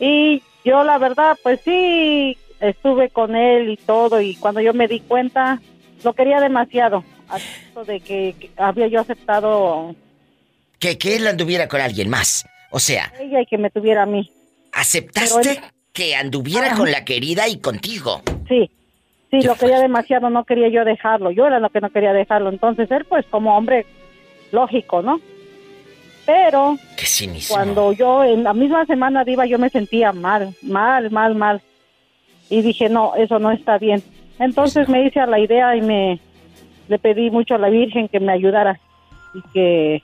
[0.00, 4.88] Y yo la verdad, pues sí, estuve con él y todo y cuando yo me
[4.88, 5.60] di cuenta
[6.04, 7.04] lo quería demasiado,
[7.86, 9.94] de que, que había yo aceptado
[10.78, 12.46] Que, que él anduviera con alguien más.
[12.70, 14.30] O sea, ella y que me tuviera a mí.
[14.72, 15.58] aceptaste él-
[15.92, 18.20] que anduviera con la querida y contigo.
[18.48, 18.70] Sí,
[19.30, 22.50] sí, lo quería demasiado, no quería yo dejarlo, yo era lo que no quería dejarlo,
[22.50, 23.86] entonces él pues como hombre
[24.52, 25.18] lógico, ¿no?
[26.26, 27.54] Pero Qué cinismo.
[27.54, 31.62] cuando yo en la misma semana diva yo me sentía mal, mal, mal, mal.
[32.50, 34.02] Y dije, no, eso no está bien.
[34.38, 36.20] Entonces me hice a la idea y me
[36.88, 38.78] le pedí mucho a la Virgen que me ayudara
[39.34, 40.02] y que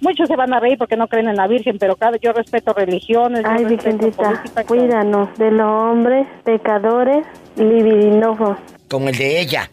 [0.00, 2.72] muchos se van a reír porque no creen en la Virgen, pero cada yo respeto
[2.72, 8.56] religiones, yo Ay, respeto política, cuídanos de los hombres pecadores libidinosos.
[8.88, 9.70] Como el de ella.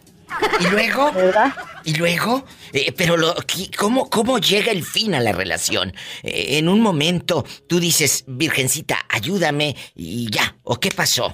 [0.60, 1.12] ¿Y luego?
[1.12, 1.52] ¿Verdad?
[1.84, 2.44] ¿Y luego?
[2.72, 3.34] Eh, pero lo,
[3.78, 5.92] ¿cómo, ¿cómo llega el fin a la relación?
[6.22, 10.54] Eh, en un momento tú dices, Virgencita, ayúdame y ya.
[10.64, 11.32] ¿O qué pasó?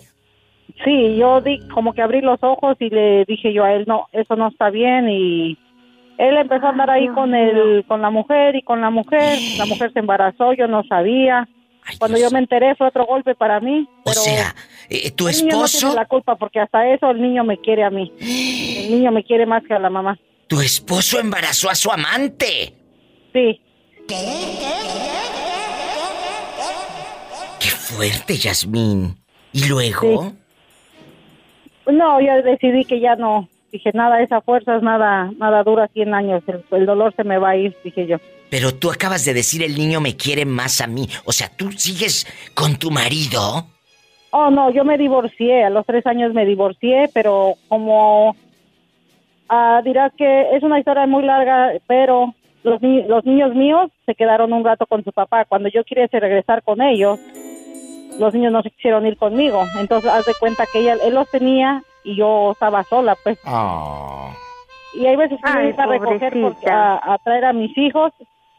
[0.84, 4.06] Sí, yo di, como que abrí los ojos y le dije yo a él, no,
[4.12, 5.58] eso no está bien y
[6.18, 9.66] él empezó a andar ahí con el, con la mujer y con la mujer, la
[9.66, 11.48] mujer se embarazó, yo no sabía.
[11.98, 13.88] Cuando yo me enteré fue otro golpe para mí.
[14.04, 14.54] O sea,
[14.88, 17.58] eh, tu el niño no esposo, tiene la culpa porque hasta eso el niño me
[17.58, 18.12] quiere a mí.
[18.20, 20.18] El niño me quiere más que a la mamá.
[20.46, 22.74] tu esposo embarazó a su amante.
[23.32, 23.60] Sí.
[27.60, 29.16] Qué fuerte, Yasmín.
[29.52, 30.32] ¿Y luego?
[31.86, 33.48] No, yo decidí que ya no.
[33.72, 36.42] Dije, nada, esa fuerza es nada, nada dura 100 años.
[36.46, 38.16] El, el dolor se me va a ir, dije yo.
[38.50, 41.08] Pero tú acabas de decir el niño me quiere más a mí.
[41.24, 43.66] O sea, tú sigues con tu marido.
[44.30, 45.64] Oh, no, yo me divorcié.
[45.64, 48.34] A los tres años me divorcié, pero como
[49.48, 54.14] ah, dirás que es una historia muy larga, pero los, ni- los niños míos se
[54.14, 55.44] quedaron un rato con su papá.
[55.44, 57.18] Cuando yo quise regresar con ellos,
[58.18, 59.64] los niños no se quisieron ir conmigo.
[59.78, 63.38] Entonces, haz de cuenta que ella, él los tenía y yo estaba sola, pues.
[64.94, 68.12] Y hay veces que Ay, me iba a recoger porque- a traer a mis hijos,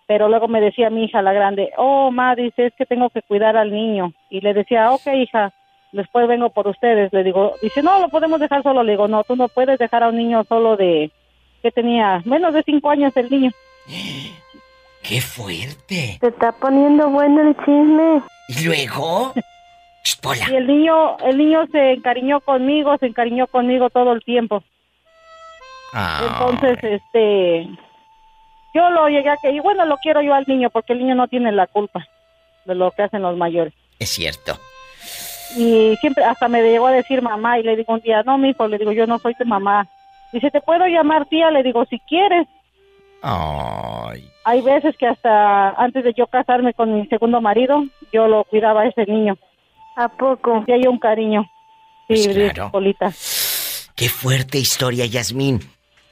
[0.10, 3.22] pero luego me decía mi hija, la grande, oh, ma, dice, es que tengo que
[3.22, 4.12] cuidar al niño.
[4.32, 5.54] Y le decía, ok, hija,
[5.92, 7.14] después vengo por ustedes.
[7.14, 8.82] Le digo, dice, no, lo podemos dejar solo.
[8.82, 11.12] Le digo, no, tú no puedes dejar a un niño solo de,
[11.62, 13.52] que tenía menos de cinco años el niño.
[15.04, 16.18] ¡Qué fuerte!
[16.20, 18.24] Se está poniendo bueno el chisme.
[18.48, 19.34] ¿Y luego?
[20.50, 24.64] Y el niño, el niño se encariñó conmigo, se encariñó conmigo todo el tiempo.
[25.94, 27.70] Entonces, este,
[28.74, 31.16] yo lo llegué a que, y bueno, lo quiero yo al niño porque el niño
[31.16, 32.08] no tiene la culpa
[32.66, 33.74] de lo que hacen los mayores.
[34.00, 34.58] Es cierto.
[35.58, 38.50] Y siempre, hasta me llegó a decir mamá y le digo un día, no, mi
[38.50, 39.88] hijo, le digo, yo no soy tu mamá.
[40.32, 41.50] Dice, ¿te puedo llamar tía?
[41.50, 42.48] Le digo, si quieres.
[43.22, 44.30] Ay.
[44.46, 48.82] Hay veces que hasta antes de yo casarme con mi segundo marido, yo lo cuidaba
[48.82, 49.38] a ese niño.
[49.96, 50.64] ¿A poco?
[50.66, 51.50] Sí, hay un cariño.
[52.08, 52.72] Sí, Pues claro.
[52.72, 53.12] Polita.
[53.96, 55.60] Qué fuerte historia, Yasmín.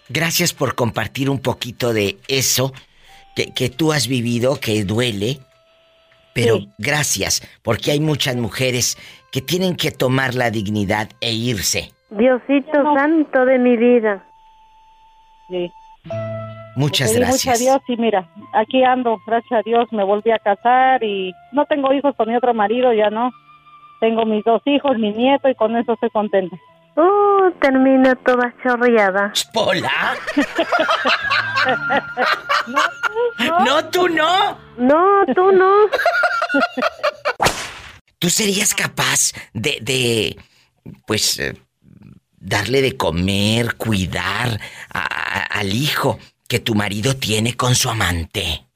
[0.10, 2.74] Gracias por compartir un poquito de eso
[3.36, 5.40] que, que tú has vivido, que duele.
[6.34, 8.96] Pero gracias, porque hay muchas mujeres
[9.32, 11.92] que tienen que tomar la dignidad e irse.
[12.12, 14.24] Diosito santo de mi vida.
[15.50, 15.72] Sí.
[16.76, 17.60] Muchas Pedí mucho a gracias.
[17.60, 21.92] Dios y mira, aquí ando, gracias a Dios, me volví a casar y no tengo
[21.92, 23.32] hijos con mi otro marido, ya no.
[24.00, 26.56] Tengo mis dos hijos, mi nieto y con eso estoy contenta.
[26.98, 29.32] Uh, termino toda chorreada.
[29.54, 30.16] ¡Hola!
[33.66, 34.58] no, tú no.
[34.78, 35.72] No, tú no.
[38.20, 40.38] ¿Tú serías capaz de, de
[41.06, 41.56] pues, eh,
[42.40, 44.60] darle de comer, cuidar
[44.92, 46.18] a- a- al hijo
[46.48, 48.67] que tu marido tiene con su amante?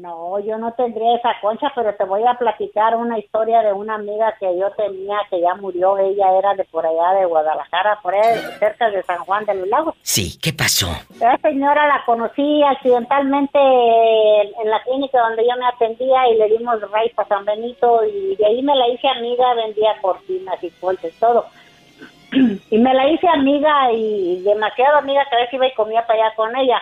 [0.00, 3.96] No, yo no tendría esa concha, pero te voy a platicar una historia de una
[3.96, 5.98] amiga que yo tenía que ya murió.
[5.98, 9.68] Ella era de por allá de Guadalajara, por ahí cerca de San Juan de los
[9.68, 9.94] Lagos.
[10.00, 10.86] Sí, ¿qué pasó?
[11.18, 16.80] La señora la conocí accidentalmente en, la clínica donde yo me atendía y le dimos
[16.90, 21.14] raíz a San Benito y de ahí me la hice amiga, vendía cortinas y colches,
[21.18, 21.44] todo.
[22.32, 26.24] y me la hice amiga y demasiado amiga que a veces iba y comía para
[26.24, 26.80] allá con ella.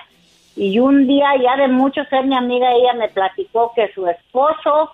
[0.58, 4.90] Y un día ya de mucho ser mi amiga, ella me platicó que su esposo,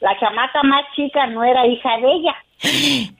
[0.00, 2.36] la chamaca más chica, no era hija de ella.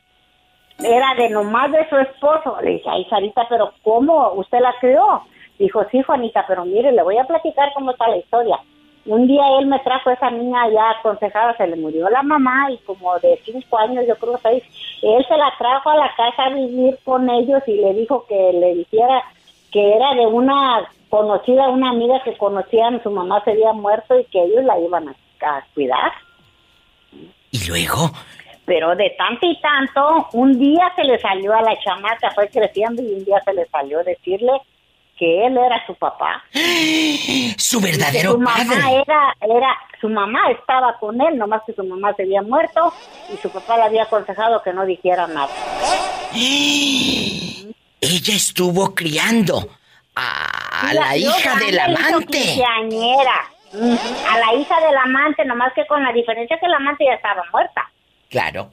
[0.83, 2.57] Era de nomás de su esposo.
[2.63, 4.33] Le dije, ay, Sarita, pero ¿cómo?
[4.33, 5.21] ¿Usted la crió?
[5.59, 8.59] Dijo, sí, Juanita, pero mire, le voy a platicar cómo está la historia.
[9.05, 12.71] Un día él me trajo a esa niña ya aconsejada, se le murió la mamá
[12.71, 14.63] y como de cinco años, yo creo seis,
[15.03, 18.53] él se la trajo a la casa a vivir con ellos y le dijo que
[18.55, 19.23] le dijera
[19.71, 24.25] que era de una conocida, una amiga que conocían, su mamá se había muerto y
[24.27, 26.13] que ellos la iban a, a cuidar.
[27.51, 28.11] Y luego,
[28.65, 33.03] Pero de tanto y tanto, un día se le salió a la chamaca, fue creciendo
[33.03, 34.53] y un día se le salió decirle
[35.19, 36.43] que él era su papá.
[37.59, 39.03] Su Y verdadero su mamá padre.
[39.07, 42.93] era, era, su mamá estaba con él, nomás que su mamá se había muerto
[43.33, 45.51] y su papá le había aconsejado que no dijera nada.
[48.03, 49.69] Ella estuvo criando
[50.17, 52.63] a, a la hija del amante.
[54.29, 57.43] A la hija del amante, nomás que con la diferencia que el amante ya estaba
[57.53, 57.91] muerta.
[58.29, 58.71] Claro.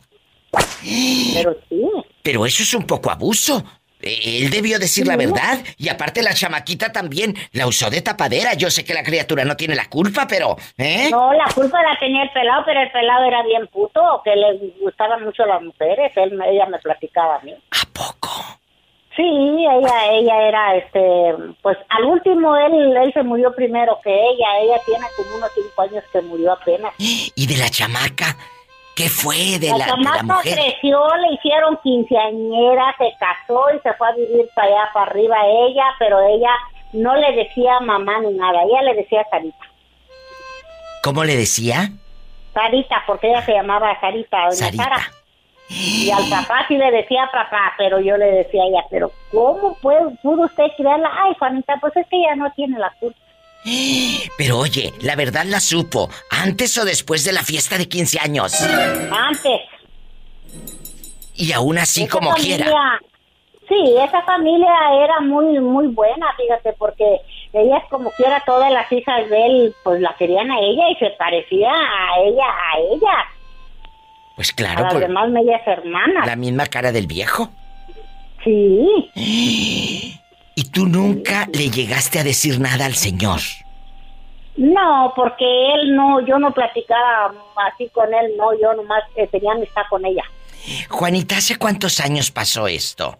[1.34, 1.90] Pero sí.
[2.24, 3.64] Pero eso es un poco abuso.
[4.02, 5.60] Eh, Él debió decir la verdad.
[5.78, 8.54] Y aparte la chamaquita también la usó de tapadera.
[8.54, 10.56] Yo sé que la criatura no tiene la culpa, pero...
[10.78, 11.10] ¿eh?
[11.12, 14.74] No, la culpa la tenía el pelado, pero el pelado era bien puto, que le
[14.82, 16.12] gustaban mucho las mujeres.
[16.16, 17.54] Él, ella me platicaba a mí.
[17.54, 18.57] ¿A poco?
[19.18, 24.60] Sí, ella, ella era, este, pues al último él, él se murió primero que ella.
[24.62, 26.94] Ella tiene como unos cinco años que murió apenas.
[27.00, 28.38] ¿Y de la chamaca?
[28.98, 30.54] ¿Qué fue de la, la, de la chamaca mujer?
[30.56, 35.38] creció, le hicieron quinceañera, se casó y se fue a vivir para allá, para arriba
[35.46, 36.50] ella, pero ella
[36.94, 39.66] no le decía mamá ni nada, ella le decía Sarita.
[41.04, 41.92] ¿Cómo le decía?
[42.56, 44.84] Sarita, porque ella se llamaba Sarita, doña Sarita.
[44.84, 45.12] Sara.
[45.70, 49.76] Y al papá sí le decía papá, pero yo le decía a ella, pero ¿cómo
[49.82, 51.10] puede, pudo usted criarla?
[51.24, 53.20] Ay, Juanita, pues es que ella no tiene la culpa.
[54.38, 56.10] Pero oye, la verdad la supo.
[56.32, 58.54] ¿Antes o después de la fiesta de 15 años?
[58.64, 59.62] Antes.
[61.36, 63.00] Y aún así Esa como familia- quiera.
[63.68, 64.72] Sí, esa familia
[65.04, 67.20] era muy, muy buena, fíjate, porque
[67.52, 71.10] ellas como quiera, todas las hijas de él, pues la querían a ella y se
[71.20, 73.26] parecía a ella, a ella,
[74.38, 76.26] Pues a claro, las por demás medias hermanas.
[76.26, 77.50] la misma cara del viejo.
[78.44, 79.12] Sí.
[80.56, 83.42] ¿Y tú nunca le llegaste a decir nada al señor?
[84.56, 87.34] No, porque él no, yo no platicaba
[87.74, 90.24] así con él, no, yo nomás eh, tenía amistad con ella.
[90.90, 93.18] Juanita, ¿hace cuántos años pasó esto?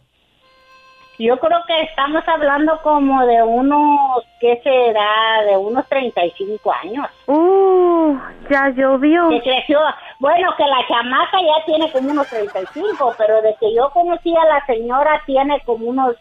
[1.20, 5.44] Yo creo que estamos hablando como de unos, ¿qué será?
[5.50, 7.08] De unos 35 años.
[7.26, 8.16] Uh,
[8.50, 9.28] ya llovió.
[9.30, 9.80] Que creció,
[10.20, 14.46] bueno, que la chamaca ya tiene como unos 35, pero de que yo conocí a
[14.46, 16.16] la señora tiene como unos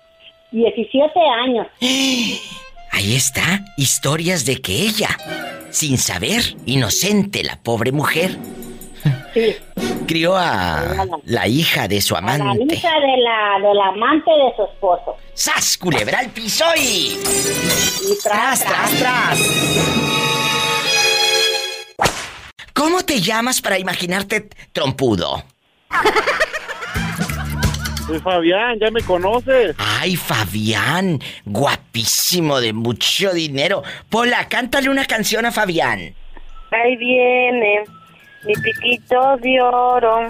[0.51, 1.67] 17 años.
[2.93, 5.11] Ahí está, historias de que ella,
[5.69, 8.39] sin saber, inocente, la pobre mujer,
[10.07, 12.75] crió a la hija de su La amante.
[12.75, 15.17] hija de la, del amante de su esposo.
[15.35, 17.19] ¡Sas, culebra al piso y...
[18.09, 19.39] Y tras, tras, tras.
[22.73, 25.43] ¿Cómo te llamas para imaginarte trompudo?
[28.07, 29.75] Soy Fabián, ya me conoces.
[29.79, 33.83] Ay, Fabián, guapísimo, de mucho dinero.
[34.09, 36.15] Pola, cántale una canción a Fabián.
[36.71, 37.83] Ahí viene
[38.47, 40.29] mi piquito de oro.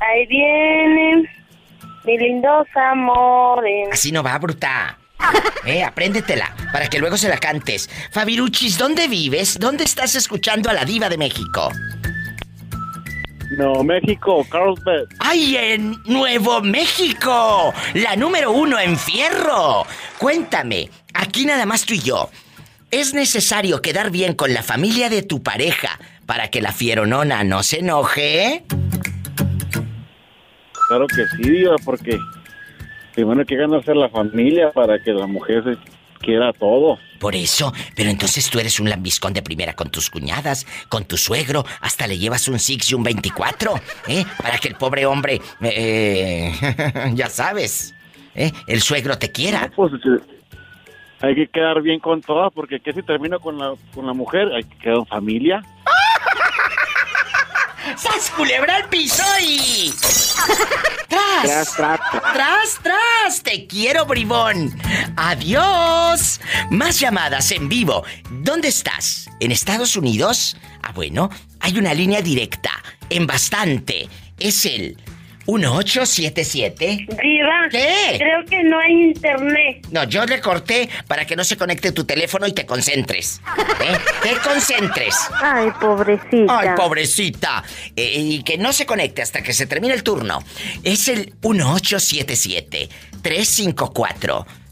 [0.00, 1.28] Ahí viene
[2.04, 3.88] mi lindos amores.
[3.92, 4.98] Así no va, bruta.
[5.64, 7.90] Eh, apréndetela, para que luego se la cantes.
[8.10, 9.58] Fabiruchis, ¿dónde vives?
[9.58, 11.70] ¿Dónde estás escuchando a la diva de México?
[13.56, 15.04] No, México, Carlsbad.
[15.20, 17.72] ¡Ay, en Nuevo México!
[17.94, 19.86] La número uno en fierro.
[20.18, 22.30] Cuéntame, aquí nada más tú y yo.
[22.90, 27.62] ¿Es necesario quedar bien con la familia de tu pareja para que la fieronona no
[27.62, 28.64] se enoje?
[30.88, 32.18] Claro que sí, diva, porque
[33.14, 35.76] primero hay que ganarse la familia para que la mujer se
[36.20, 36.98] quiera todo.
[37.18, 41.16] Por eso, pero entonces tú eres un lambiscón de primera con tus cuñadas, con tu
[41.16, 43.74] suegro, hasta le llevas un Six y un 24,
[44.08, 44.24] ¿eh?
[44.42, 46.52] Para que el pobre hombre, eh,
[47.14, 47.94] ya sabes,
[48.34, 48.52] ¿eh?
[48.66, 49.70] El suegro te quiera.
[49.74, 50.20] Pues eh,
[51.20, 54.52] hay que quedar bien con todas, porque que si termino con la, con la mujer,
[54.54, 55.62] hay que quedar en familia.
[57.96, 59.92] ¡Sas culebra al piso y...
[61.08, 61.42] ¡Tras!
[61.42, 63.42] Tras, tras, ¡Tras, tras!
[63.42, 64.78] ¡Te quiero, bribón!
[65.16, 66.40] ¡Adiós!
[66.70, 68.04] Más llamadas en vivo.
[68.30, 69.30] ¿Dónde estás?
[69.40, 70.56] ¿En Estados Unidos?
[70.82, 72.70] Ah, bueno, hay una línea directa.
[73.08, 74.08] En bastante.
[74.38, 74.98] Es el
[75.46, 77.06] 1877.
[77.22, 77.68] Diva.
[77.70, 78.16] ¿Qué?
[78.18, 79.86] Creo que no hay internet.
[79.90, 83.40] No, yo le corté para que no se conecte tu teléfono y te concentres.
[83.80, 83.96] ¿Eh?
[84.22, 85.14] Te concentres.
[85.40, 86.58] Ay, pobrecita.
[86.58, 87.64] Ay, pobrecita.
[87.94, 90.42] Eh, y que no se conecte hasta que se termine el turno.
[90.82, 91.34] Es el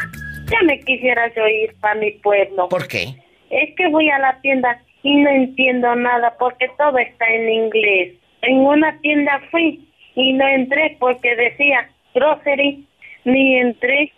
[0.51, 2.69] Ya me quisieras yo ir para mi pueblo.
[2.69, 3.15] ¿Por qué?
[3.51, 8.15] Es que voy a la tienda y no entiendo nada porque todo está en inglés.
[8.43, 12.87] En una tienda fui y no entré porque decía grocery,
[13.25, 14.13] ni entré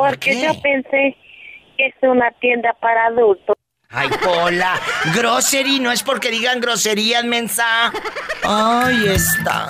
[0.00, 1.16] porque yo pensé
[1.76, 3.56] que es una tienda para adultos.
[3.90, 4.80] Ay, Pola,
[5.14, 7.92] grocery no es porque digan groserías, mensa.
[8.44, 9.68] Ay, está.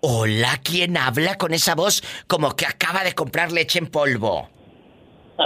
[0.00, 4.50] Hola, ¿quién habla con esa voz como que acaba de comprar leche en polvo?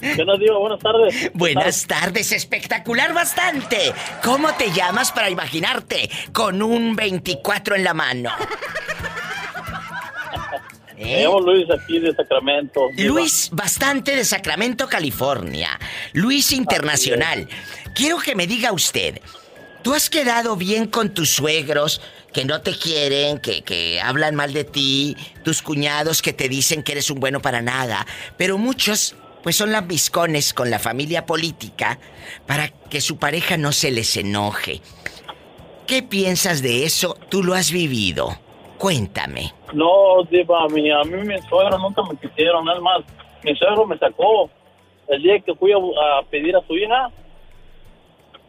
[0.00, 0.58] ¿Qué nos digo?
[0.58, 1.30] Buenas tardes.
[1.34, 3.92] Buenas tardes, espectacular bastante.
[4.24, 8.30] ¿Cómo te llamas para imaginarte con un 24 en la mano?
[11.02, 12.88] Me llamo Luis aquí de Sacramento.
[12.96, 15.78] Luis, bastante de Sacramento, California.
[16.12, 17.48] Luis Internacional.
[17.94, 19.20] Quiero que me diga usted,
[19.82, 22.00] ¿tú has quedado bien con tus suegros
[22.32, 26.82] que no te quieren, que, que hablan mal de ti, tus cuñados que te dicen
[26.82, 28.06] que eres un bueno para nada,
[28.38, 31.98] pero muchos pues son lambiscones con la familia política
[32.46, 34.80] para que su pareja no se les enoje.
[35.86, 37.18] ¿Qué piensas de eso?
[37.28, 38.38] Tú lo has vivido.
[38.82, 39.52] Cuéntame.
[39.72, 43.04] No, Diva, a mí, a mí mi suegro nunca me quisieron, nada más.
[43.44, 44.50] Mi suegro me sacó
[45.06, 47.08] el día que fui a, a pedir a su hija.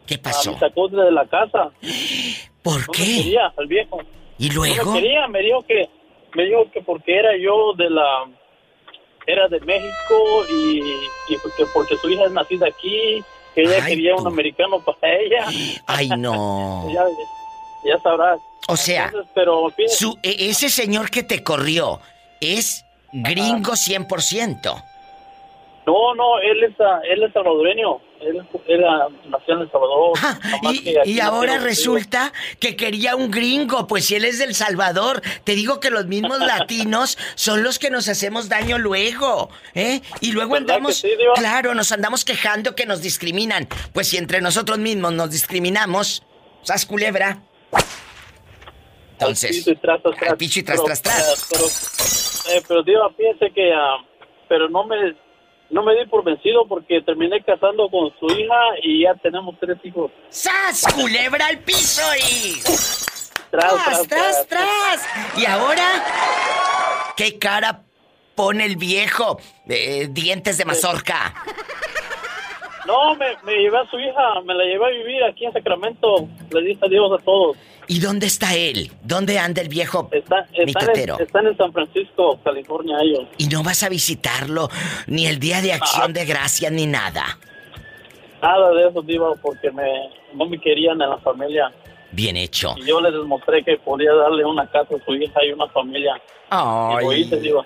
[0.08, 0.54] ¿Qué pasó?
[0.54, 1.70] me sacó de la casa.
[2.64, 3.02] ¿Por no qué?
[3.04, 4.00] Me quería, el viejo.
[4.40, 4.92] ¿Y No luego?
[4.94, 5.88] me quería, me dijo que,
[6.34, 8.26] me dijo que porque era yo de la,
[9.28, 10.80] era de México y,
[11.30, 13.24] y porque, porque su hija es nacida aquí,
[13.54, 15.46] que ella quería un americano para ella.
[15.86, 16.88] Ay, no.
[16.92, 17.04] ya,
[17.86, 18.40] ya sabrás.
[18.68, 22.00] O sea, Entonces, pero fíjate- su- e- ese señor que te corrió
[22.40, 24.84] es gringo 100%.
[25.86, 28.00] No, no, él es, ah, él es salvadoreño.
[28.22, 30.14] Él, él ah, nació en El Salvador.
[31.04, 32.32] Y ahora resulta
[32.62, 36.40] que quería un gringo, pues si él es del Salvador, te digo que los mismos
[36.40, 40.00] latinos son los que nos hacemos daño luego, ¿eh?
[40.22, 43.68] Y luego ¿Verdad andamos, sí, claro, nos andamos quejando que nos discriminan.
[43.92, 46.24] Pues si entre nosotros mismos nos discriminamos,
[46.62, 47.42] ¿sas culebra?
[49.24, 50.32] Entonces, piso y tras, tras, tras.
[50.32, 51.20] al y tras, Pero, tras, tras.
[51.20, 53.98] eh, Pero, eh, pero Diva, fíjese que, ah,
[54.50, 54.96] pero no me,
[55.70, 59.78] no me di por vencido porque terminé casando con su hija y ya tenemos tres
[59.84, 60.12] hijos.
[60.30, 62.62] ¡Sas, culebra al piso y...
[63.52, 65.38] Tras, tras, tras, tras, tras!
[65.38, 65.88] ¿Y ahora?
[67.16, 67.82] ¿Qué cara
[68.34, 69.40] pone el viejo?
[69.70, 71.34] Eh, dientes de mazorca.
[72.86, 76.28] No, me, me llevé a su hija, me la llevé a vivir aquí en Sacramento.
[76.52, 77.56] Le dije adiós a todos.
[77.88, 78.92] ¿Y dónde está él?
[79.04, 83.28] ¿Dónde anda el viejo Está, están, en, están en San Francisco, California, ellos.
[83.38, 84.70] Y no vas a visitarlo
[85.08, 87.38] ni el día de acción de gracias ni nada.
[88.42, 89.88] Nada de eso, Diva, porque me,
[90.34, 91.72] no me querían en la familia.
[92.12, 92.76] Bien hecho.
[92.78, 96.22] Y yo les demostré que podía darle una casa a su hija y una familia.
[96.50, 96.98] Ay.
[97.00, 97.66] Y lo hice, Diva.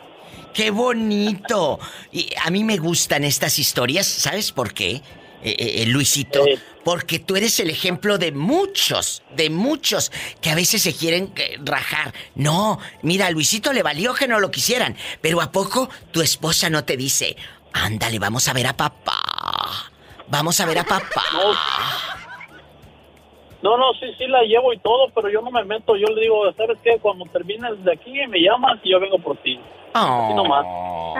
[0.54, 1.80] ¡Qué bonito!
[2.12, 5.02] Y a mí me gustan estas historias, ¿sabes por qué?
[5.44, 6.44] Eh, eh, Luisito,
[6.84, 10.12] porque tú eres el ejemplo de muchos, de muchos
[10.42, 12.14] que a veces se quieren eh, rajar.
[12.34, 16.70] No, mira, a Luisito le valió que no lo quisieran, pero ¿a poco tu esposa
[16.70, 17.38] no te dice,
[17.72, 19.22] ándale, vamos a ver a papá?
[20.28, 21.24] Vamos a ver a papá.
[23.60, 25.96] No, no, sí, sí la llevo y todo, pero yo no me meto.
[25.96, 27.00] Yo le digo, ¿sabes qué?
[27.02, 29.60] Cuando termines de aquí me llamas y yo vengo por ti.
[29.98, 30.66] Así nomás.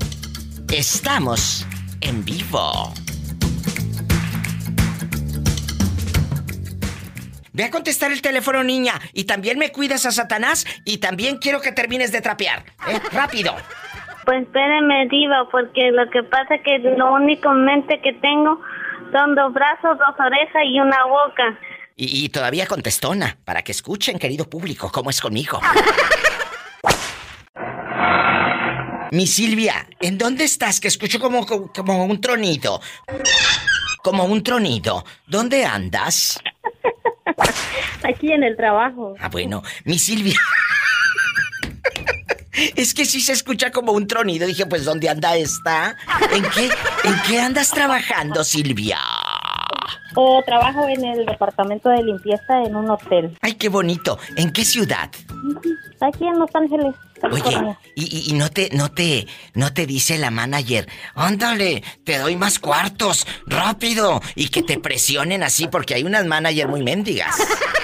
[0.71, 1.65] Estamos
[2.01, 2.93] en vivo.
[7.55, 8.95] Ve a contestar el teléfono, niña.
[9.13, 10.65] Y también me cuidas a Satanás.
[10.83, 12.65] Y también quiero que termines de trapear.
[12.89, 12.99] ¿eh?
[13.13, 13.55] Rápido.
[14.25, 18.59] Pues espéreme, diva, porque lo que pasa es que lo únicamente que tengo
[19.13, 21.57] son dos brazos, dos orejas y una boca.
[21.97, 25.61] Y, y todavía contestona, para que escuchen, querido público, cómo es conmigo.
[29.11, 30.81] Mi Silvia, ¿en dónde estás?
[30.81, 32.81] Que escucho como, como, como un tronido.
[34.03, 35.05] Como un tronido.
[35.25, 36.37] ¿Dónde andas?
[38.03, 39.15] Aquí en el trabajo.
[39.19, 40.37] Ah, bueno, mi Silvia.
[42.75, 44.47] Es que sí se escucha como un tronido.
[44.47, 45.95] Dije, pues, ¿dónde anda esta?
[46.33, 46.69] ¿En qué,
[47.03, 48.99] ¿En qué andas trabajando, Silvia?
[50.17, 53.37] Eh, trabajo en el departamento de limpieza en un hotel.
[53.41, 54.17] Ay, qué bonito.
[54.37, 55.09] ¿En qué ciudad?
[56.01, 56.95] Aquí en Los Ángeles.
[57.31, 62.35] Oye, y- y no te, no te, no te dice la manager, ándale, te doy
[62.35, 67.35] más cuartos, rápido, y que te presionen así, porque hay unas manager muy mendigas.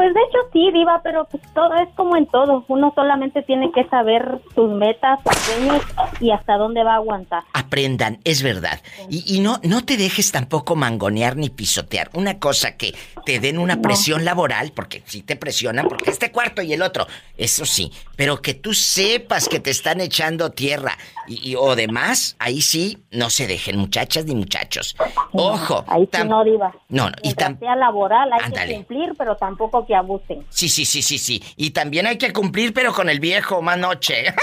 [0.00, 2.64] Pues de hecho sí, Diva, pero pues todo es como en todo.
[2.68, 5.82] Uno solamente tiene que saber sus metas, sus sueños
[6.20, 7.42] y hasta dónde va a aguantar.
[7.52, 8.80] Aprendan, es verdad.
[9.10, 12.08] Y, y no, no te dejes tampoco mangonear ni pisotear.
[12.14, 12.94] Una cosa que
[13.26, 13.82] te den una No.
[13.82, 17.06] presión laboral, porque sí te presionan, porque este cuarto y el otro,
[17.36, 17.92] eso sí.
[18.16, 20.96] Pero que tú sepas que te están echando tierra
[21.30, 24.96] y, y- o demás, ahí sí, no se dejen muchachas ni muchachos.
[25.32, 25.84] Ojo.
[25.88, 26.74] Ahí sí no, Diva.
[26.88, 28.68] No, no, y tam- sea laboral hay Ándale.
[28.68, 30.44] que cumplir, pero tampoco que abusen.
[30.50, 31.42] Sí, sí, sí, sí, sí.
[31.56, 34.24] Y también hay que cumplir, pero con el viejo, más noche.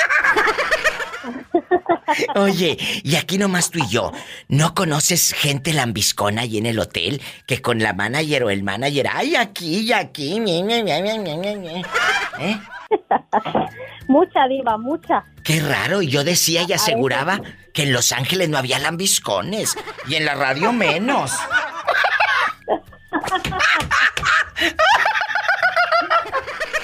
[2.35, 4.11] Oye, y aquí nomás tú y yo,
[4.47, 9.07] ¿no conoces gente lambiscona ahí en el hotel que con la manager o el manager,
[9.11, 11.81] ay, aquí y aquí, ñe, ñe, ñe"?
[12.39, 12.59] ¿Eh?
[14.07, 15.25] Mucha, Diva, mucha.
[15.43, 17.41] Qué raro, y yo decía y aseguraba
[17.73, 19.77] que en Los Ángeles no había lambiscones
[20.07, 21.31] y en la radio menos.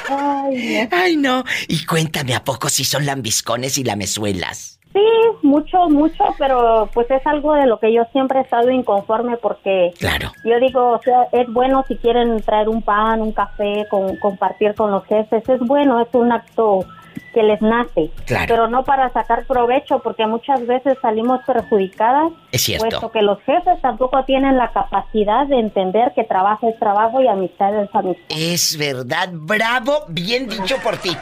[0.09, 0.97] Ay, no.
[0.97, 1.43] Ay, no.
[1.67, 4.79] Y cuéntame, ¿a poco sí son lambiscones y lamezuelas?
[4.93, 5.01] Sí,
[5.41, 9.91] mucho, mucho, pero pues es algo de lo que yo siempre he estado inconforme porque
[9.97, 10.31] Claro.
[10.45, 14.75] yo digo, o sea, es bueno si quieren traer un pan, un café, con, compartir
[14.75, 16.85] con los jefes, es bueno, es un acto
[17.33, 18.45] que les nace, Claro.
[18.47, 22.85] pero no para sacar provecho porque muchas veces salimos perjudicadas, Es cierto.
[22.87, 27.27] puesto que los jefes tampoco tienen la capacidad de entender que trabajo es trabajo y
[27.27, 28.25] amistad es amistad.
[28.37, 31.17] Es verdad, bravo, bien dicho por ti.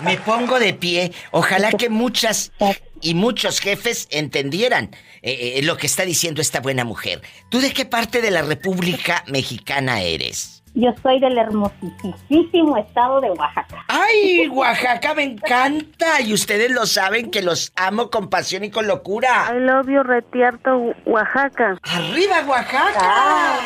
[0.00, 1.12] Me pongo de pie.
[1.30, 2.52] Ojalá que muchas
[3.00, 4.90] y muchos jefes entendieran
[5.22, 7.22] eh, eh, lo que está diciendo esta buena mujer.
[7.48, 10.57] ¿Tú de qué parte de la República Mexicana eres?
[10.74, 13.84] Yo soy del hermosísimo estado de Oaxaca.
[13.88, 16.20] ¡Ay, Oaxaca me encanta!
[16.20, 19.52] Y ustedes lo saben que los amo con pasión y con locura.
[19.54, 21.78] I love you, Retierto, Oaxaca.
[21.82, 23.58] ¡Arriba, Oaxaca!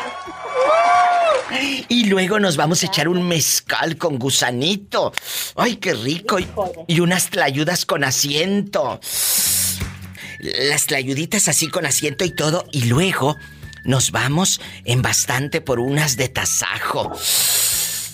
[1.89, 5.13] Y luego nos vamos a echar un mezcal con gusanito.
[5.57, 6.39] ¡Ay, qué rico!
[6.39, 6.49] Y,
[6.87, 9.01] y unas tlayudas con asiento.
[10.41, 12.65] Las tlayuditas así con asiento y todo.
[12.73, 13.37] Y luego
[13.85, 17.13] nos vamos en bastante por unas de tasajo.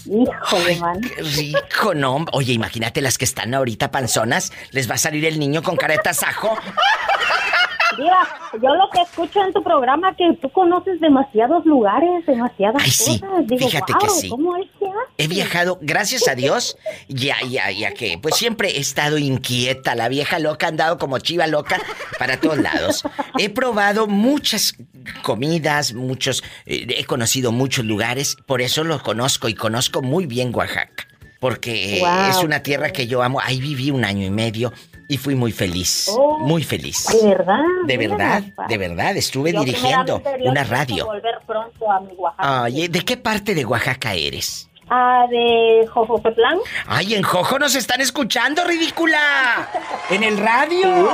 [0.07, 1.01] Híjole, man.
[1.01, 2.25] Qué rico, ¿no?
[2.33, 4.53] Oye, imagínate las que están ahorita panzonas.
[4.71, 6.57] Les va a salir el niño con cara de tasajo.
[7.97, 12.91] Diva, yo lo que escucho en tu programa que tú conoces demasiados lugares, demasiadas Ay,
[12.91, 13.47] sí, cosas.
[13.47, 14.29] Digo, fíjate que "Wow, sí.
[14.29, 16.77] ¿Cómo es que haces?" He viajado, gracias a Dios,
[17.09, 19.95] ya, ya, ya que, pues siempre he estado inquieta.
[19.95, 21.79] La vieja loca ha andado como chiva loca
[22.19, 23.03] para todos lados.
[23.39, 24.75] He probado muchas
[25.23, 30.55] comidas, muchos, eh, he conocido muchos lugares, por eso lo conozco y conozco muy bien
[30.55, 31.07] Oaxaca.
[31.41, 32.31] Porque Wow.
[32.31, 33.41] es una tierra que yo amo.
[33.41, 34.73] Ahí viví un año y medio
[35.09, 36.09] y fui muy feliz.
[36.13, 37.07] Oh, muy feliz.
[37.21, 37.59] De verdad.
[37.87, 39.17] De verdad, de verdad.
[39.17, 41.07] Estuve Yo dirigiendo una radio.
[41.07, 42.65] volver pronto a mi Oaxaca.
[42.65, 44.69] Ay, ¿de qué parte de Oaxaca eres?
[44.91, 46.59] Ah, de Jojopetlán.
[46.87, 49.69] Ay, en Jojo nos están escuchando, ridícula.
[50.11, 51.11] En el radio.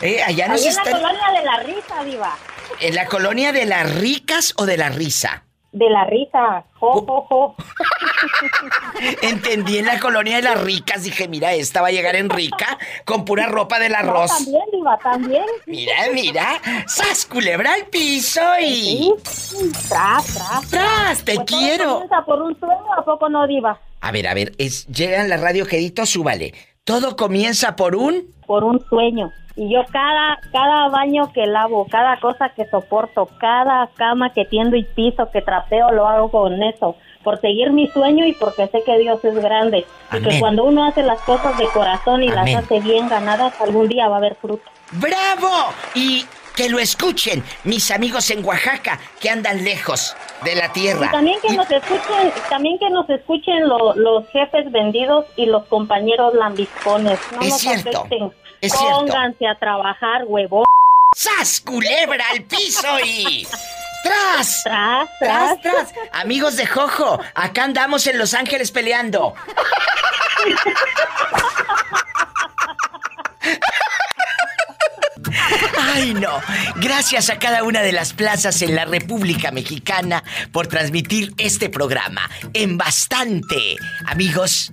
[0.00, 1.00] Eh, allá nos Ahí en la están.
[1.00, 2.36] colonia de la risa, Diva.
[2.80, 5.44] ¿En la colonia de las ricas o de la risa?
[5.72, 6.64] De la risa.
[6.78, 7.54] Jo, jo, jo.
[9.22, 11.02] Entendí en la colonia de las ricas.
[11.04, 14.30] Dije, mira, esta va a llegar en rica con pura ropa del arroz.
[14.30, 15.44] No, también, Diva, también.
[15.66, 16.60] Mira, mira.
[16.86, 19.12] ¡Sas, culebra al piso y...
[19.88, 20.70] Tras, tras.
[20.70, 21.24] ¡Tras!
[21.24, 21.92] ¡Te Pues todo quiero!
[21.92, 23.78] comienza por un sueño, ¿a poco no, Diva?
[24.02, 26.54] A ver, a ver, es, llega en la radio quedito, súbale.
[26.84, 28.24] Todo comienza por un...
[28.46, 29.30] Por un sueño.
[29.56, 34.76] Y yo cada, cada baño que lavo, cada cosa que soporto, cada cama que tiendo
[34.76, 36.96] y piso, que trapeo, lo hago con eso.
[37.22, 39.84] Por seguir mi sueño y porque sé que Dios es grande.
[40.12, 40.30] Y Amén.
[40.30, 42.54] que cuando uno hace las cosas de corazón y Amén.
[42.54, 44.62] las hace bien ganadas, algún día va a haber fruto.
[44.92, 45.72] ¡Bravo!
[45.94, 46.24] Y
[46.60, 50.14] que lo escuchen mis amigos en Oaxaca que andan lejos
[50.44, 51.10] de la Y tierra.
[51.10, 56.34] también que nos escuchen, también que nos escuchen lo- los jefes vendidos y los compañeros
[56.34, 57.18] lambiscones.
[57.32, 58.32] No Es nos cierto, afecten.
[58.60, 58.98] es cierto.
[58.98, 60.66] Pónganse a trabajar, huevón.
[61.16, 63.48] ¡Sas, culebra al piso y...
[64.02, 64.60] ¡Tras!
[64.64, 65.94] ¡Tras, ¡Tras, tras!
[66.12, 69.32] Amigos de Jojo, acá andamos en Los Ángeles peleando.
[75.92, 76.40] Ay, no.
[76.76, 80.22] Gracias a cada una de las plazas en la República Mexicana
[80.52, 83.76] por transmitir este programa en bastante.
[84.06, 84.70] Amigos,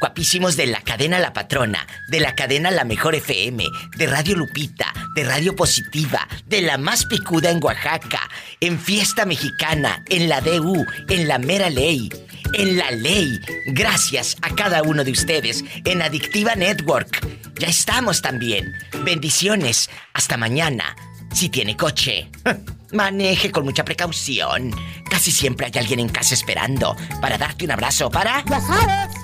[0.00, 3.64] guapísimos de la cadena La Patrona, de la cadena La Mejor FM,
[3.96, 8.28] de Radio Lupita, de Radio Positiva, de la más picuda en Oaxaca,
[8.60, 12.10] en Fiesta Mexicana, en la DU, en la Mera Ley,
[12.54, 13.40] en la Ley.
[13.66, 17.26] Gracias a cada uno de ustedes en Adictiva Network.
[17.58, 18.72] Ya estamos también.
[19.04, 19.90] Bendiciones.
[20.12, 20.96] Hasta mañana.
[21.32, 22.28] Si tiene coche,
[22.92, 24.74] maneje con mucha precaución.
[25.08, 28.44] Casi siempre hay alguien en casa esperando para darte un abrazo, para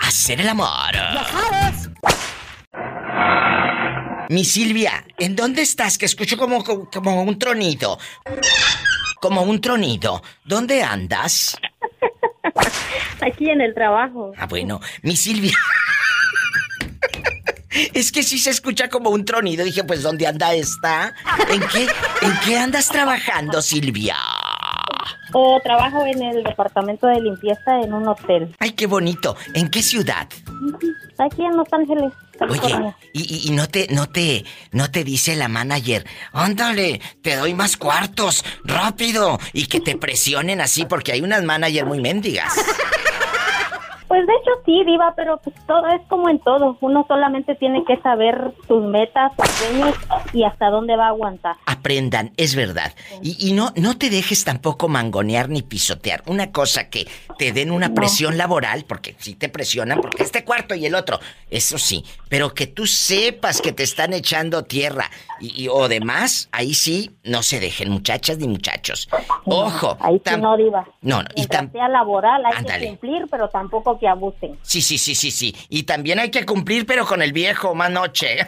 [0.03, 0.94] hacer el amor.
[4.28, 5.98] Mi Silvia, ¿en dónde estás?
[5.98, 7.98] Que escucho como, como, como un tronido.
[9.20, 10.23] Como un tronido.
[10.44, 11.57] ¿Dónde andas?
[13.20, 14.32] Aquí en el trabajo.
[14.36, 15.56] Ah, bueno, mi Silvia.
[17.93, 19.62] Es que sí se escucha como un tronido.
[19.62, 21.14] Dije, pues, ¿dónde anda esta?
[21.51, 21.82] ¿En qué,
[22.23, 24.16] ¿en qué andas trabajando, Silvia?
[25.34, 28.54] Eh, trabajo en el departamento de limpieza en un hotel.
[28.58, 29.36] Ay, qué bonito.
[29.54, 30.28] ¿En qué ciudad?
[31.18, 32.12] Aquí en Los Ángeles.
[32.40, 37.54] Oye, y- y no te, no te, no te dice la manager, ándale, te doy
[37.54, 42.52] más cuartos, rápido, y que te presionen así, porque hay unas manager muy mendigas.
[44.08, 46.76] Pues de hecho sí, Diva, pero pues todo es como en todo.
[46.80, 49.94] Uno solamente tiene que saber sus metas, sus sueños
[50.32, 51.56] y hasta dónde va a aguantar.
[51.66, 52.92] Aprendan, es verdad.
[53.22, 56.22] Y, y no, no te dejes tampoco mangonear ni pisotear.
[56.26, 57.06] Una cosa que
[57.38, 57.94] te den una No.
[57.94, 61.18] presión laboral, porque sí te presionan, porque este cuarto y el otro,
[61.50, 62.04] eso sí.
[62.28, 65.10] Pero que tú sepas que te están echando tierra
[65.40, 69.08] y, y- o demás, ahí sí, no se dejen, muchachas ni muchachos.
[69.44, 69.96] Ojo.
[70.00, 70.86] Ahí sí no, Diva.
[71.02, 72.80] No, no, y sea laboral hay Ándale.
[72.80, 74.58] que cumplir, pero tampoco que abusen.
[74.62, 75.54] Sí, sí, sí, sí, sí.
[75.68, 78.38] Y también hay que cumplir, pero con el viejo, más noche.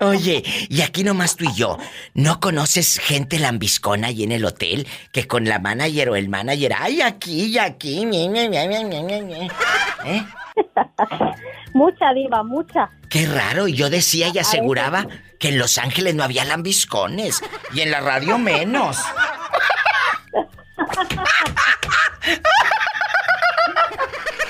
[0.00, 1.76] Oye, y aquí nomás tú y yo,
[2.14, 6.72] ¿no conoces gente lambiscona ahí en el hotel que con la manager o el manager,
[6.78, 9.48] ay, aquí y aquí, ñe, ñe, ñe"?
[10.06, 10.24] ¿Eh?
[11.74, 12.90] Mucha, Diva, mucha.
[13.10, 15.06] Qué raro, y yo decía y aseguraba
[15.38, 17.42] que en Los Ángeles no había lambiscones
[17.74, 18.98] y en la radio menos.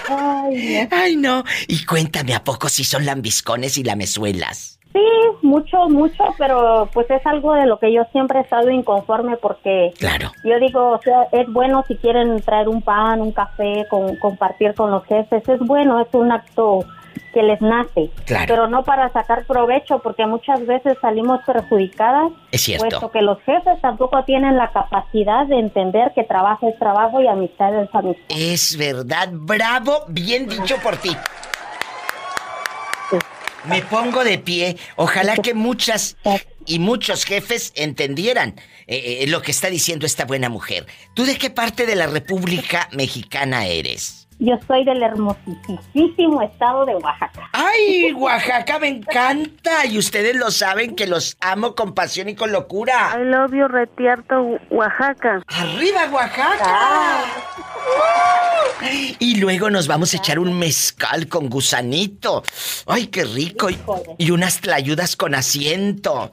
[0.08, 0.96] Ay, no.
[0.96, 1.44] Ay, no.
[1.66, 4.75] Y cuéntame, ¿a poco si son lambiscones y lamezuelas?
[4.96, 5.02] Sí,
[5.42, 9.92] mucho, mucho, pero pues es algo de lo que yo siempre he estado inconforme porque
[9.98, 10.32] Claro.
[10.42, 14.72] yo digo, o sea, es bueno si quieren traer un pan, un café, con, compartir
[14.74, 16.78] con los jefes, es bueno, es un acto
[17.34, 18.46] que les nace, Claro.
[18.48, 22.86] pero no para sacar provecho porque muchas veces salimos perjudicadas, Es cierto.
[22.88, 27.26] puesto que los jefes tampoco tienen la capacidad de entender que trabajo es trabajo y
[27.26, 28.24] amistad es amistad.
[28.34, 31.10] Es verdad, bravo, bien dicho por ti.
[33.68, 34.76] Me pongo de pie.
[34.96, 36.16] Ojalá que muchas
[36.66, 38.54] y muchos jefes entendieran
[38.86, 40.86] eh, eh, lo que está diciendo esta buena mujer.
[41.14, 44.28] ¿Tú de qué parte de la República Mexicana eres?
[44.38, 47.48] Yo soy del hermosísimo estado de Oaxaca.
[47.66, 49.86] ¡Ay, Oaxaca me encanta!
[49.86, 53.16] Y ustedes lo saben que los amo con pasión y con locura.
[53.18, 55.42] I love you, Retierto, Oaxaca.
[55.46, 57.24] ¡Arriba, Oaxaca!
[59.18, 62.44] Y luego nos vamos a echar un mezcal con gusanito.
[62.86, 63.70] ¡Ay, qué rico!
[63.70, 63.78] Y,
[64.18, 66.30] y unas tlayudas con asiento.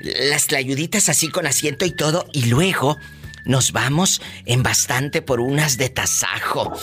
[0.00, 2.26] Las tlayuditas así con asiento y todo.
[2.32, 2.96] Y luego
[3.44, 6.74] nos vamos en bastante por unas de tasajo.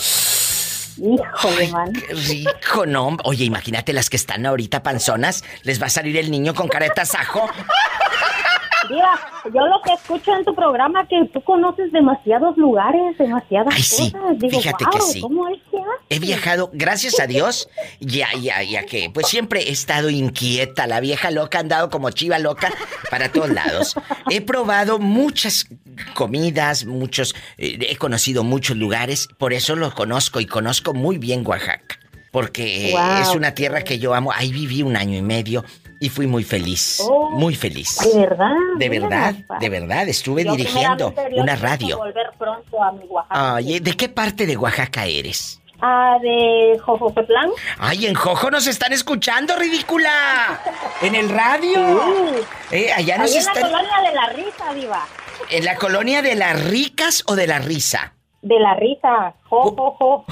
[0.97, 1.93] Híjole, man.
[1.93, 3.17] Qué rico, ¿no?
[3.23, 5.43] Oye, imagínate las que están ahorita panzonas.
[5.63, 7.49] Les va a salir el niño con cara de tasajo.
[8.89, 13.83] Mira, yo lo que escucho en tu programa que tú conoces demasiados lugares, demasiadas Ay,
[13.83, 14.39] sí, cosas.
[14.39, 15.21] Digo, fíjate que "Guau, sí.
[15.21, 17.69] ¿Cómo es que haces?" He viajado, gracias a Dios,
[17.99, 22.09] ya, ya, ya que, pues siempre he estado inquieta, la vieja loca ha andado como
[22.11, 22.71] chiva loca
[23.09, 23.95] para todos lados.
[24.29, 25.65] He probado muchas
[26.13, 31.45] comidas, muchos, eh, he conocido muchos lugares, por eso lo conozco y conozco muy bien
[31.45, 31.99] Oaxaca,
[32.31, 33.21] porque eh, Wow.
[33.21, 34.31] es una tierra que yo amo.
[34.31, 35.63] Ahí viví un año y medio
[36.03, 37.97] y fui muy feliz, Oh, muy feliz.
[38.13, 38.51] De verdad.
[38.77, 41.97] De verdad, de verdad, estuve dirigiendo una radio.
[41.97, 43.53] volver pronto a mi Oaxaca.
[43.55, 45.61] Oye, ¿de qué parte de Oaxaca eres?
[45.81, 47.49] Ah, de Jojopetlán.
[47.77, 50.59] ¡Ay, en Jojo nos están escuchando, ridícula!
[51.01, 52.01] ¡En el radio!
[52.69, 55.07] Eh, allá nos Ahí en la colonia de la risa, diva.
[55.49, 58.13] ¿En la colonia de las ricas o de la risa?
[58.43, 59.33] De la risa.
[59.49, 60.25] Jo, jo, jo.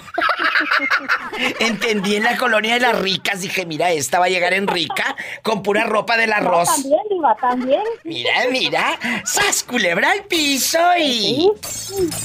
[1.61, 3.39] Entendí en la colonia de las ricas.
[3.41, 6.67] Dije, mira, esta va a llegar en rica con pura ropa del arroz.
[6.67, 7.83] No, también, diva, también.
[8.03, 8.99] Mira, mira.
[9.23, 11.49] ¡Sas, culebra al piso y...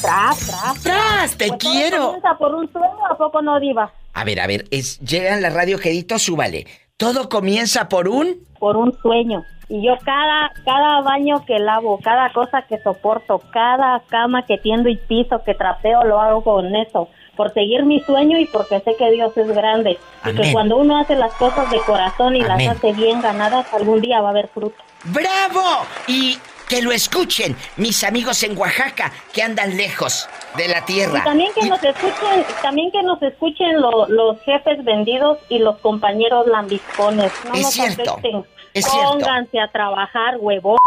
[0.02, 0.82] Tras, tras.
[0.82, 2.04] ¡Tras, te Pues todo quiero!
[2.06, 3.92] comienza por un sueño, ¿a poco no, diva?
[4.12, 6.66] A ver, a ver, es, llega en la radio quedito, súbale.
[6.97, 8.39] Todo comienza por un...
[8.59, 9.44] Por un sueño.
[9.68, 14.89] Y yo cada, cada baño que lavo, cada cosa que soporto, cada cama que tiendo
[14.89, 17.09] y piso que trapeo, lo hago con eso.
[17.36, 19.98] Por seguir mi sueño y porque sé que Dios es grande.
[20.24, 20.43] Y Amén.
[20.43, 22.66] que cuando uno hace las cosas de corazón y Amén.
[22.66, 24.82] las hace bien ganadas, algún día va a haber fruto.
[25.05, 25.85] ¡Bravo!
[26.06, 31.20] Y que lo escuchen mis amigos en Oaxaca que andan lejos de la tierra.
[31.20, 35.78] Y también que nos escuchen, también que nos escuchen lo- los jefes vendidos y los
[35.78, 37.32] compañeros lambiscones.
[37.44, 38.47] No Es nos cierto, afecten.
[38.74, 39.10] es cierto.
[39.12, 40.78] Pónganse a trabajar, huevón.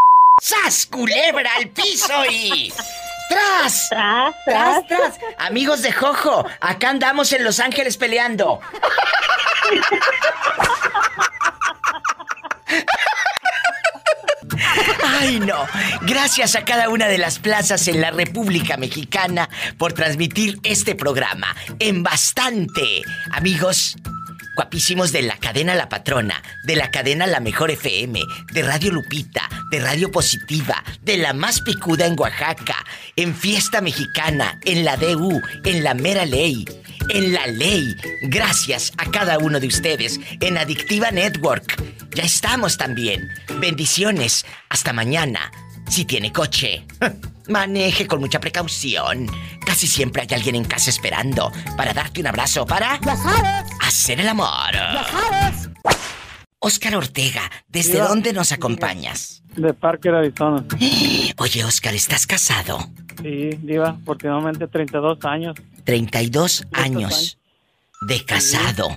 [0.41, 2.73] ¡Sas, culebra al piso y...
[3.29, 3.87] ¡Tras!
[3.89, 5.19] ¡Tras, ¡Tras, tras!
[5.37, 8.59] Amigos de Jojo, acá andamos en Los Ángeles peleando.
[15.03, 15.65] Ay, no.
[16.01, 21.55] Gracias a cada una de las plazas en la República Mexicana por transmitir este programa
[21.79, 23.01] en bastante.
[23.31, 23.95] Amigos,
[24.55, 28.21] guapísimos de la cadena La Patrona, de la cadena La Mejor FM,
[28.51, 32.75] de Radio Lupita, de Radio Positiva, de la más picuda en Oaxaca,
[33.15, 36.65] en Fiesta Mexicana, en la DU, en la Mera Ley,
[37.09, 37.95] en la Ley.
[38.21, 41.81] Gracias a cada uno de ustedes en Adictiva Network.
[42.15, 43.27] Ya estamos también.
[43.59, 44.45] Bendiciones.
[44.69, 45.51] Hasta mañana.
[45.87, 46.85] Si tiene coche,
[47.47, 49.27] maneje con mucha precaución.
[49.65, 52.99] Casi siempre hay alguien en casa esperando para darte un abrazo, para
[53.81, 54.75] hacer el amor.
[56.59, 59.41] Oscar Ortega, ¿desde dónde nos acompañas?
[59.55, 60.63] De Parker, Arizona.
[61.37, 62.79] Oye, Oscar, ¿estás casado?
[63.21, 65.55] Sí, Diva, afortunadamente 32 años.
[65.89, 67.39] 32 años
[68.01, 68.89] de casado.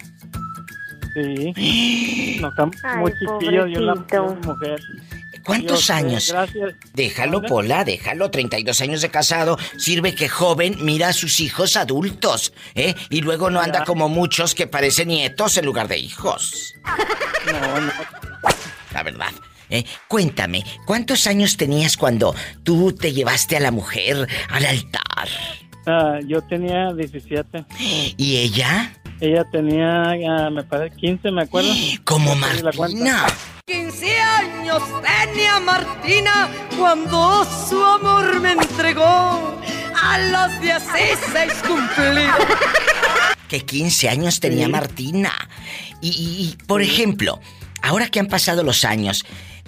[1.15, 2.37] Sí.
[2.39, 4.37] No, está Ay, muy chiquillo y una pobrecito.
[4.47, 4.81] mujer.
[5.43, 6.29] ¿Cuántos Yo años?
[6.31, 6.75] Gracias.
[6.93, 7.41] Déjalo.
[7.41, 8.31] Pola, déjalo.
[8.31, 9.57] 32 años de casado.
[9.79, 12.95] Sirve que joven mira a sus hijos adultos, ¿eh?
[13.09, 13.85] Y luego no anda Ya.
[13.87, 16.75] como muchos que parecen nietos en lugar de hijos.
[17.47, 17.93] No, no.
[18.93, 19.33] La verdad.
[19.71, 19.85] ¿eh?
[20.09, 25.29] Cuéntame, ¿cuántos años tenías cuando tú te llevaste a la mujer al altar?
[25.87, 27.65] Ah, yo tenía 17.
[28.17, 28.93] ¿Y ella?
[29.21, 31.71] Ella tenía, ah, me parece, 15, me acuerdo.
[32.05, 32.35] Como
[32.77, 33.27] cuenta.
[33.67, 36.49] 15 años tenía Martina
[36.79, 39.57] cuando su amor me entregó
[40.03, 42.37] a los 16 cumplidos.
[43.49, 44.73] Que 15 años tenía Sí.
[44.73, 45.33] Martina.
[46.01, 47.41] Y, y- y, por ejemplo,
[47.83, 49.25] ahora que han pasado los años,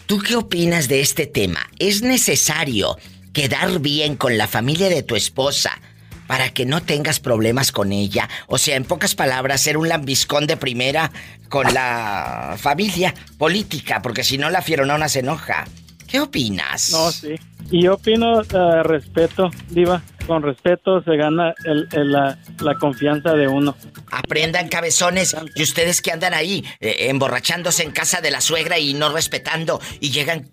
[0.07, 1.61] ¿tú qué opinas de este tema?
[1.79, 2.97] ¿Es necesario
[3.33, 5.81] quedar bien con la familia de tu esposa
[6.27, 8.29] para que no tengas problemas con ella?
[8.47, 11.11] O sea, en pocas palabras, ser un lambiscón de primera
[11.49, 15.65] con la familia política, porque si no la fieronona se enoja.
[16.07, 16.91] ¿Qué opinas?
[16.93, 17.35] No, sí.
[17.71, 20.03] Y yo opino ah, respeto, Diva.
[20.27, 23.77] Con respeto se gana el- el- la, la confianza de uno.
[24.11, 28.95] Aprendan cabezones y ustedes que andan ahí eh, emborrachándose en casa de la suegra y
[28.95, 30.51] no respetando y llegan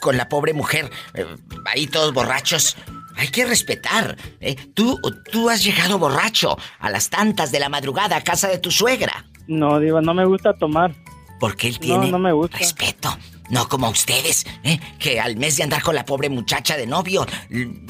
[0.00, 1.26] con la pobre mujer eh,
[1.66, 2.76] ahí todos borrachos.
[3.22, 4.16] Hay que respetar.
[4.40, 4.56] ¿eh?
[4.74, 5.00] Tú,
[5.30, 9.26] tú has llegado borracho a las tantas de la madrugada a casa de tu suegra.
[9.46, 10.92] No, Diva, no me gusta tomar.
[11.38, 12.58] Porque él tiene no me gusta.
[12.58, 13.16] respeto.
[13.48, 14.80] No como ustedes, ¿eh?
[14.98, 17.24] que al mes de andar con la pobre muchacha de novio,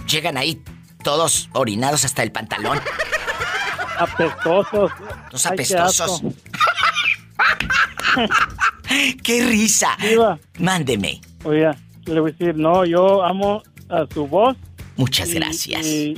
[0.07, 0.63] llegan ahí
[1.03, 2.79] todos orinados hasta el pantalón.
[3.99, 4.93] Apestosos.
[5.31, 6.19] Los Ay, qué apestosos.
[9.23, 9.97] ¡Qué risa!
[9.99, 10.39] Diva.
[10.59, 11.23] Mándeme.
[11.45, 14.59] Oiga, le voy a decir, no, yo amo a su voz.
[14.97, 15.87] Muchas y- gracias.
[15.87, 16.15] y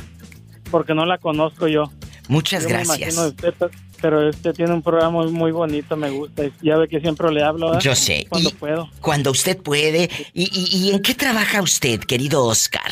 [0.70, 1.90] porque no la conozco yo.
[2.28, 3.16] Muchas Yo gracias.
[3.18, 3.54] usted
[4.00, 6.42] pero este tiene un programa muy, bonito, me gusta.
[6.60, 7.68] Ya ve que siempre le hablo.
[7.68, 7.80] ¿verdad?
[7.80, 8.26] Yo sé.
[8.28, 8.90] Cuando puedo.
[9.00, 10.10] Cuando usted puede.
[10.34, 12.90] ¿Y, y, y en qué trabaja usted, querido Oscar?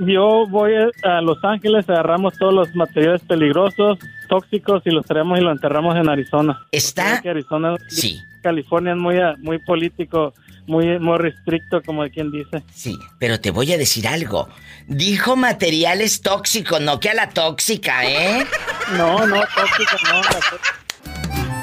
[0.00, 0.72] Yo voy
[1.04, 3.98] a Los Ángeles, agarramos todos los materiales peligrosos,
[4.28, 6.58] tóxicos y los traemos y los enterramos en Arizona.
[6.72, 7.18] ¿Está?
[7.18, 8.18] Arizona, Sí.
[8.42, 10.34] California es muy, muy político,
[10.68, 12.62] muy, muy restricto, como quien dice.
[12.72, 14.48] Sí, pero te voy a decir algo.
[14.86, 18.46] Dijo materiales tóxicos, no que a la tóxica, ¿eh?
[18.96, 20.22] No, no, tóxico, no.
[20.22, 20.40] la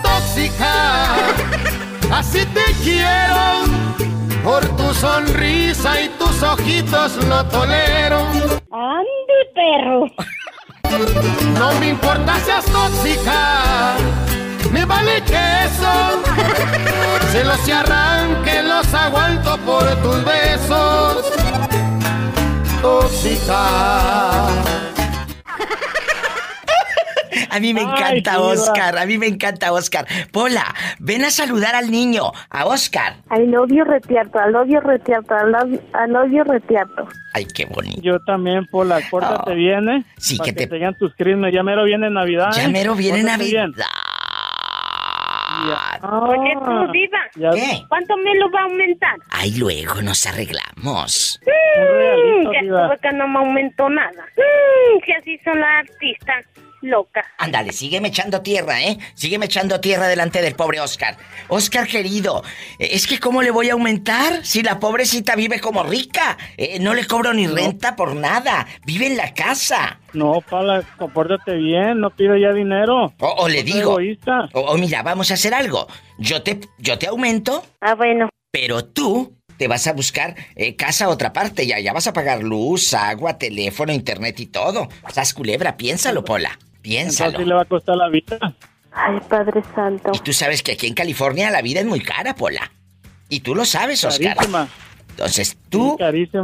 [0.03, 1.15] tóxica.
[2.11, 3.63] Así te quiero.
[4.43, 8.19] Por tu sonrisa y tus ojitos lo tolero.
[8.71, 10.05] ¡Ande, perro!
[11.57, 13.95] No me importa seas tóxica.
[14.75, 16.21] Me vale queso.
[17.31, 21.33] Celos y arranque los aguanto por tus besos.
[22.81, 24.47] Tóxica.
[27.51, 28.43] A mí me Ay, encanta diva.
[28.47, 30.05] Oscar, a mí me encanta Oscar.
[30.31, 30.65] Pola,
[30.99, 33.15] ven a saludar al niño, a Oscar.
[33.31, 37.07] I love you retierto, I love you retierto, I love, I love you retierto.
[37.33, 38.01] Ay, qué bonito.
[38.01, 40.03] Yo también, Pola, pórtate bien, ¿eh?
[40.17, 41.53] Sí, Para que te- te llegan tus crismes.
[41.53, 42.67] Ya mero viene Navidad, Ya ¿eh?
[42.67, 43.63] mero viene Pórtate Navidad.
[43.67, 43.85] bien.
[45.71, 47.83] Oye, tú, Diva, Ya- ¿Qué?
[47.89, 49.15] ¿cuánto me lo va a aumentar?
[49.31, 51.39] Ay, luego nos arreglamos.
[51.45, 52.81] Mm, ya Diva.
[52.93, 54.25] estuve que no me aumentó nada.
[54.37, 56.45] Mm, que así son las artistas
[56.81, 57.25] locas.
[57.37, 58.97] Ándale, sígueme echando tierra, ¿eh?
[59.13, 61.17] Sígueme echando tierra delante del pobre Oscar.
[61.47, 62.43] Oscar, querido,
[62.79, 66.37] eh, es que ¿cómo le voy a aumentar si la pobrecita vive como rica?
[66.57, 68.67] Eh, no le cobro ni renta por nada.
[68.85, 69.99] Vive en la casa.
[70.13, 73.13] No, Paula, compórtate bien, no pido ya dinero.
[73.19, 73.97] O, o le No digo.
[74.53, 75.87] O, o mira, vamos a hacer algo.
[76.17, 78.29] Yo te, yo te aumento, Ah, bueno.
[78.51, 81.65] pero tú te vas a buscar eh, casa a otra parte.
[81.65, 84.89] Ya, ya vas a pagar luz, agua, teléfono, internet y todo.
[85.11, 86.57] Sas culebra, piénsalo, Pola.
[86.81, 87.29] Piénsalo.
[87.29, 88.37] Entonces le va a costar la vida.
[88.91, 90.11] Ay, Padre Santo.
[90.13, 92.71] Y tú sabes que aquí en California la vida es muy cara, Pola.
[93.29, 94.35] Y tú lo sabes, Oscar.
[94.35, 94.69] Carísima.
[95.17, 95.97] Entonces tú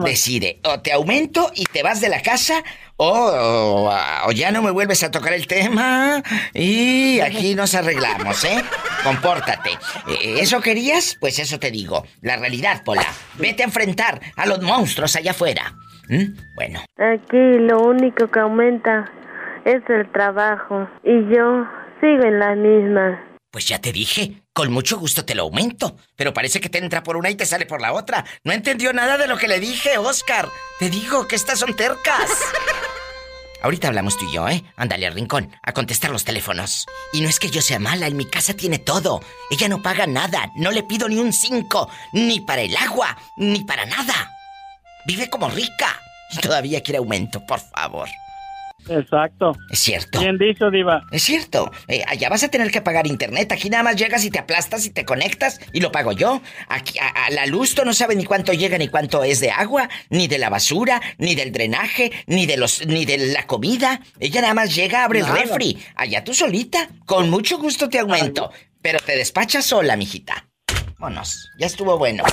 [0.06, 2.64] decide, o te aumento y te vas de la casa,
[2.96, 3.92] o, o-
[4.28, 6.24] o ya no me vuelves a tocar el tema
[6.54, 8.64] y aquí nos arreglamos, ¿eh?
[9.04, 9.72] Compórtate.
[10.08, 11.18] Eh, ¿Eso querías?
[11.20, 12.06] Pues eso te digo.
[12.22, 13.06] La realidad, Pola.
[13.38, 15.76] Vete a enfrentar a los monstruos allá afuera.
[16.08, 16.34] ¿Mm?
[16.56, 19.12] Bueno, Aquí lo único que aumenta
[19.66, 20.88] es el trabajo.
[21.04, 21.66] Y yo
[22.00, 23.22] sigo en la misma.
[23.52, 25.96] pues ya te dije, con mucho gusto te lo aumento.
[26.16, 28.26] Pero parece que te entra por una y te sale por la otra.
[28.44, 30.50] No entendió nada de lo que le dije, Oscar.
[30.80, 32.30] Te digo que estas son tercas.
[33.62, 34.64] Ahorita hablamos tú y yo, ¿eh?
[34.76, 36.88] Ándale al rincón, a contestar los teléfonos.
[37.14, 39.22] Y no es que yo sea mala, en mi casa tiene todo.
[39.52, 43.64] Ella no paga nada, no le pido ni un cinco, ni para el agua, ni
[43.64, 44.32] para nada.
[45.06, 45.96] Vive como rica.
[46.32, 48.10] Y todavía quiere aumento, por favor.
[48.90, 49.56] Exacto.
[49.70, 50.20] Es cierto.
[50.20, 51.04] Bien dicho, Diva.
[51.12, 51.72] Es cierto.
[51.88, 53.52] Eh, allá vas a tener que pagar internet.
[53.52, 56.42] Aquí nada más llegas y te aplastas y te conectas y lo pago yo.
[56.68, 59.52] Aquí a, a la luz tú no sabes ni cuánto llega ni cuánto es de
[59.52, 64.02] agua, ni de la basura, ni del drenaje, ni de los ni de la comida.
[64.20, 65.78] Ella nada más llega, abre el refri.
[65.96, 66.90] Allá tú solita.
[67.06, 68.52] Con mucho gusto te aumento.
[68.82, 70.48] Pero te despachas sola, mijita.
[71.02, 71.50] Vámonos.
[71.58, 72.24] Ya estuvo bueno.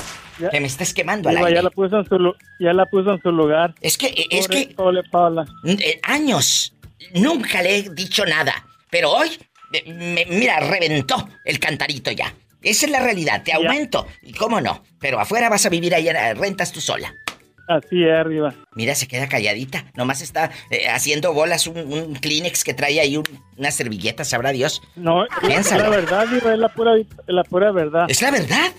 [0.51, 1.55] Que me estés quemando al aire.
[1.55, 3.73] ya la puso en su ya la puso en su lugar.
[3.81, 5.45] Es que eh, es que pobre Paula.
[5.65, 6.73] eh, años
[7.13, 8.53] nunca le he dicho nada,
[8.89, 9.29] pero hoy
[9.73, 12.33] eh, me- mira, reventó el cantarito ya.
[12.61, 14.05] Esa es la realidad, te aumento.
[14.21, 17.13] Y cómo no, pero afuera vas a vivir ahí, eh, rentas tú sola.
[17.69, 18.53] Así es, Diva.
[18.73, 19.85] Mira, se queda calladita.
[19.95, 23.23] Nomás está eh, haciendo bolas un, un Kleenex que trae ahí un-
[23.57, 24.81] una servilleta, sabrá Dios.
[24.95, 26.93] No, es la verdad, Diva, es la pura,
[27.27, 28.05] la pura verdad.
[28.09, 28.71] Es la verdad.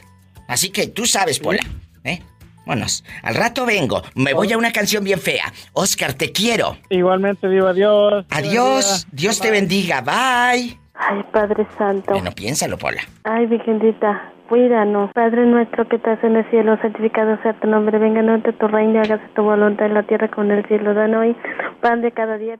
[0.48, 1.60] Así que tú sabes, Pola.
[2.02, 2.20] ¿Eh?
[2.66, 3.04] Vámonos.
[3.22, 4.02] Al rato vengo.
[4.16, 5.52] Me voy a una canción bien fea.
[5.72, 6.76] Oscar, te quiero.
[6.90, 8.24] Igualmente, Diva, adiós.
[8.30, 9.06] Adiós.
[9.12, 10.00] Dios te bendiga.
[10.00, 10.78] Bye.
[10.94, 12.12] Ay, Padre Santo.
[12.12, 13.02] Bueno, piénsalo, Pola.
[13.24, 15.10] Ay, Virgencita, cuídanos.
[15.14, 17.98] Padre nuestro que estás en el cielo, santificado sea tu nombre.
[17.98, 20.92] Venga a tu reino, hágase tu voluntad en la tierra como en el cielo.
[20.92, 21.36] Danos hoy
[21.80, 22.58] pan de cada día.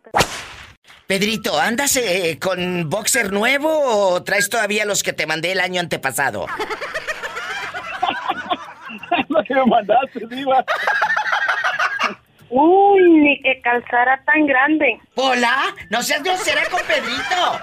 [1.09, 5.81] Pedrito, ¿andas eh, con boxer nuevo o traes todavía los que te mandé el año
[5.81, 6.47] antepasado?
[9.29, 10.65] lo que me mandaste, Diva.
[12.51, 15.01] Uy, ni que calzara tan grande.
[15.17, 15.57] Hola,
[15.91, 17.59] no seas grosera con Pedrito.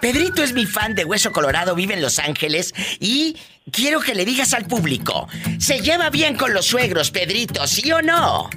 [0.00, 3.36] Pedrito es mi fan de Hueso Colorado, vive en Los Ángeles y
[3.70, 5.28] quiero que le digas al público,
[5.58, 8.50] ¿se lleva bien con los suegros, Pedrito, sí o no?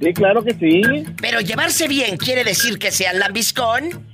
[0.00, 0.82] Sí, claro que sí.
[1.20, 4.06] Pero llevarse bien quiere decir que sean lambiscón.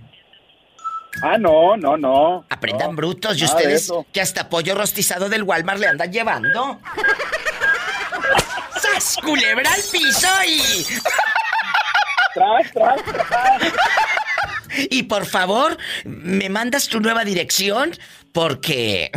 [1.22, 2.44] Ah, no, no, no.
[2.48, 6.80] Aprendan brutos y ustedes que hasta pollo rostizado del Walmart le andan llevando.
[8.80, 10.84] ¡Sas, culebra al piso y...
[12.34, 13.62] Tras, tras, tras.
[14.90, 17.92] Y por favor, me mandas tu nueva dirección
[18.32, 19.10] porque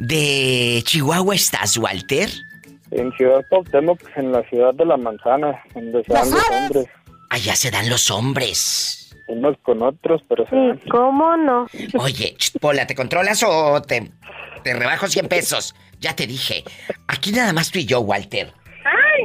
[0.00, 2.28] de Chihuahua estás, Walter?
[2.90, 6.86] En Ciudad Cuauhtémoc, en la ciudad de la manzana, donde se dan los hombres.
[7.30, 9.14] Allá se dan los hombres.
[9.28, 10.80] Unos con otros, pero se dan.
[10.90, 11.66] ¿Cómo no?
[11.98, 14.10] Oye, Pola, ¿te controlas o te,
[14.64, 15.74] te rebajo 100 pesos?
[16.00, 16.64] Ya te dije.
[17.06, 18.52] Aquí nada más tú y yo, Walter.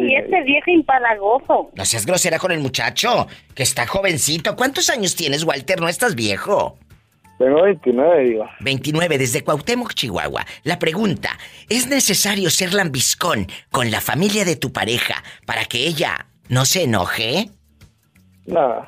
[0.01, 1.71] Ay, ese viejo impalagoso.
[1.75, 4.55] No seas grosera con el muchacho, que está jovencito.
[4.55, 5.79] ¿Cuántos años tienes, Walter?
[5.81, 6.77] No estás viejo.
[7.39, 8.45] Tengo 29, digo.
[8.59, 10.45] 29 desde Cuauhtémoc, Chihuahua.
[10.63, 11.37] La pregunta,
[11.67, 16.83] ¿es necesario ser lambiscón con la familia de tu pareja para que ella no se
[16.83, 17.49] enoje?
[18.45, 18.85] No,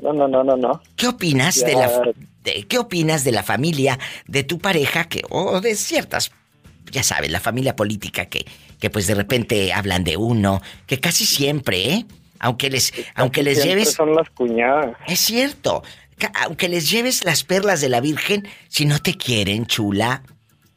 [0.00, 0.82] no, no, no, no, no.
[0.96, 1.66] ¿Qué opinas Ya.
[1.66, 2.02] de la
[2.44, 6.30] de- qué opinas de la familia de tu pareja que o de ciertas
[6.90, 8.46] ya sabes, la familia política que
[8.78, 12.06] que pues de repente hablan de uno, que casi siempre, ¿eh?
[12.40, 14.96] Aunque les aunque les lleves son las cuñadas.
[15.06, 15.82] Es cierto.
[16.42, 20.22] Aunque les lleves las perlas de la Virgen, si no te quieren, chula,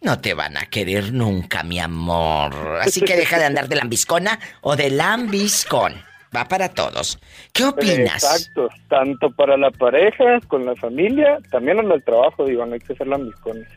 [0.01, 2.79] no te van a querer nunca, mi amor.
[2.81, 5.93] Así que deja de andar de lambiscona o de lambiscón.
[6.35, 7.19] Va para todos.
[7.51, 8.23] ¿Qué opinas?
[8.23, 12.79] Exacto, tanto para la pareja, con la familia, también en el trabajo, digo, no hay
[12.79, 13.67] que ser lambiscones.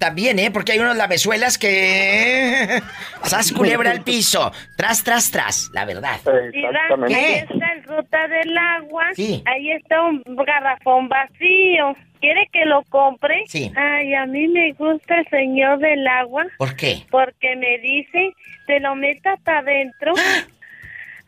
[0.00, 0.50] También, ¿eh?
[0.50, 2.80] Porque hay unos lavezuelas que...
[3.24, 4.50] ¡Sas culebra al piso!
[4.74, 5.70] Tras, tras, tras.
[5.74, 6.18] La verdad.
[6.52, 6.70] Diva,
[7.06, 9.04] ahí está el ruta del agua.
[9.14, 9.42] Sí.
[9.44, 11.94] Ahí está un garrafón vacío.
[12.18, 13.44] ¿Quiere que lo compre?
[13.46, 13.70] Sí.
[13.76, 16.46] Ay, a mí me gusta el señor del agua.
[16.56, 17.04] ¿Por qué?
[17.10, 18.32] Porque me dice,
[18.66, 20.14] te lo metas hasta adentro.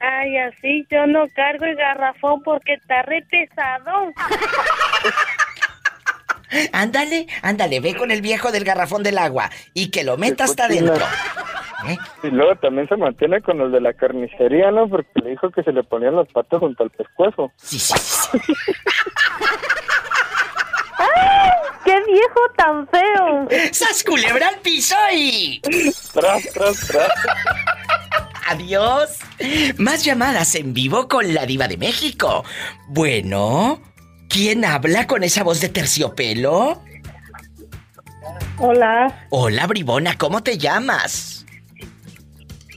[0.01, 4.13] Ay, así yo no cargo el garrafón porque está re pesado.
[6.73, 10.67] Ándale, ándale, ve con el viejo del garrafón del agua y que lo meta hasta
[10.67, 11.05] adentro.
[11.89, 11.97] ¿Eh?
[12.23, 14.89] Y luego también se mantiene con el de la carnicería, ¿no?
[14.89, 17.51] Porque le dijo que se le ponían las patas junto al pescuezo.
[17.57, 17.95] Sí, sí,
[21.85, 23.49] ¡Qué viejo tan feo!
[23.73, 25.61] ¡Sas culebra al piso y...
[26.13, 27.11] Tras, tras, tras.
[28.47, 29.19] Adiós.
[29.79, 32.45] Más llamadas en vivo con la diva de México.
[32.89, 33.81] Bueno,
[34.33, 36.83] ¿quién habla con esa voz de terciopelo?
[38.59, 41.45] Hola, Hola, bribona, ¿cómo te llamas?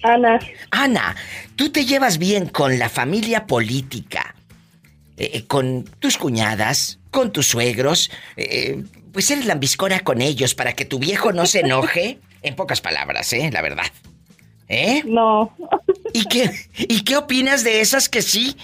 [0.04, 0.40] Ana.
[0.72, 1.16] Ana,
[1.56, 4.36] ¿tú te llevas bien con la familia política?
[5.18, 8.12] Eh, eh, con tus cuñadas, con tus suegros.
[8.36, 8.84] eh,
[9.14, 12.20] pues eres lambiscona con ellos para que tu viejo no se enoje.
[12.46, 13.50] En pocas palabras, ¿eh?
[13.52, 13.88] La verdad.
[14.68, 15.02] ¿Eh?
[15.04, 15.56] No.
[16.14, 18.56] ¿Y qué, ¿Y qué opinas de esas que sí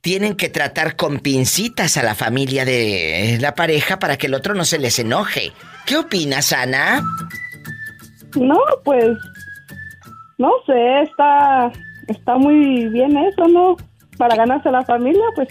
[0.00, 4.54] tienen que tratar con pincitas a la familia de la pareja para que el otro
[4.54, 5.52] no se les enoje?
[5.86, 7.02] ¿Qué opinas, Ana?
[8.36, 9.08] No, pues
[10.38, 11.70] no sé, está
[12.08, 13.76] está muy bien eso, ¿no?
[14.16, 15.48] Para ganarse a la familia, pues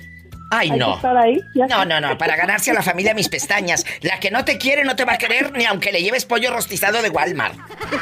[0.51, 0.95] Ay, Hay que no.
[0.95, 1.67] estar ahí, ya.
[1.67, 3.85] No, no, no, para ganarse a la familia mis pestañas.
[4.01, 6.51] La que no te quiere no te va a querer ni aunque le lleves pollo
[6.51, 7.53] rostizado de Walmart.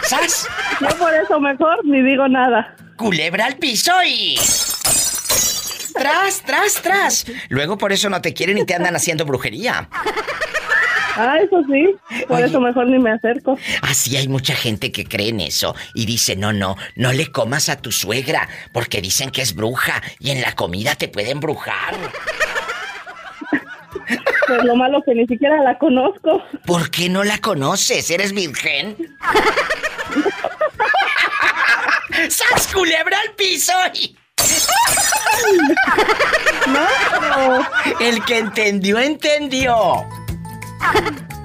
[0.04, 0.48] ¿Sabes?
[0.80, 2.74] Yo por eso mejor ni digo nada.
[2.96, 4.38] Culebra al piso y...
[5.98, 7.26] Tras, tras, tras.
[7.50, 9.90] Luego por eso no te quieren y te andan haciendo brujería.
[11.16, 11.96] Ah, eso sí.
[12.28, 13.58] Por eso mejor ni me acerco.
[13.82, 17.70] Así hay mucha gente que cree en eso y dice, no, no, no le comas
[17.70, 21.96] a tu suegra porque dicen que es bruja y en la comida te pueden brujar.
[24.48, 26.44] Pues lo malo que ni siquiera la conozco.
[26.66, 28.10] ¿Por qué no la conoces?
[28.12, 28.96] ¿Eres virgen?
[32.30, 33.74] ¡Sas culebra al piso!
[36.68, 36.86] No,
[37.20, 38.00] pero...
[38.00, 40.06] El que entendió, entendió.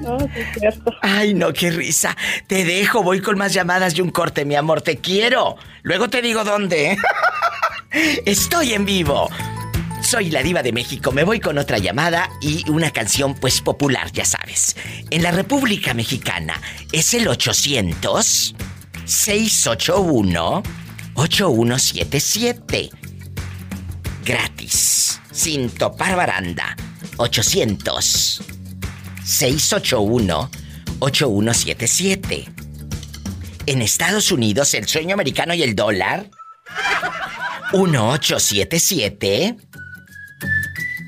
[0.00, 0.92] No, sí es cierto.
[1.02, 2.16] Ay, no, qué risa.
[2.46, 4.82] Te dejo, voy con más llamadas y un corte, mi amor.
[4.82, 5.56] Te quiero.
[5.82, 6.96] Luego te digo dónde.
[8.26, 9.30] Estoy en vivo.
[10.02, 11.12] Soy la diva de México.
[11.12, 14.76] Me voy con otra llamada y una canción pues popular, ya sabes.
[15.10, 16.60] En la República Mexicana
[16.90, 18.54] es el 800
[19.04, 20.62] 681
[21.14, 22.90] 8177.
[24.24, 26.76] Gratis, sin topar baranda.
[27.16, 28.42] 800
[29.24, 30.50] 681
[31.00, 32.48] 8177.
[33.66, 36.28] En Estados Unidos, el sueño americano y el dólar.
[37.72, 39.56] 1877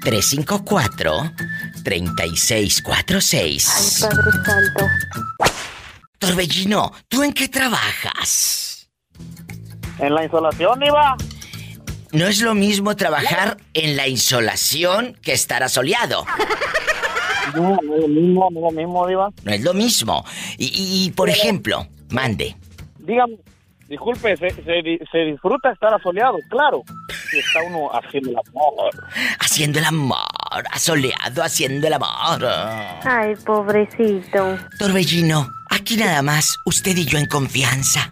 [0.03, 1.33] 354
[1.85, 4.01] 3646.
[4.01, 4.89] Padre Santo.
[6.19, 8.64] Torbellino, ¿tú en qué trabajas?
[9.99, 11.17] En la insolación, Iba.
[12.13, 16.25] No es lo mismo trabajar en la insolación que estar asoleado.
[17.55, 19.29] No, no es lo mismo, no es lo mismo, Diva.
[19.43, 20.25] No es lo mismo.
[20.59, 22.57] Y, y- y, por ejemplo, mande.
[23.01, 23.37] Dígame,
[23.89, 26.83] disculpe, se, se disfruta estar asoleado, claro.
[27.31, 28.91] Si está uno haciendo el amor.
[29.41, 32.45] Haciendo el amor, asoleado, haciendo el amor.
[33.05, 34.57] Ay, pobrecito.
[34.79, 38.09] Torbellino, aquí nada más, usted y yo en confianza.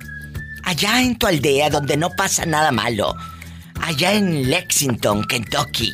[0.65, 3.15] Allá en tu aldea donde no pasa nada malo.
[3.81, 5.93] Allá en Lexington, Kentucky.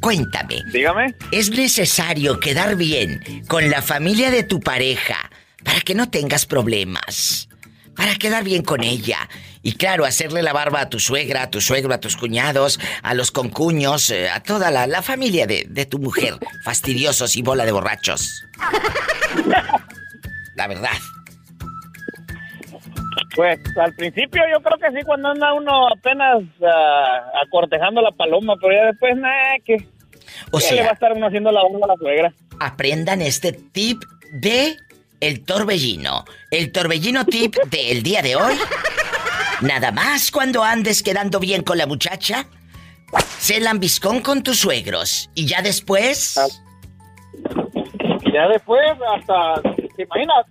[0.00, 0.62] Cuéntame.
[0.72, 1.14] Dígame.
[1.30, 5.30] ¿Es necesario quedar bien con la familia de tu pareja
[5.62, 7.48] para que no tengas problemas?
[7.96, 9.28] Para quedar bien con ella.
[9.62, 13.14] Y claro, hacerle la barba a tu suegra, a tu suegro, a tus cuñados, a
[13.14, 16.38] los concuños, eh, a toda la, la familia de, de tu mujer.
[16.64, 18.44] Fastidiosos y bola de borrachos.
[20.54, 20.92] La verdad.
[23.34, 28.54] Pues al principio yo creo que sí, cuando anda uno apenas ah, acortejando la paloma,
[28.60, 29.76] pero ya después, nada, que.
[30.50, 32.32] O ¿qué sea- le va a estar uno haciendo la onda a la suegra.
[32.60, 34.02] aprendan este tip
[34.32, 34.76] de
[35.20, 36.24] el torbellino.
[36.50, 38.54] El torbellino tip del día de hoy.
[39.62, 42.46] Nada más cuando andes quedando bien con la muchacha,
[43.38, 45.30] sé lambiscón con tus suegros.
[45.34, 46.38] Y ya después...
[48.32, 48.82] Ya después,
[49.16, 49.62] hasta,
[49.96, 50.44] ¿te imaginas?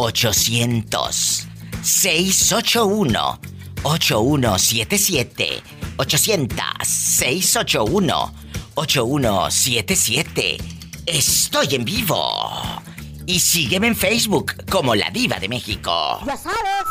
[0.02, 1.48] 800
[1.84, 3.40] 681
[3.84, 5.62] 8177
[5.98, 8.34] 800 681
[8.76, 10.58] 8177
[11.06, 12.32] Estoy en vivo.
[13.26, 16.20] Y sígueme en Facebook como La Diva de México.
[16.26, 16.86] Ya sabes.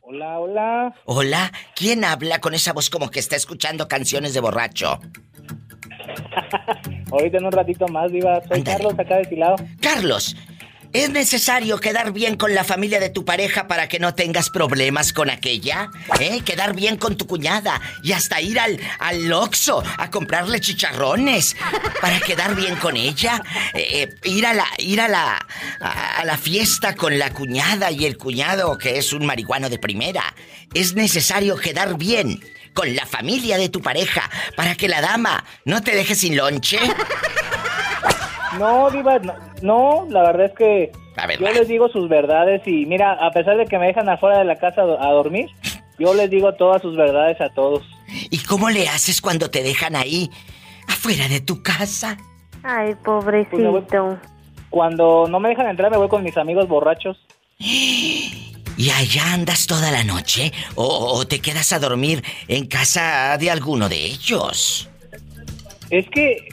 [0.00, 0.94] Hola, hola.
[1.04, 5.00] Hola, ¿quién habla con esa voz como que está escuchando canciones de borracho?
[7.10, 8.40] Ahorita en un ratito más, Diva.
[8.48, 9.56] Soy Carlos, acá de lado.
[9.80, 10.36] Carlos,
[10.92, 15.12] ¿es necesario quedar bien con la familia de tu pareja para que no tengas problemas
[15.12, 15.90] con aquella?
[16.20, 16.40] ¿Eh?
[16.44, 21.56] Quedar bien con tu cuñada y hasta ir al, al Oxxo a comprarle chicharrones
[22.00, 23.42] para quedar bien con ella.
[23.74, 25.46] Eh, eh, ir a la, ir a la,
[25.80, 29.78] a, a la fiesta con la cuñada y el cuñado que es un marihuano de
[29.78, 30.34] primera.
[30.74, 32.40] Es necesario quedar bien
[32.74, 36.78] con la familia de tu pareja para que la dama no te deje sin lonche.
[38.58, 40.92] No, Diva, no, no, la verdad es que
[41.38, 44.44] yo les digo sus verdades y mira, a pesar de que me dejan afuera de
[44.44, 45.48] la casa a do- a dormir,
[45.98, 47.82] yo les digo todas sus verdades a todos.
[48.30, 50.30] ¿Y cómo le haces cuando te dejan ahí,
[50.88, 52.16] afuera de tu casa?
[52.62, 54.18] Ay, pobrecito.
[54.70, 57.18] Cuando no me dejan entrar me voy con mis amigos borrachos.
[58.76, 60.52] ¿Y allá andas toda la noche?
[60.74, 64.88] ¿O, o te quedas a dormir en casa de alguno de ellos?
[65.90, 66.48] Es que,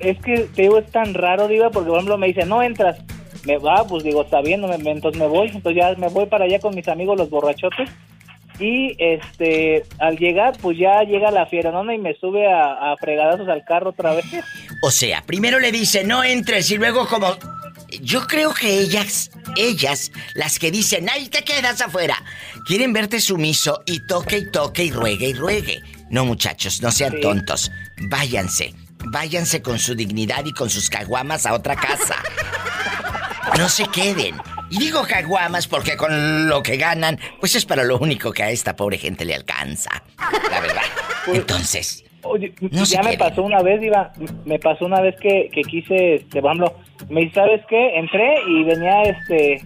[0.00, 2.98] es que te digo, es tan raro, Diva, porque por ejemplo me dice, no entras.
[3.44, 5.48] Me va, pues digo, está bien, no me- entonces me voy.
[5.48, 7.88] Entonces ya me voy para allá con mis amigos los borrachotes.
[8.58, 13.48] Y este, al llegar, pues ya llega la fieronona y me sube a, a fregadazos
[13.48, 14.24] al carro otra vez.
[14.82, 17.36] O sea, primero le dice no entres y luego como...
[18.00, 22.22] Yo creo que ellas, ellas, las que dicen, ay, te quedas afuera,
[22.66, 25.80] quieren verte sumiso y toque y toque y ruegue y ruegue.
[26.10, 27.20] No, muchachos, no sean Sí.
[27.20, 27.70] tontos.
[28.08, 28.74] Váyanse,
[29.12, 32.16] váyanse con su dignidad y con sus caguamas a otra casa.
[33.56, 34.36] No se queden.
[34.68, 38.50] Y digo caguamas porque con lo que ganan, pues es para lo único que a
[38.50, 40.02] esta pobre gente le alcanza.
[40.50, 40.82] La verdad.
[41.28, 44.12] Entonces, Oye, No ya me pasó una vez, Iba,
[44.44, 46.72] me pasó una vez que, que quise, este, ejemplo,
[47.08, 47.98] me dice, ¿sabes qué?
[47.98, 49.62] Entré y venía, este,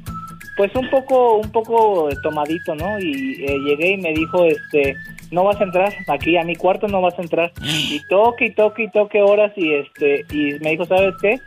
[0.56, 2.98] pues un poco, un poco tomadito, ¿no?
[2.98, 4.96] Y eh, llegué y me dijo, este,
[5.30, 7.52] no vas a entrar, aquí a mi cuarto no vas a entrar.
[7.62, 11.40] Y toque y toque y toque horas y, este, y me dijo, ¿sabes qué?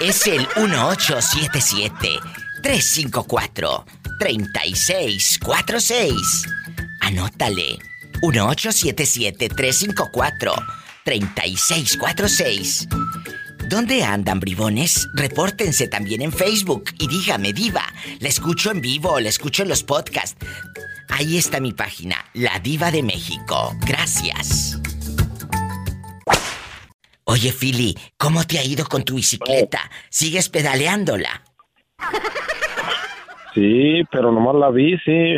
[0.00, 2.20] Es el 1877
[2.62, 3.84] 354
[4.18, 6.44] 3646.
[7.00, 7.78] Anótale.
[8.22, 10.52] 1877 354
[11.04, 12.88] 3646.
[13.68, 15.08] ¿Dónde andan, bribones?
[15.14, 17.84] Repórtense también en Facebook y dígame, Diva,
[18.20, 20.36] ¿la escucho en vivo o la escucho en los podcasts?
[21.08, 23.72] Ahí está mi página, La Diva de México.
[23.86, 24.80] Gracias.
[27.24, 29.80] Oye, Philly, ¿cómo te ha ido con tu bicicleta?
[30.10, 31.42] ¿Sigues pedaleándola?
[33.52, 34.70] Sí, pero nomás la
[35.04, 35.34] sí.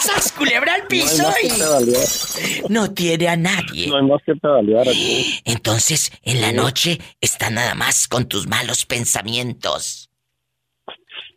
[0.00, 1.22] ¡Sas culebra al piso!
[1.22, 2.72] No hay más que.
[2.72, 3.88] No tiene a nadie.
[3.88, 5.40] No hay más que pedalear aquí.
[5.44, 10.10] Entonces, en la noche está nada más con tus malos pensamientos.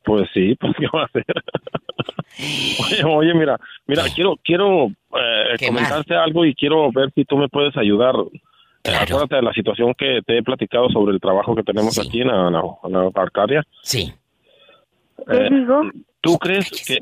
[0.04, 1.26] Pues sí, pues qué va a hacer.
[2.86, 7.38] oye, oye, mira, mira, quiero, quiero eh, ¿Qué comentarte algo y quiero ver si tú
[7.38, 8.16] me puedes ayudar.
[8.84, 12.30] Acuérdate de la situación que te he platicado sobre el trabajo que tenemos aquí en
[12.30, 13.64] la, en la Arcadia.
[13.84, 14.14] Sí.
[15.28, 15.50] Eh,
[16.22, 17.00] ¿Tú crees que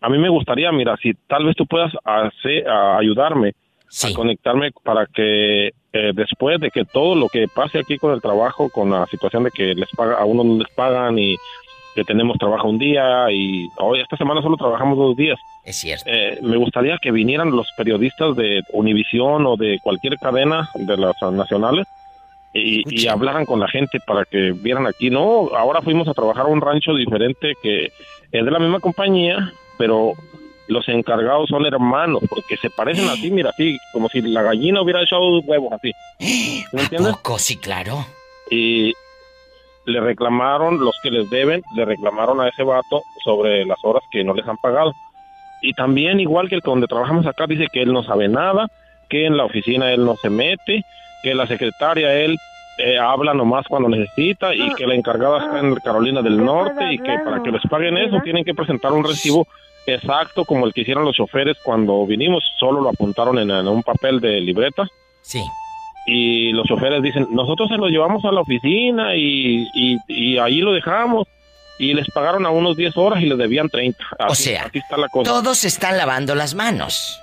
[0.00, 3.54] a mí me gustaría, mira, si tal vez tú puedas hacer, a ayudarme
[4.04, 8.20] a conectarme para que eh, después de que todo lo que pase aquí con el
[8.20, 11.36] trabajo, con la situación de que les paga, a uno no les pagan y
[11.94, 15.38] que tenemos trabajo un día y hoy esta semana solo trabajamos dos días.
[15.64, 16.04] Es cierto.
[16.06, 21.16] Eh, me gustaría que vinieran los periodistas de Univisión o de cualquier cadena de las
[21.32, 21.86] nacionales
[22.52, 25.10] y, y hablaran con la gente para que vieran aquí.
[25.10, 27.90] No, ahora fuimos a trabajar a un rancho diferente que
[28.30, 30.12] es de la misma compañía, pero
[30.66, 35.02] los encargados son hermanos porque se parecen así, mira, así, como si la gallina hubiera
[35.02, 35.92] echado huevos así.
[36.72, 37.14] ¿Me entiendes?
[37.14, 38.04] Poco, sí, claro.
[38.50, 38.92] Y
[39.86, 44.22] le reclamaron, los que les deben, le reclamaron a ese vato sobre las horas que
[44.22, 44.92] no les han pagado.
[45.62, 48.68] Y también, igual que el que donde trabajamos acá, dice que él no sabe nada,
[49.08, 50.84] que en la oficina él no se mete,
[51.22, 52.38] que la secretaria él
[52.78, 56.98] eh, habla nomás cuando necesita y que la encargada está en Carolina del Norte y
[56.98, 59.48] que para que les paguen eso tienen que presentar un recibo
[59.94, 63.82] exacto como el que hicieron los choferes cuando vinimos, solo lo apuntaron en, en un
[63.82, 64.88] papel de libreta.
[65.22, 65.42] Sí.
[66.06, 70.60] Y los choferes dicen, nosotros se lo llevamos a la oficina y, y, y ahí
[70.60, 71.26] lo dejamos.
[71.78, 73.98] Y les pagaron a unos 10 horas y les debían 30.
[74.28, 75.30] O sea, así está la cosa.
[75.30, 77.20] Todos están lavando las manos.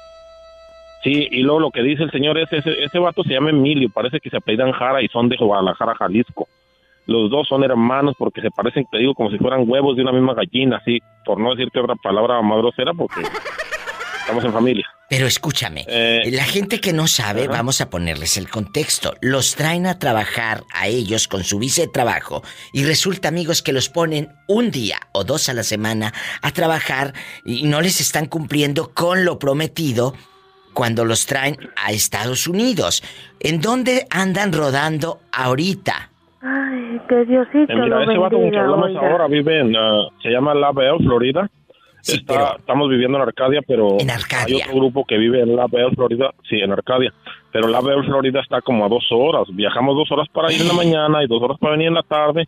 [1.03, 3.89] Sí, y luego lo que dice el señor es, ese, ese vato se llama Emilio,
[3.89, 6.47] parece que se apellidan Jara y son de Guadalajara, Jalisco.
[7.05, 10.11] Los dos son hermanos porque se parecen, te digo, como si fueran huevos de una
[10.11, 13.21] misma gallina, así, por no decirte otra palabra más grosera, porque
[14.21, 14.85] estamos en familia.
[15.07, 15.85] Pero escúchame,
[16.31, 19.13] la gente que no sabe, vamos a ponerles el contexto.
[19.21, 22.41] Los traen a trabajar a ellos con su visa de trabajo
[22.73, 26.11] y resulta, amigos, que los ponen un día o dos a la semana
[26.41, 27.13] a trabajar
[27.45, 30.15] y no les están cumpliendo con lo prometido
[30.73, 33.03] cuando los traen a Estados Unidos.
[33.39, 36.09] ¿En dónde andan rodando ahorita?
[36.47, 39.11] Ay, que Diosito Eh, mira, lo ese vato con que bendiga, hablamos oiga.
[39.11, 41.49] ahora vive en, ah, se llama La Belle, Florida.
[42.07, 46.29] Está- Estamos viviendo en Arcadia, pero hay otro grupo que vive en La Belle, Florida,
[46.47, 47.11] sí, en Arcadia.
[47.51, 49.47] Pero La Belle, Florida está como a dos horas.
[49.49, 52.03] Viajamos dos horas para ir en la mañana y dos horas para venir en la
[52.03, 52.47] tarde.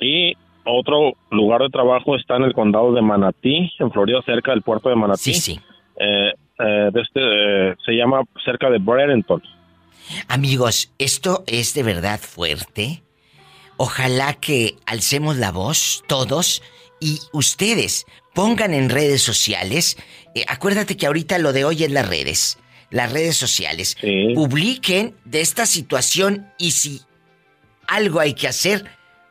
[0.00, 0.34] Y
[0.64, 4.88] otro lugar de trabajo está en el condado de Manatí, en Florida, cerca del puerto
[4.88, 5.34] de Manatí.
[5.34, 5.60] Sí, sí.
[5.98, 7.20] Eh, eh, de este,
[7.70, 9.42] eh, se llama cerca de Bradenton.
[10.28, 13.02] Amigos, esto es de verdad fuerte.
[13.76, 16.62] Ojalá que alcemos la voz todos
[17.00, 19.96] y ustedes pongan en redes sociales.
[20.34, 22.58] eh, acuérdate que ahorita lo de hoy es las redes.
[22.90, 23.96] Las redes sociales.
[24.34, 27.02] Publiquen de esta situación y si
[27.86, 28.84] algo hay que hacer,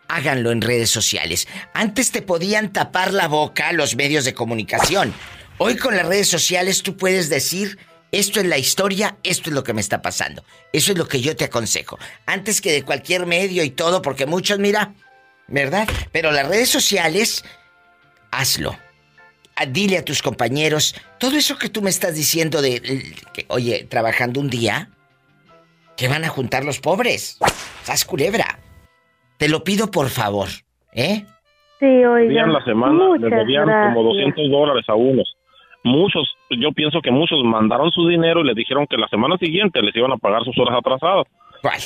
[0.08, 1.48] háganlo en redes sociales.
[1.74, 5.14] Antes te podían tapar la boca los medios de comunicación.
[5.58, 7.78] Hoy con las redes sociales tú puedes decir,
[8.12, 10.44] esto es la historia, esto es lo que me está pasando.
[10.74, 11.98] Eso es lo que yo te aconsejo.
[12.26, 14.94] Antes que de cualquier medio y todo, porque muchos, mira,
[15.48, 15.88] ¿verdad?
[16.12, 17.44] Pero las redes sociales,
[18.32, 18.78] hazlo.
[19.56, 23.86] Ah, Dile a tus compañeros, todo eso que tú me estás diciendo de, que, oye,
[23.90, 24.90] trabajando un día,
[25.98, 27.38] que van a juntar los pobres.
[27.84, 28.60] Sas culebra.
[29.38, 30.48] Te lo pido por favor,
[30.94, 31.26] ¿eh?
[31.80, 32.20] Sí, oiga.
[32.20, 33.94] debían la semana, Muchas debían gracias.
[33.96, 35.34] como 200 dólares a unos.
[35.84, 39.82] Muchos, yo pienso que muchos mandaron su dinero y les dijeron que la semana siguiente
[39.82, 41.28] les iban a pagar sus horas atrasadas.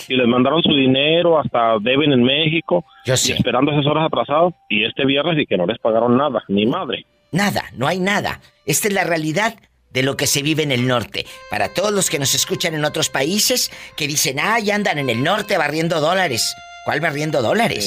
[0.08, 4.84] Y les mandaron su dinero, hasta deben en México, y esperando esas horas atrasadas, y
[4.84, 7.06] este viernes y que no les pagaron nada, ni madre.
[7.32, 8.40] Nada, no hay nada.
[8.66, 9.56] Esta es la realidad
[9.92, 11.26] de lo que se vive en el norte.
[11.50, 15.10] Para todos los que nos escuchan en otros países que dicen, ah, ya andan en
[15.10, 16.56] el norte barriendo dólares.
[16.86, 17.86] ¿Cuál barriendo dólares?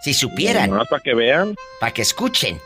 [0.00, 0.70] Si supieran.
[0.70, 1.54] para que vean.
[1.78, 2.58] Para que escuchen.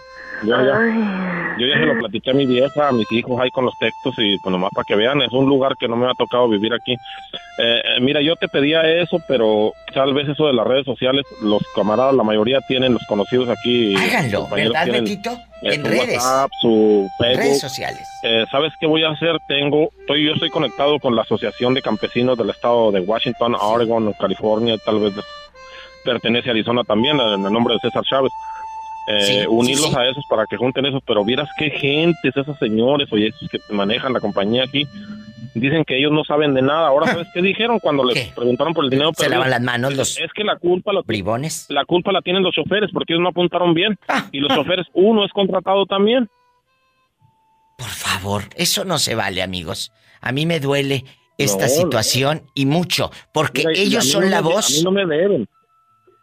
[0.42, 3.64] Yo ya, yo ya se lo platiqué a mi vieja, a mis hijos ahí con
[3.64, 6.14] los textos y pues nomás para que vean, es un lugar que no me ha
[6.14, 6.92] tocado vivir aquí.
[6.92, 6.98] Eh,
[7.58, 11.62] eh, mira, yo te pedía eso, pero tal vez eso de las redes sociales, los
[11.74, 13.94] camaradas, la mayoría tienen los conocidos aquí.
[13.96, 15.30] Háganlo, ¿verdad, tienen, Betito?
[15.62, 16.16] eh, En su redes.
[16.16, 17.42] WhatsApp, su Facebook.
[17.42, 18.08] Redes sociales.
[18.24, 19.38] Eh, ¿Sabes qué voy a hacer?
[19.48, 24.12] Tengo, estoy, yo estoy conectado con la Asociación de Campesinos del Estado de Washington, Oregon,
[24.20, 25.14] California, tal vez
[26.04, 28.30] pertenece a Arizona también, en el nombre de César Chávez.
[29.08, 29.96] Eh, Sí, unirlos sí.
[29.96, 33.58] a esos para que junten esos, pero vieras qué gentes, esos señores, oye, esos que
[33.70, 34.84] manejan la compañía aquí,
[35.54, 36.88] dicen que ellos no saben de nada.
[36.88, 39.10] Ahora, ¿sabes qué dijeron cuando les preguntaron por el dinero?
[39.14, 39.38] Se perdido?
[39.38, 41.66] lavan las manos los Es que la culpa la, bribones.
[41.70, 43.96] la culpa la tienen los choferes porque ellos no apuntaron bien.
[44.08, 44.26] Ah.
[44.32, 46.28] y los choferes, uno es contratado también.
[47.78, 49.92] Por favor, eso no se vale, amigos.
[50.20, 51.04] A mí me duele
[51.38, 51.78] esta No, no.
[51.78, 54.70] situación y mucho, porque Mira, ellos son no la me- voz.
[54.70, 55.48] A mí no me deben.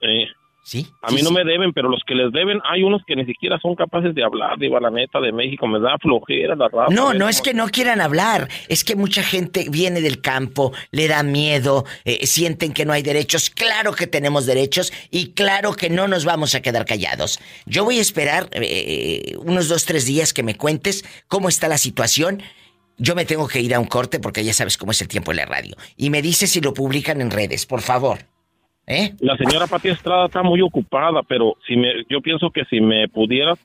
[0.02, 0.26] Eh,
[0.64, 0.88] Sí.
[1.02, 3.60] A mí no me deben, pero los que les deben, hay unos que ni siquiera
[3.60, 5.68] son capaces de hablar, diva, la neta, de México.
[5.68, 6.94] Me da flojera la raza.
[6.94, 11.10] No, no es que no quieran hablar, es que mucha gente viene del campo, le
[11.10, 13.50] da miedo, eh, sienten que no hay derechos.
[13.50, 17.40] Claro que tenemos derechos y claro que no nos vamos a quedar callados.
[17.66, 21.78] Yo voy a esperar eh, unos dos, tres días que me cuentes cómo está la
[21.78, 22.42] situación.
[22.98, 25.32] Yo me tengo que ir a un corte porque ya sabes cómo es el tiempo
[25.32, 25.76] en la radio.
[25.98, 28.33] Y me dices si lo publican en redes, por favor.
[28.86, 29.14] ¿Eh?
[29.20, 33.08] La señora Pati Estrada está muy ocupada, pero si me, yo pienso que si me
[33.08, 33.58] pudieras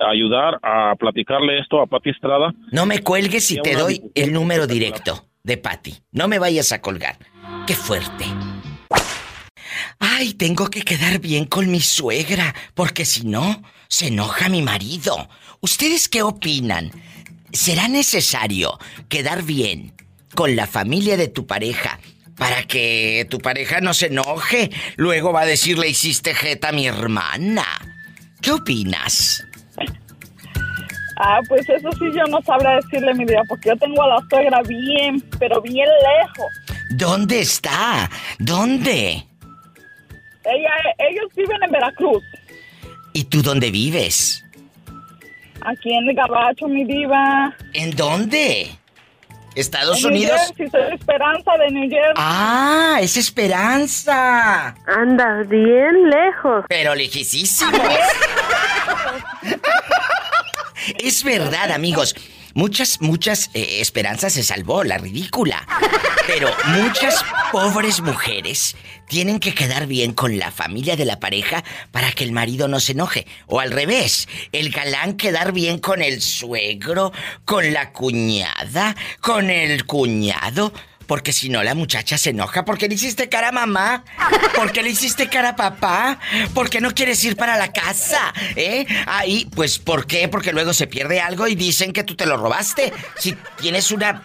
[0.00, 2.52] ayudar a platicarle esto a Pati Estrada.
[2.72, 5.94] No me cuelgues y te doy el número directo de Patty.
[6.10, 7.16] No me vayas a colgar.
[7.66, 8.24] Qué fuerte.
[9.98, 15.28] Ay, tengo que quedar bien con mi suegra, porque si no, se enoja mi marido.
[15.60, 16.90] ¿Ustedes qué opinan?
[17.52, 18.78] ¿Será necesario
[19.08, 19.92] quedar bien
[20.34, 22.00] con la familia de tu pareja
[22.36, 24.70] para que tu pareja no se enoje?
[24.96, 27.64] Luego va a decir, le hiciste jeta a mi hermana.
[28.40, 29.44] ¿Qué opinas?
[31.16, 34.18] Ah, pues eso sí yo no sabré decirle mi vida, porque yo tengo a la
[34.28, 36.52] suegra bien, pero bien lejos.
[36.90, 38.10] ¿Dónde está?
[38.40, 39.24] ¿Dónde?
[40.44, 42.22] Ella, ellos viven en Veracruz,
[43.12, 44.44] ¿Y tú dónde vives?
[45.62, 47.56] aquí en el Gabacho, mi diva.
[47.72, 48.70] ¿En dónde?
[49.54, 50.40] ¿Estados En New Unidos?
[50.56, 52.14] Jersey, soy Esperanza de New Jersey.
[52.16, 54.74] Ah, es Esperanza.
[54.86, 56.64] Andas bien lejos.
[56.68, 57.60] Pero lejísimos.
[60.98, 62.14] es verdad, amigos.
[62.54, 65.66] Muchas, muchas eh, esperanzas se salvó, la ridícula.
[66.26, 68.76] Pero muchas pobres mujeres
[69.08, 72.80] tienen que quedar bien con la familia de la pareja para que el marido no
[72.80, 73.26] se enoje.
[73.46, 77.12] O al revés, el galán quedar bien con el suegro,
[77.44, 80.72] con la cuñada, con el cuñado.
[81.06, 82.64] Porque si no, la muchacha se enoja.
[82.64, 84.04] ¿Por qué le hiciste cara a mamá?
[84.54, 86.18] ¿Por qué le hiciste cara a papá?
[86.54, 88.32] ¿Por qué no quieres ir para la casa?
[88.56, 88.86] ¿Eh?
[89.06, 90.28] Ahí, pues, ¿por qué?
[90.28, 92.90] Porque luego se pierde algo y dicen que tú te lo robaste.
[93.18, 94.22] Si tienes una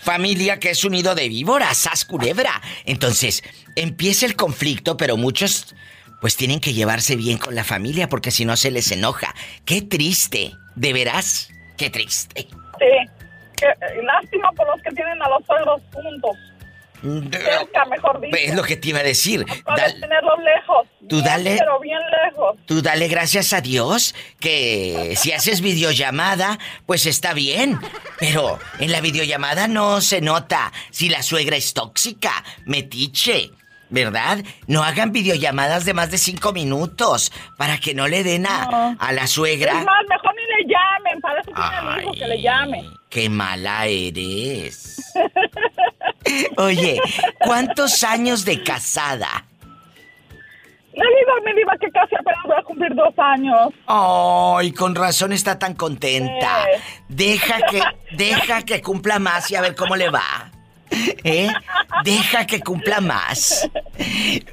[0.00, 2.60] familia que es un nido de víboras, sas culebra.
[2.84, 3.42] Entonces,
[3.76, 5.74] empieza el conflicto, pero muchos
[6.20, 9.34] pues tienen que llevarse bien con la familia porque si no se les enoja.
[9.64, 12.46] Qué triste, de veras, qué triste.
[12.78, 13.20] Sí.
[13.62, 16.36] Eh, lástima por los que tienen a los suegros juntos.
[17.02, 18.36] Cerca, mejor dicho.
[18.36, 19.44] Es lo que te iba a decir.
[19.64, 20.86] Para Dal- tenerlos lejos.
[21.08, 22.56] Tú Bien, dale- Pero bien lejos.
[22.66, 27.78] Tú dale gracias a Dios que si haces videollamada, pues está bien.
[28.18, 33.50] Pero en la videollamada no se nota si la suegra es tóxica, metiche,
[33.88, 34.38] ¿verdad?
[34.68, 39.12] No hagan videollamadas de más de cinco minutos para que no le den a, a
[39.12, 39.74] la Es suegra.
[39.74, 41.20] más, mejor ni le llamen.
[41.20, 42.84] Para eso tiene el hijo que le llame.
[43.08, 44.96] ¡Qué mala eres!
[46.56, 47.00] Oye,
[47.38, 49.46] ¿cuántos años de casada?
[51.00, 53.72] A mi diva que casi apenas voy a cumplir dos años.
[53.86, 56.66] Ay, con razón está tan contenta.
[57.08, 57.80] Deja que,
[58.16, 60.50] deja que cumpla más y a ver cómo le va.
[60.90, 61.48] ¿Eh?
[62.04, 63.70] Deja que cumpla más.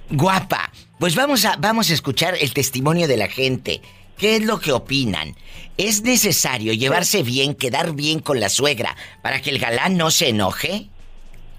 [0.10, 3.82] Guapa, pues vamos a, vamos a escuchar el testimonio de la gente.
[4.18, 5.36] ¿Qué es lo que opinan?
[5.78, 10.30] ¿Es necesario llevarse bien, quedar bien con la suegra para que el galán no se
[10.30, 10.90] enoje?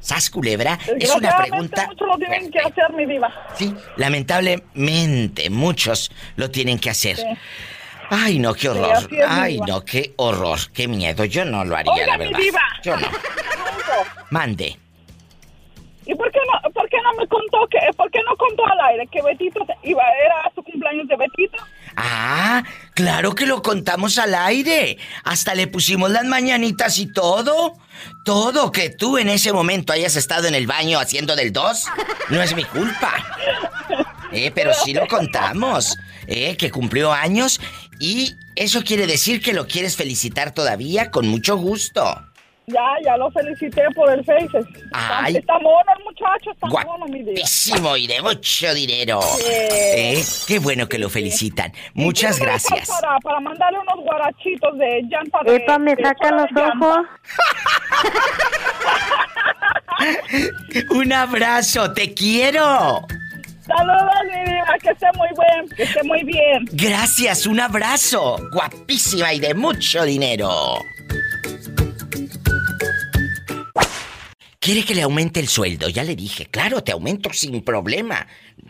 [0.09, 0.79] ¿Sas culebra?
[0.99, 1.87] Es una pregunta.
[1.87, 3.31] Muchos lo tienen que hacer, mi diva.
[3.55, 7.17] Sí, lamentablemente muchos lo tienen que hacer.
[7.17, 7.25] Sí.
[8.09, 9.07] Ay, no, qué horror.
[9.29, 11.27] Ay, no, qué horror, qué miedo.
[11.27, 12.39] Yo no lo haría, Oiga, la mi verdad.
[12.39, 12.61] diva.
[12.83, 13.07] Yo no.
[14.31, 14.79] Mande.
[16.07, 18.81] ¿Y por qué no, por qué no me contó que, por qué no contó al
[18.89, 21.59] aire que Betito iba, era su cumpleaños de Betito?
[22.01, 22.63] Ah,
[22.95, 24.99] claro que lo contamos al aire.
[25.25, 27.77] Hasta le pusimos las mañanitas y todo.
[28.25, 31.85] Todo que tú en ese momento hayas estado en el baño haciendo del 2
[32.29, 33.13] no es mi culpa.
[34.31, 35.97] Eh, pero sí lo contamos.
[36.29, 37.61] Eh, que cumplió años
[37.99, 42.28] y eso quiere decir que lo quieres felicitar todavía con mucho gusto.
[42.69, 44.59] Ya, ya lo felicité por el Face.
[44.93, 45.37] Ay.
[45.37, 47.33] Está mono el muchacho, está mono, mi diva.
[47.33, 49.21] Guapísimo y de mucho dinero.
[49.23, 49.45] Sí.
[49.47, 51.73] Eh, qué bueno que lo felicitan.
[51.95, 53.01] Muchas ¿Y qué me dejas gracias.
[53.01, 55.57] Para, para mandarle unos guarachitos de llanta de...
[55.57, 57.07] Epa, me de saca los ojos.
[60.91, 63.07] Un abrazo, te quiero.
[63.67, 66.65] Saludos, mi diva, que esté muy bien, que esté muy bien.
[66.73, 68.39] Gracias, un abrazo.
[68.53, 70.79] Guapísima y de mucho dinero.
[74.69, 78.27] Quiere que le aumente el sueldo, ya le dije, claro, te aumento sin problema.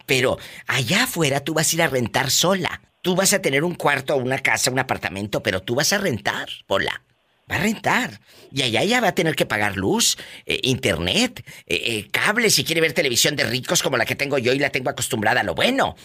[0.06, 0.38] Pero
[0.68, 2.82] allá afuera tú vas a ir a rentar sola.
[3.02, 6.48] Tú vas a tener un cuarto, una casa, un apartamento, pero tú vas a rentar,
[6.68, 7.02] hola.
[7.50, 8.20] Va a rentar.
[8.52, 12.62] Y allá ya va a tener que pagar luz, eh, internet, eh, eh, cable si
[12.62, 15.44] quiere ver televisión de ricos como la que tengo yo y la tengo acostumbrada a
[15.44, 15.96] lo bueno.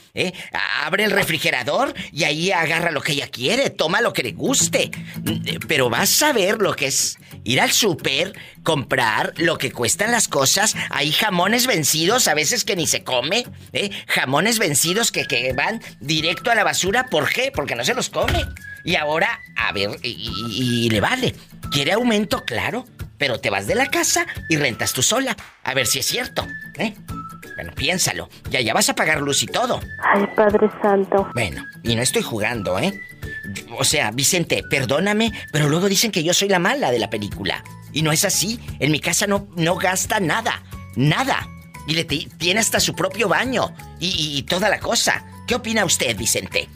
[0.82, 4.90] Abre el refrigerador y ahí agarra lo que ella quiere, toma lo que le guste.
[5.68, 8.34] Pero vas a ver lo que es ir al súper,
[8.64, 10.76] comprar lo que cuestan las cosas.
[10.90, 13.46] Hay jamones vencidos, a veces que ni se come.
[13.74, 13.92] ¿eh?
[14.08, 17.08] Jamones vencidos que, que van directo a la basura.
[17.10, 17.52] ¿Por qué?
[17.54, 18.46] Porque no se los come.
[18.84, 21.36] Y ahora, a ver, y, y- y le vale.
[21.72, 22.44] ¿Quiere aumento?
[22.46, 22.86] Claro.
[23.18, 25.38] Pero te vas de la casa y rentas tú sola.
[25.64, 26.46] A ver si es cierto.
[26.78, 26.94] ¿eh?
[27.56, 28.28] Bueno, piénsalo.
[28.50, 29.80] Ya, ya vas a pagar luz y todo.
[30.04, 31.30] Ay, Padre Santo.
[31.34, 33.00] Bueno, y no estoy jugando, ¿eh?
[33.78, 37.64] O sea, Vicente, perdóname, pero luego dicen que yo soy la mala de la película.
[37.94, 38.60] Y no es así.
[38.80, 40.62] En mi casa no, no gasta nada.
[40.96, 41.48] Nada.
[41.88, 43.74] Y le ti- tiene hasta su propio baño.
[44.00, 45.24] Y, y- y toda la cosa.
[45.48, 46.68] ¿Qué opina usted, Vicente?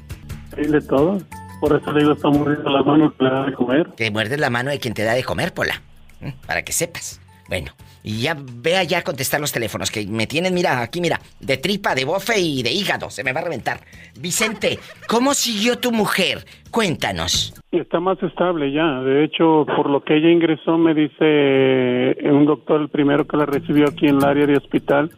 [0.56, 1.22] Sí, de todo.
[1.60, 3.88] Por eso le digo, está mordiendo la mano que le da de comer.
[3.98, 5.82] Que muerdes la mano de quien te da de comer, Pola.
[6.22, 6.30] ¿Mm?
[6.46, 7.20] Para que sepas.
[7.48, 7.72] Bueno,
[8.08, 11.58] y ya vea ya a contestar los teléfonos, que me tienen, mira, aquí, mira, de
[11.58, 13.10] tripa, de bofe y de hígado.
[13.10, 13.82] Se me va a reventar.
[14.18, 14.80] Vicente,
[15.10, 16.46] ¿cómo siguió tu mujer?
[16.72, 17.54] Cuéntanos.
[17.70, 19.02] Está más estable ya.
[19.02, 23.36] De hecho, por lo que ella ingresó, me dice eh, un doctor, el primero que
[23.36, 25.12] la recibió aquí en el área de hospital,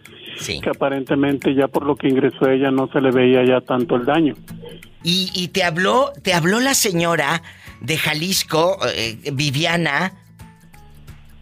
[0.44, 4.06] que aparentemente ya por lo que ingresó ella no se le veía ya tanto el
[4.06, 4.34] daño.
[5.04, 7.44] Y, y te habló, te habló la señora
[7.82, 10.14] de Jalisco, eh, Viviana.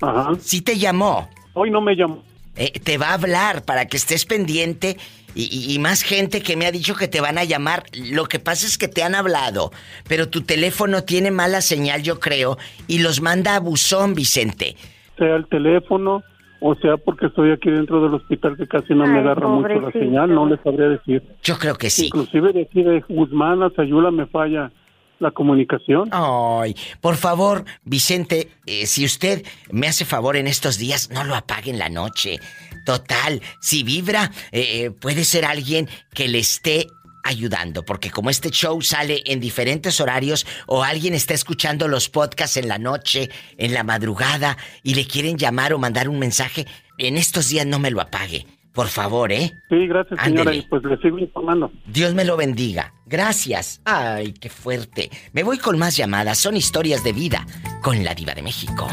[0.02, 0.34] Ajá.
[0.42, 1.30] Sí te llamó.
[1.58, 2.24] Hoy no me llamó.
[2.56, 4.98] Eh, te va a hablar para que estés pendiente
[5.36, 7.84] y, y- y más gente que me ha dicho que te van a llamar.
[7.94, 9.72] Lo que pasa es que te han hablado,
[10.08, 12.58] pero tu teléfono tiene mala señal, yo creo,
[12.88, 14.76] y los manda a buzón, Vicente.
[15.18, 16.24] Sea el teléfono
[16.60, 19.92] o sea porque estoy aquí dentro del hospital que casi no me agarra mucho la
[19.92, 21.22] señal, no le sabría decir.
[21.44, 22.08] Yo creo que sí.
[22.08, 24.72] Inclusive de aquí de Guzmán Sayula me falla
[25.20, 26.10] la comunicación.
[26.12, 31.36] Ay, por favor, Vicente, eh, si usted me hace favor en estos días, no lo
[31.36, 32.40] apague en la noche.
[32.86, 36.88] Total, si vibra, eh, eh, puede ser alguien que le esté
[37.24, 42.56] ayudando, porque como este show sale en diferentes horarios o alguien está escuchando los podcasts
[42.58, 46.66] en la noche, en la madrugada y le quieren llamar o mandar un mensaje,
[46.98, 48.46] en estos días no me lo apague.
[48.78, 49.52] Por favor, ¿eh?
[49.70, 50.58] Sí, gracias señora Ándele.
[50.58, 51.72] y pues le sigo informando.
[51.88, 52.94] Dios me lo bendiga.
[53.08, 53.82] Gracias.
[53.86, 55.10] Ay, qué fuerte.
[55.34, 56.38] Me voy con más llamadas.
[56.38, 57.44] Son historias de vida
[57.82, 58.88] con la diva de México.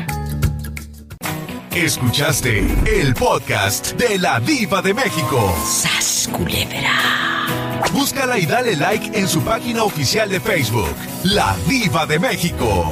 [1.71, 5.55] Escuchaste el podcast de la diva de México.
[5.67, 7.83] ¡Sas, culebra!
[7.93, 12.91] Búscala y dale like en su página oficial de Facebook, La Diva de México.